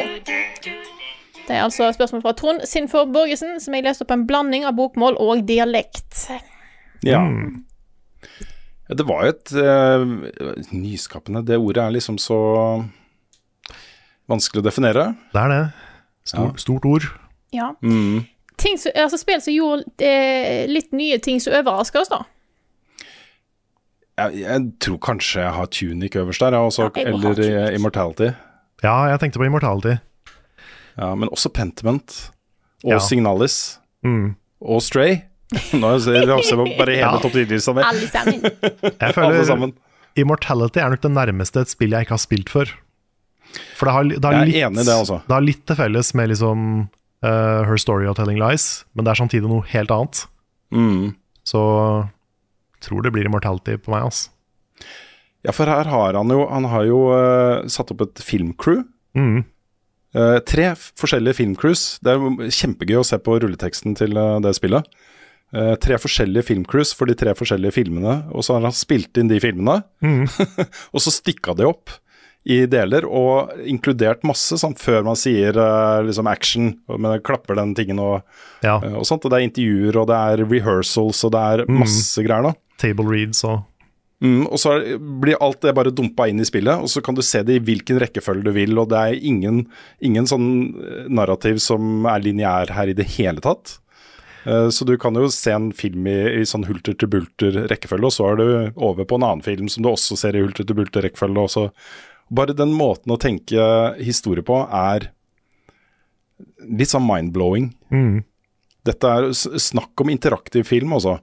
[1.43, 4.79] Det er altså spørsmål fra Trond Sinfor Borgesen, som jeg leste opp en blanding av
[4.81, 6.31] bokmål og dialekt.
[7.05, 7.21] Ja.
[8.89, 10.01] Ja, Det var jo et uh,
[10.73, 12.41] nyskapende Det ordet er liksom så
[14.33, 15.11] vanskelig å definere.
[15.35, 15.65] Det er det.
[16.25, 17.07] Stor, Stort ord.
[17.53, 17.73] Ja.
[17.83, 18.25] Mm.
[18.63, 22.23] Ting altså spill som gjorde eh, litt nye ting som overraska oss, da.
[24.21, 28.29] Jeg, jeg tror kanskje jeg har Tunic øverst der, også, Ja, jeg eller eh, Immortality.
[28.85, 29.97] Ja, jeg tenkte på Immortality.
[30.99, 32.19] Ja, men også Pentiment
[32.85, 32.99] og Ja.
[33.01, 34.35] Signalis Mm.
[34.61, 35.21] og Stray.
[35.79, 37.19] Nå ser vi også bare hele Ja.
[37.23, 37.83] topp 10-lista mi.
[37.87, 38.43] Alle sammen.
[39.01, 39.73] Jeg føler.
[40.17, 42.73] Immortality er nok det nærmeste et spill jeg ikke har spilt før.
[43.77, 45.21] For det har, det har, er litt, enig det, altså.
[45.27, 46.67] det har litt til felles med liksom
[47.25, 50.25] uh, Her Story of Telling Lies, men det er samtidig noe helt annet.
[50.73, 51.15] Mm.
[51.49, 51.63] Så
[52.83, 54.31] tror det blir Immortality på meg, altså.
[55.43, 58.85] Ja, for her har han jo Han har jo uh, satt opp et filmcrew.
[59.19, 59.43] Mm.
[60.15, 61.99] Uh, tre forskjellige filmcrews.
[62.05, 64.87] Det er kjempegøy å se på rulleteksten til det spillet.
[65.53, 69.29] Uh, tre forskjellige filmcrews for de tre forskjellige filmene, og så har han spilt inn
[69.29, 69.83] de filmene.
[70.05, 70.25] Mm.
[70.95, 71.99] og så stikka de opp
[72.45, 77.75] i deler, og inkludert masse sånn, før man sier eh, liksom action, men klapper den
[77.79, 78.23] tingen og,
[78.65, 78.81] Ja.
[78.83, 79.25] eh, og sånt.
[79.25, 81.79] Og det er intervjuer, og det er rehearsals, og det er Mm.
[81.85, 82.55] masse greier, da.
[82.79, 83.63] Table reads og
[84.23, 87.13] Mm, og så er- blir alt det bare dumpa inn i spillet, og så kan
[87.17, 89.67] du se det i hvilken rekkefølge du vil, og det er ingen,
[90.01, 93.79] ingen sånn eh, narrativ som er lineær her i det hele tatt.
[94.45, 98.11] Så du kan jo se en film i, i sånn hulter til bulter rekkefølge, og
[98.11, 100.75] så er du over på en annen film som du også ser i hulter til
[100.75, 101.39] bulter rekkefølge.
[101.39, 101.71] Og så.
[102.33, 103.65] Bare den måten å tenke
[104.01, 105.11] historie på er
[106.63, 107.73] litt sånn mind-blowing.
[107.93, 108.21] mm.
[108.83, 109.29] Dette er
[109.63, 111.21] snakk om interaktiv film, altså.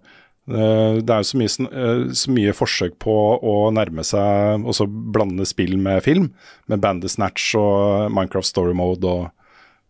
[0.49, 4.73] Eh, Det er jo så mye, eh, så mye forsøk på å nærme seg og
[4.73, 6.31] så blande spill med film,
[6.71, 9.27] med Bandersnatch og Minecraft Story Mode og,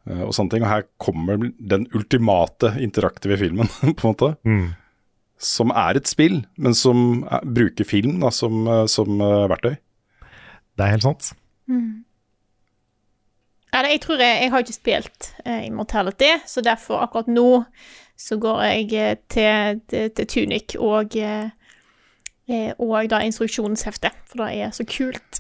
[0.10, 0.64] eh, og sånne ting.
[0.66, 4.32] Og her kommer den ultimate interaktive filmen, på en måte.
[4.44, 4.76] Mm.
[5.38, 9.78] Som er et spill, men som er, bruker film da, som, som verktøy.
[10.80, 11.34] Det er helt sant.
[13.74, 17.64] Ja, jeg tror jeg, jeg har ikke spilt uh, Immortality, så derfor akkurat nå
[18.20, 21.50] så går jeg eh, til, til, til Tunic og eh,
[22.82, 25.40] og da instruksjonsheftet, for det er så kult.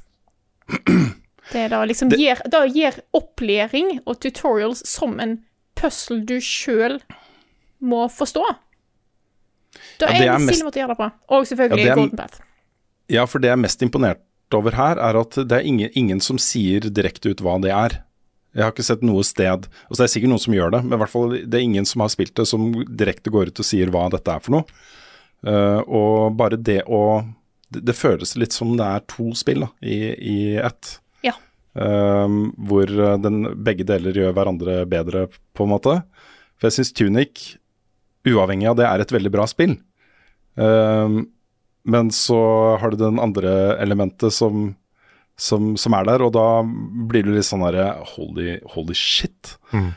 [1.53, 5.39] Det da liksom Det- gir, da gir opplæring og tutorials som en
[5.75, 6.99] puzzle du sjøl
[7.81, 8.43] må forstå.
[9.99, 11.09] Da Ja, er det en er mest- måte å gjøre det på.
[11.33, 11.95] Og selvfølgelig ja, er...
[11.97, 12.39] Golden Path.
[13.09, 14.21] Ja, for det jeg er mest imponert
[14.57, 17.99] over her, er at det er ingen, ingen som sier direkte ut hva det er.
[18.55, 20.95] Jeg har ikke sett noe sted altså Det er sikkert noen som gjør det, men
[20.95, 23.67] i hvert fall det er ingen som har spilt det som direkte går ut og
[23.67, 24.79] sier hva dette er for noe.
[25.45, 27.21] Uh, og bare det å
[27.69, 30.95] det, det føles litt som det er to spill da, i, i ett.
[31.23, 31.35] Ja.
[31.77, 32.89] Uh, hvor
[33.21, 35.99] den, begge deler gjør hverandre bedre, på en måte.
[36.57, 37.43] For jeg syns Tunic,
[38.27, 39.77] uavhengig av det, er et veldig bra spill.
[40.59, 41.19] Eh,
[41.89, 42.39] men så
[42.81, 44.73] har du den andre elementet som,
[45.39, 46.47] som, som er der, og da
[47.09, 49.55] blir du litt sånn derre holy, holy shit.
[49.73, 49.91] Mm.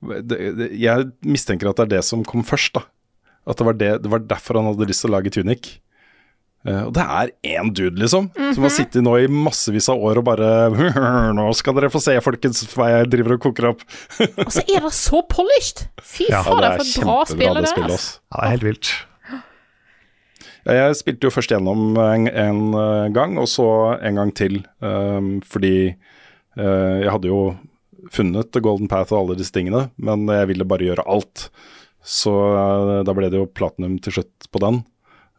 [0.00, 2.86] Det, det, jeg mistenker at det er det som kom først, da.
[3.48, 5.78] At det var, det, det var derfor han hadde lyst til å lage Tunic.
[6.60, 10.18] Uh, og det er én dude, liksom, som har sittet nå i massevis av år
[10.20, 10.48] og bare
[11.38, 13.84] Nå skal dere få se, folkens, hva jeg driver og koker opp.
[14.44, 15.86] Og så er det så polished!
[16.04, 17.80] Fy Ja, fader, for et bra spill det er.
[17.80, 18.92] Ja, det er helt vilt.
[20.68, 23.66] Jeg spilte jo først gjennom en, en eh, gang, og så
[23.96, 24.60] en gang til.
[24.84, 25.92] Um, fordi
[26.58, 27.40] uh, jeg hadde jo
[28.12, 31.48] funnet Golden Path og alle disse tingene, men jeg ville bare gjøre alt.
[32.04, 34.82] Så uh, da ble det jo platinum til slutt på den.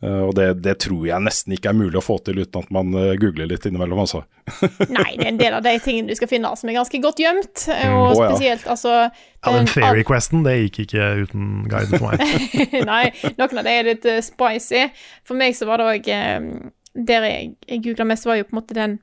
[0.01, 2.71] Eh, og det, det tror jeg nesten ikke er mulig å få til uten at
[2.73, 4.23] man eh, googler litt innimellom, altså.
[4.97, 7.21] Nei, det er en del av de tingene du skal finne som er ganske godt
[7.21, 7.67] gjemt.
[7.69, 8.31] Og Å, ja.
[8.31, 12.25] spesielt, altså Ja, den um, Fairy Questen, det gikk ikke uten guide for meg.
[12.91, 13.05] Nei,
[13.37, 14.87] noen av det er litt eh, spicy.
[15.27, 18.61] For meg så var det òg Der jeg, jeg googla mest, var jo på en
[18.63, 18.99] måte den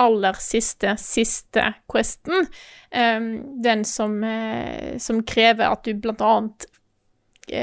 [0.00, 2.46] aller siste, siste questen.
[2.90, 6.69] Um, den som, eh, som krever at du blant annet eh,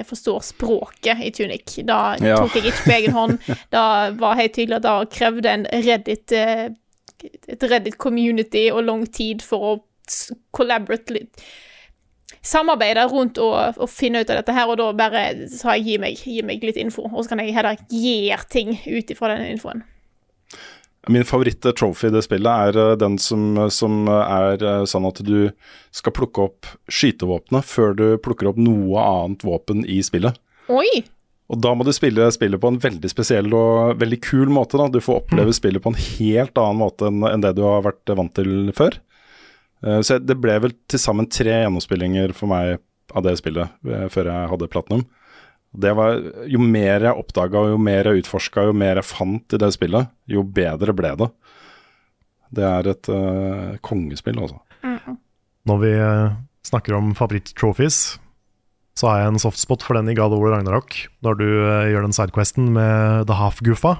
[0.07, 1.77] forstår språket i Tunic.
[1.87, 2.35] Da Ja.
[2.41, 3.37] tok jeg ikke på egen hånd.
[3.73, 3.83] Da
[4.19, 6.67] var helt tydelig at det krevde en Reddit eh,
[7.49, 9.71] et Reddit-community og lang tid for å
[10.55, 11.25] collaborate
[12.47, 15.95] Samarbeide rundt og, og finne ut av dette her, og da bare sa jeg gi
[15.99, 19.49] meg, gi meg litt info, og så kan jeg heller gjøre ting ut ifra den
[19.55, 19.81] infoen.
[21.09, 23.43] Min favoritt-trophy i det spillet er eh, den som,
[23.73, 25.49] som er eh, sånn at du
[25.95, 30.35] skal plukke opp skytevåpenet før du plukker opp noe annet våpen i spillet.
[30.67, 31.03] Oi!
[31.47, 34.75] Og da må du spille spillet på en veldig spesiell og veldig kul måte.
[34.81, 34.89] da.
[34.91, 38.11] Du får oppleve spillet på en helt annen måte enn enn det du har vært
[38.19, 38.97] vant til før.
[39.85, 42.81] Eh, Så det ble vel til sammen tre gjennomspillinger for meg
[43.15, 45.05] av det spillet eh, før jeg hadde platinum.
[45.77, 49.59] Det var, jo mer jeg oppdaga, jo mer jeg utforska, jo mer jeg fant i
[49.61, 51.29] det spillet, jo bedre ble det.
[52.57, 54.61] Det er et uh, kongespill, altså.
[55.67, 57.97] Når vi eh, snakker om favoritt-trophies,
[58.95, 60.95] så har jeg en softspot for den i God of War Ragnarok.
[61.27, 63.97] Når du uh, gjør den sidequesten med The Half-Guffa,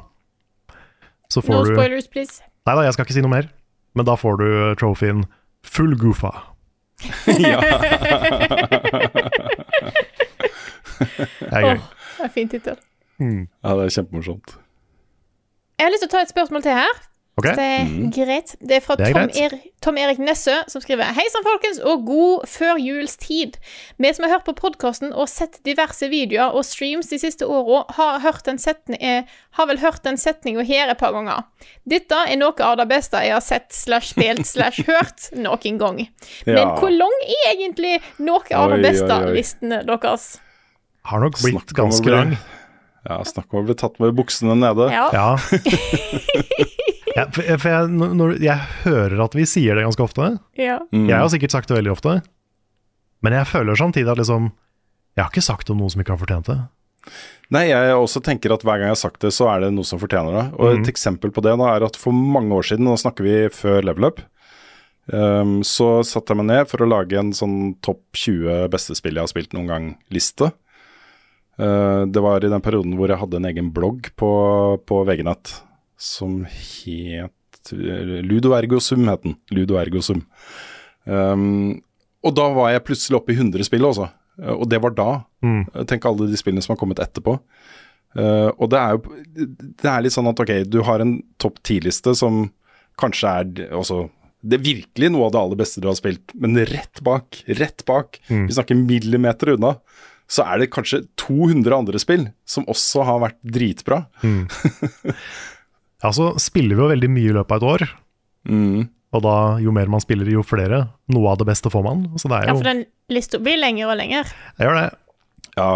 [1.28, 2.40] så får No du spoilers, please.
[2.64, 3.52] Nei da, jeg skal ikke si noe mer.
[4.00, 4.48] Men da får du
[4.80, 5.28] trophyen
[5.68, 6.32] Full Goofa.
[7.44, 7.60] ja.
[11.00, 11.76] Det er gøy.
[11.78, 12.80] Oh, det er fin tittel.
[13.20, 14.58] ja, det er kjempemorsomt.
[15.78, 17.04] Jeg har lyst til å ta et spørsmål til her.
[17.38, 17.54] Okay.
[17.54, 18.56] Det er greit.
[18.66, 19.54] Det er fra Det er Tom, er
[19.86, 23.60] Tom Erik Nessø, som skriver Hei sann, folkens, og god førjulstid.
[24.02, 27.84] Vi som har hørt på podkasten og sett diverse videoer og streams de siste åra,
[27.94, 29.30] har, hørt en setning, eh,
[29.60, 31.46] har vel hørt den setninga her et par ganger.
[31.86, 36.02] Dette er noe av det beste jeg har sett slash spilt slash hørt noen gang.
[36.50, 36.74] Men Ja.
[36.82, 39.38] hvor lang er egentlig noe av det beste oi, oi.
[39.38, 40.40] listene deres?
[41.08, 42.38] Har nok blitt Snakk ganske lang.
[43.08, 44.90] Ja, snakk om å bli tatt med buksene nede.
[44.92, 45.08] Ja.
[45.16, 45.28] Ja.
[47.16, 50.34] ja for jeg, for jeg, når, jeg hører at vi sier det ganske ofte.
[50.60, 50.82] ja.
[50.92, 51.08] Mm.
[51.08, 52.18] Jeg har sikkert sagt det veldig ofte.
[53.26, 54.52] Men jeg føler samtidig at liksom
[55.18, 56.60] Jeg har ikke sagt om noe som ikke har fortjent det.
[57.56, 59.88] Nei, jeg også tenker at hver gang jeg har sagt det, så er det noe
[59.88, 60.46] som fortjener det.
[60.60, 63.38] Og et eksempel på det da er at for mange år siden, nå snakker vi
[63.56, 64.20] før level up,
[65.08, 69.16] um, så satte jeg meg ned for å lage en sånn topp 20 beste spill
[69.16, 70.52] jeg har spilt noen gang-liste.
[71.58, 74.30] Eh, det var i den perioden hvor jeg hadde en egen blogg på,
[74.86, 75.56] på VG-nett
[75.98, 79.38] som het eh, Ludo Ergosum, het den.
[79.52, 79.80] Ludo.
[81.08, 81.82] Um,
[82.26, 83.88] og da var jeg plutselig oppe i 100 spill
[84.38, 85.10] Eh, og det var da.
[85.46, 85.64] Mm.
[85.90, 87.38] Tenk alle de spillene som har kommet etterpå.
[88.18, 89.02] Uh, og det er jo
[89.78, 92.48] Det er litt sånn at ok, du har en topp 10-liste som
[92.98, 94.08] kanskje er også
[94.42, 97.84] Det er virkelig noe av det aller beste du har spilt, men rett bak, rett
[97.86, 99.74] bak, vi snakker millimeter unna,
[100.28, 104.06] så er det kanskje 200 andre spill som også har vært dritbra.
[106.04, 107.84] Ja, så spiller vi jo veldig mye i løpet av et år.
[108.50, 108.88] Mm.
[109.18, 110.84] Og da, jo mer man spiller, jo flere.
[111.14, 112.04] Noe av det beste får man.
[112.22, 112.84] Så det er ja, for den
[113.14, 114.34] lista blir lenger og lenger.
[114.60, 114.88] Jeg gjør det.
[115.58, 115.70] Ja,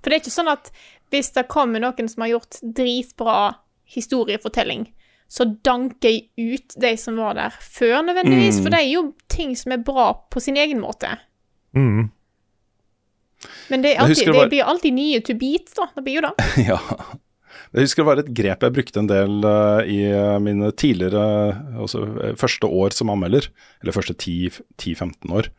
[0.00, 0.72] For det er ikke sånn at
[1.14, 3.36] hvis det kommer noen som har gjort dritbra
[3.90, 4.88] historiefortelling,
[5.30, 8.58] så danker jeg ut de som var der før, nødvendigvis.
[8.58, 8.64] Mm.
[8.64, 11.12] For det er jo ting som er bra på sin egen måte.
[11.78, 12.08] Mm.
[13.70, 14.46] Men det, er alltid, det, var...
[14.46, 15.88] det blir alltid nye to beat, da.
[15.96, 16.48] Det blir jo det.
[16.70, 16.80] ja.
[17.70, 21.22] Jeg husker det var et grep jeg brukte en del uh, i eh, mine tidligere
[21.78, 22.02] altså,
[22.38, 23.46] første år som anmelder,
[23.82, 25.50] eller første 10-15 år.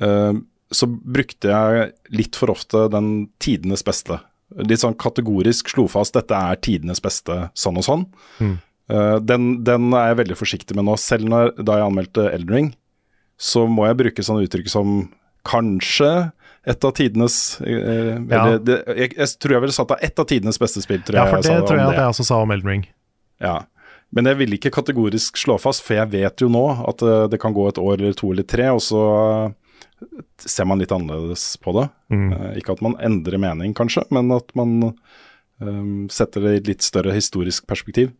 [0.00, 0.42] Uh,
[0.74, 4.18] så brukte jeg litt for ofte den tidenes beste.
[4.58, 8.04] Litt sånn kategorisk slo fast dette er tidenes beste sånn og sånn.
[8.42, 8.56] Mm.
[8.90, 10.98] Uh, den, den er jeg veldig forsiktig med nå.
[10.98, 12.72] Selv når, da jeg anmeldte Eldring,
[13.40, 14.96] så må jeg bruke sånne uttrykk som
[15.46, 16.10] kanskje
[16.66, 18.58] et av tidenes eh, Ja.
[18.58, 21.26] det, jeg, jeg tror jeg ville satt det Et av tidenes beste spill, tror Ja,
[21.30, 21.94] for det jeg tror jeg det.
[21.94, 22.84] at jeg også sa om Elden Ring.
[23.40, 23.54] Ja.
[24.12, 27.38] Men jeg vil ikke kategorisk slå fast, for jeg vet jo nå at uh, det
[27.40, 29.00] kan gå et år eller to eller tre, og så
[29.46, 30.06] uh,
[30.42, 31.86] ser man litt annerledes på det.
[32.10, 32.32] Mm.
[32.34, 34.74] Uh, ikke at man endrer mening, kanskje, men at man
[35.60, 38.10] eh, setter det i et litt større historisk perspektiv.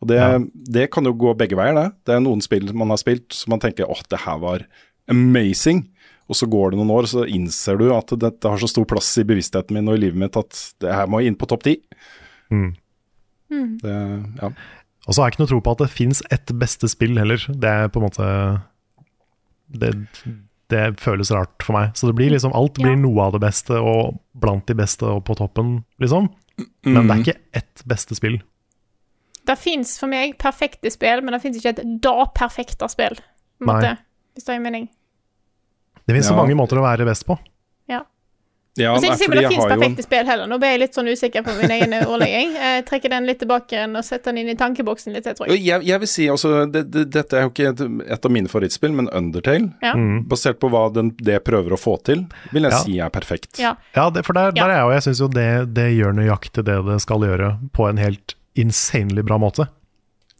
[0.00, 0.38] Og det, Ja.
[0.78, 1.88] det kan jo gå begge veier, det.
[2.06, 4.64] Det er noen spill man har spilt som man tenker åh, det her var
[5.08, 5.88] amazing.
[6.32, 9.10] Og så går det noen år, så innser du at dette har så stor plass
[9.20, 11.74] i bevisstheten min og i livet mitt at det her må inn på topp ti.
[12.52, 12.70] Mm.
[13.82, 13.96] Det,
[14.40, 14.48] ja.
[15.04, 17.42] Og så har jeg ikke noe tro på at det fins ett beste spill heller.
[17.52, 18.28] Det er på en måte
[19.82, 19.90] det,
[20.72, 21.90] det føles rart for meg.
[21.98, 23.02] Så det blir liksom alt blir Ja.
[23.02, 26.30] noe av det beste, og blant de beste og på toppen, liksom.
[26.86, 28.40] Men det er ikke ett beste spill.
[29.44, 33.16] Det fins for meg perfekte spill, men det fins ikke et da perfekte spill.
[33.58, 33.74] På en Nei.
[33.80, 33.98] måte,
[34.36, 34.88] hvis det gir mening.
[36.06, 37.38] Det fins så mange måter å være best på.
[37.90, 38.02] Ja.
[38.80, 40.46] Ja, Og så er det sikkert det finnes perfekte jo spill heller.
[40.48, 42.54] Nå ble jeg litt sånn usikker på min egen ordlegging.
[42.62, 45.50] Jeg trekker den litt tilbake igjen og setter den inn i tankeboksen litt, jeg tror
[45.52, 45.60] jeg.
[45.66, 47.82] Jeg, jeg vil si altså, det, det, Dette er jo ikke et,
[48.16, 49.92] et av mine favorittspill, men Undertale, Ja.
[50.32, 52.24] basert på hva den, det prøver å få til,
[52.54, 52.80] vil jeg Ja.
[52.86, 53.60] si er perfekt.
[53.60, 53.74] Ja.
[53.92, 56.64] Ja, det, for der, der er jeg, og jeg syns jo det, det gjør nøyaktig
[56.64, 59.68] det det skal gjøre, på en helt insanely bra måte.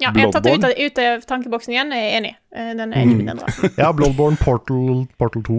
[0.03, 2.35] Ja, jeg har tatt det ut av, ut av tankeboksen igjen, jeg er enig.
[2.55, 3.79] Eh, Den er ikke blitt endret.
[3.79, 5.59] Ja, Bloodborne Portal, Portal 2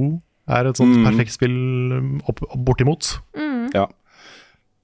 [0.54, 1.06] er et sånt Mm.
[1.08, 1.58] perfekt spill
[1.98, 3.14] um, opp, opp, bortimot.
[3.74, 3.86] Ja.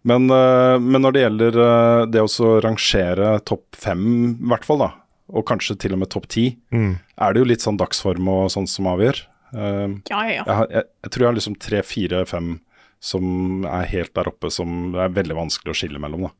[0.07, 4.06] Men, øh, men når det gjelder øh, det å rangere topp fem,
[4.40, 4.88] i hvert fall, da,
[5.36, 6.94] og kanskje til og med topp ti, Mm.
[7.19, 9.19] er det jo litt sånn dagsform og sånt som avgjør.
[9.53, 10.44] Uh, Ja, ja, ja.
[10.48, 12.60] jeg, jeg, jeg tror jeg har liksom tre, fire, fem
[13.02, 16.31] som er helt der oppe, som er veldig vanskelig å skille mellom, da.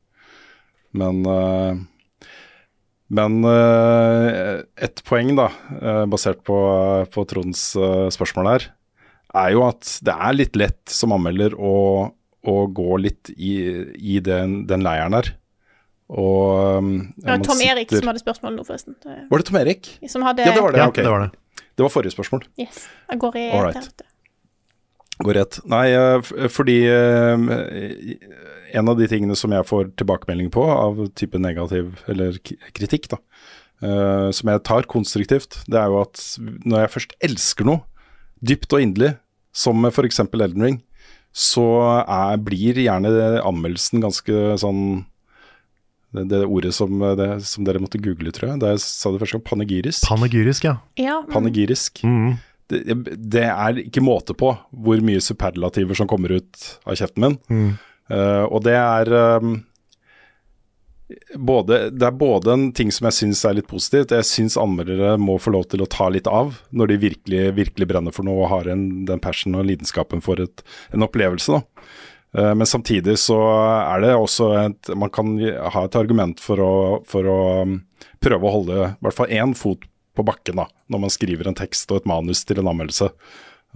[0.96, 1.80] Men øh,
[3.10, 5.48] men uh, et poeng, da,
[5.80, 6.56] øh, basert på,
[7.10, 8.66] på Tronds øh, spørsmål her,
[9.34, 11.72] er jo at det er litt lett som anmelder å,
[12.46, 13.52] å gå litt i,
[14.14, 15.32] i den, den leiren der.
[16.10, 18.96] Og um, Det var Tom Erik sitter- som hadde spørsmål nå, forresten.
[19.30, 19.90] Var det Tom Erik?
[20.10, 20.80] Som hadde Ja, det var det.
[20.82, 20.98] Ja, ok.
[21.02, 21.64] det var det.
[21.78, 22.46] Det var forrige spørsmål.
[22.58, 22.80] Yes.
[23.10, 24.02] Jeg går i All right.
[25.20, 25.58] Går rett.
[25.70, 27.46] Nei, eh, f- fordi eh,
[28.76, 32.38] en av de tingene som jeg får tilbakemelding på av type negativ eller
[32.76, 33.20] kritikk, da,
[33.84, 36.22] uh, som jeg tar konstruktivt, det er jo at
[36.64, 37.84] når jeg først elsker noe
[38.40, 39.14] dypt og inderlig,
[39.52, 40.22] som med f.eks.
[40.22, 40.80] Elden Ring,
[41.30, 41.64] så
[42.02, 43.10] er, blir gjerne
[43.46, 45.04] anmeldelsen ganske sånn
[46.10, 48.62] det, det ordet som, det, som dere måtte google, tror jeg.
[48.62, 50.08] Da jeg sa det første gang, panegyrisk.
[50.08, 50.78] Panegyrisk, ja.
[50.98, 51.28] Ja, mm.
[51.30, 52.32] Panegyrisk Mm.
[52.70, 52.96] det,
[53.30, 57.38] det er ikke måte på hvor mye superlativer som kommer ut av kjeften min.
[57.50, 57.70] Mm.
[58.10, 59.10] Eh, og det er
[59.40, 59.56] um,
[61.38, 64.14] både, Det er både en ting som jeg syns er litt positivt.
[64.14, 67.90] Jeg syns anmeldere må få lov til å ta litt av når de virkelig, virkelig
[67.90, 70.64] brenner for noe og har en, den passion og lidenskapen for et,
[70.94, 71.58] en opplevelse.
[71.58, 71.84] da.
[72.38, 73.38] Eh, Men samtidig så
[73.82, 76.74] er det også et Man kan ha et argument for å,
[77.06, 77.80] for å um,
[78.22, 79.86] prøve å holde i hvert fall én fot
[80.18, 83.06] på bakken da, når man skriver en tekst og et manus til en anmeldelse.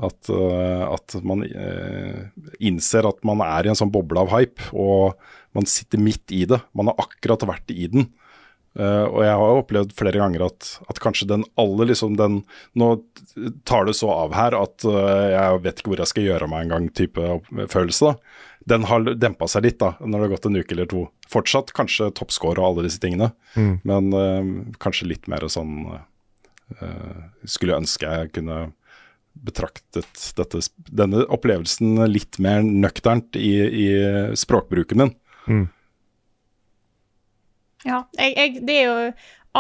[0.03, 2.25] At, eh, at man eh,
[2.66, 5.15] innser at man er i en sånn boble av hype, og
[5.55, 6.59] man sitter midt i det.
[6.75, 8.09] Man har akkurat vært i den.
[8.75, 12.41] Eh, og jeg har opplevd flere ganger at, at kanskje den alle liksom den
[12.75, 12.89] Nå
[13.71, 16.89] tar det så av her at jeg vet ikke hvor jeg skal gjøre meg engang,
[16.91, 18.11] type følelse.
[18.11, 18.41] da.
[18.75, 21.05] Den har dempa seg litt da, når det har gått en uke eller to.
[21.31, 23.79] Fortsatt kanskje toppscore og alle disse tingene, Mm.
[23.87, 26.01] men kanskje litt mer sånn
[27.47, 28.73] Skulle ønske jeg kunne
[29.35, 33.86] betraktet dette, denne opplevelsen litt mer nøkternt i, i
[34.39, 35.15] språkbruken min.
[35.47, 35.65] Mm.
[37.85, 39.09] Ja, jeg, jeg, det er jo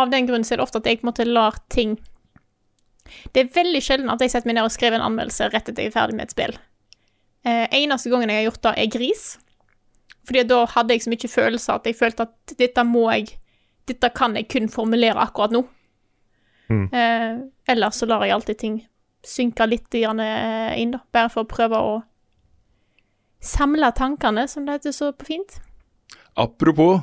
[0.00, 1.98] Av den grunn så er det ofte at jeg på en måte lar ting
[3.34, 5.84] Det er veldig sjelden at jeg setter meg ned og skriver en anmeldelse rett etter
[5.84, 6.54] jeg er ferdig med et spill.
[7.44, 9.24] Eh, eneste gangen jeg har gjort det, er Gris.
[10.24, 13.34] Fordi da hadde jeg så mye følelser at jeg følte at dette må jeg
[13.84, 15.60] Dette kan jeg kun formulere akkurat nå.
[16.72, 16.86] Mm.
[16.88, 17.34] Eh,
[17.68, 18.78] ellers så lar jeg alltid ting
[19.24, 21.00] synke litt eh, inn, da.
[21.12, 21.94] Bare for å prøve å
[23.44, 25.58] samle tankene, som det heter så på fint.
[26.36, 27.00] Apropos,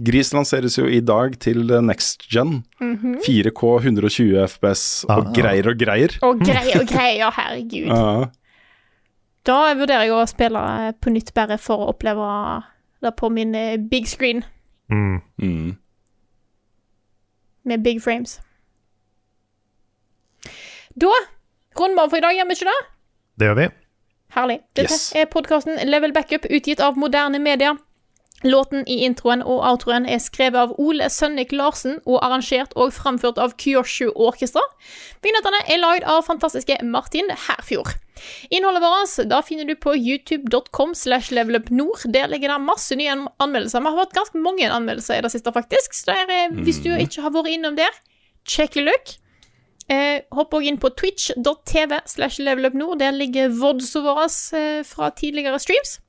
[0.00, 2.62] Gris lanseres jo i dag til next gen.
[2.80, 5.32] 4K 120 FPS og Ah.
[5.34, 6.14] greier og greier.
[6.22, 7.90] Og greier og greier, herregud.
[7.90, 8.30] Ja.
[9.44, 12.62] Da vurderer jeg å spille eh, på nytt bare for å oppleve
[13.02, 14.44] det på min eh, big screen
[14.90, 15.20] Mm.
[15.40, 15.76] Mm.
[17.64, 18.40] med big frames.
[20.96, 21.10] Da
[21.80, 22.80] runder for i dag, gjør vi ikke det?
[23.40, 23.68] Det gjør vi.
[24.36, 24.58] Herlig.
[24.78, 25.12] Dette Yes.
[25.16, 27.76] er podkasten Level Backup, utgitt av moderne media.
[28.42, 33.36] Låten i introen og outroen er skrevet av Ole Sønnik Larsen og arrangert og framført
[33.42, 34.62] av Kyoshu Orkestra.
[35.20, 37.98] Vignettene er lagd av fantastiske Martin Herfjord.
[38.50, 42.06] Innholdet vårt da finner du på youtube.com slash levelupnord.
[42.14, 43.80] Der ligger det masse nye anmeldelser.
[43.84, 45.92] Vi har hatt ganske mange anmeldelser i det siste, faktisk.
[46.00, 47.92] Så der, er- hvis du ikke har vært innom der,
[48.48, 49.18] check a look.
[49.90, 52.98] Eh, hopp også inn på twitch.tv slash levelupnord.
[53.02, 54.26] Der ligger vodsene våre
[54.58, 56.00] eh, fra tidligere streams.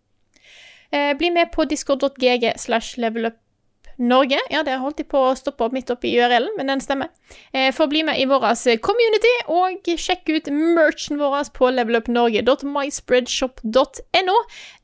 [0.92, 4.40] Eh, bli med på discord.gg slash levelupnorge.
[4.54, 7.10] Ja, der holdt de på å stoppe opp midt oppi URL-en, men den stemmer.
[7.56, 8.46] Eh, for å bli med i vår
[8.86, 14.38] community, og sjekk ut merchen vår på levelupnorge.myspreadshop.no.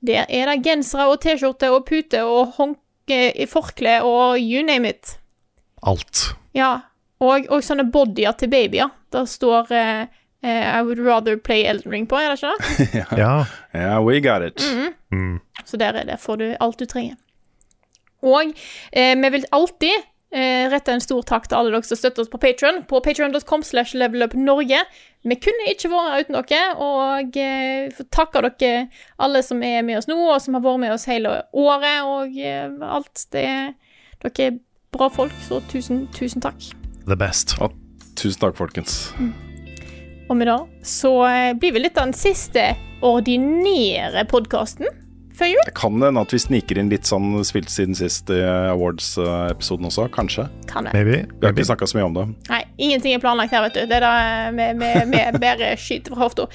[0.09, 3.19] Der er det gensere og T-skjorte og pute og håndke,
[3.51, 5.03] forkle og you name it.
[5.85, 6.33] Alt.
[6.57, 8.91] Ja, og, og sånne bodyer til babyer.
[9.13, 10.03] Der står uh,
[10.43, 13.05] uh, I would rather play Elden Ring på, er det ikke det?
[13.23, 13.45] Ja.
[13.75, 14.61] Yeah, we got it.
[15.11, 15.39] Mm.
[15.65, 17.15] Så der er det, får du alt du trenger.
[18.25, 18.53] Og
[18.91, 19.93] eh, vi vil alltid
[20.33, 22.81] eh, rette en stor takk til alle dere som støtter oss på Patron.
[22.89, 24.81] På patron.com slash levelupnorge.
[25.27, 28.87] Vi kunne ikke vært uten dere, og eh, får takke dere
[29.19, 32.39] alle som er med oss nå, og som har vært med oss hele året, og
[32.39, 33.27] eh, alt.
[33.33, 33.47] Det,
[34.23, 34.59] dere er
[34.95, 36.76] bra folk, så tusen, tusen takk.
[37.07, 37.55] The best.
[37.59, 37.71] Ja,
[38.19, 38.99] tusen takk, folkens.
[40.27, 42.73] Og med det så eh, blir vi litt av den siste
[43.05, 44.89] ordinære podkasten
[45.37, 45.61] før jul.
[45.69, 50.07] Det kan hende at vi sniker inn litt sånn spilt siden sist i Awards-episoden også,
[50.13, 50.47] kanskje.
[50.69, 50.95] Kan det.
[50.97, 51.23] Maybe.
[51.31, 52.25] Vi har ikke snakka så mye om det.
[52.49, 53.83] Nei, ingenting er planlagt her, vet du.
[53.87, 54.13] Det er da
[54.55, 56.49] med, med, med bare skyter fra hofta.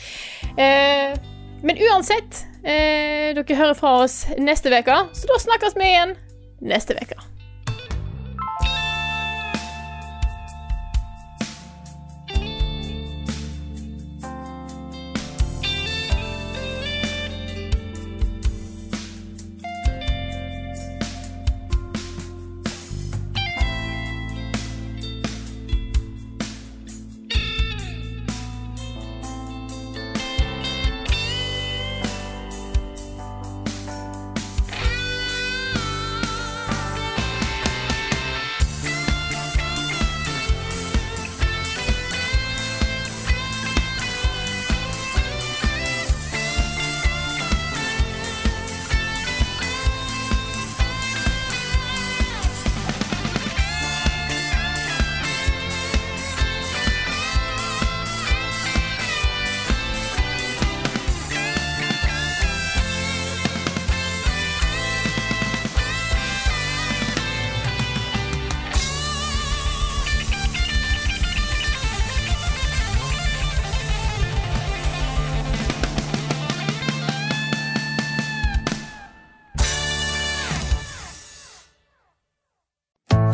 [0.60, 1.14] Eh,
[1.62, 6.16] men uansett, eh, dere hører fra oss neste uke, så da snakkes vi igjen
[6.60, 7.22] neste uke.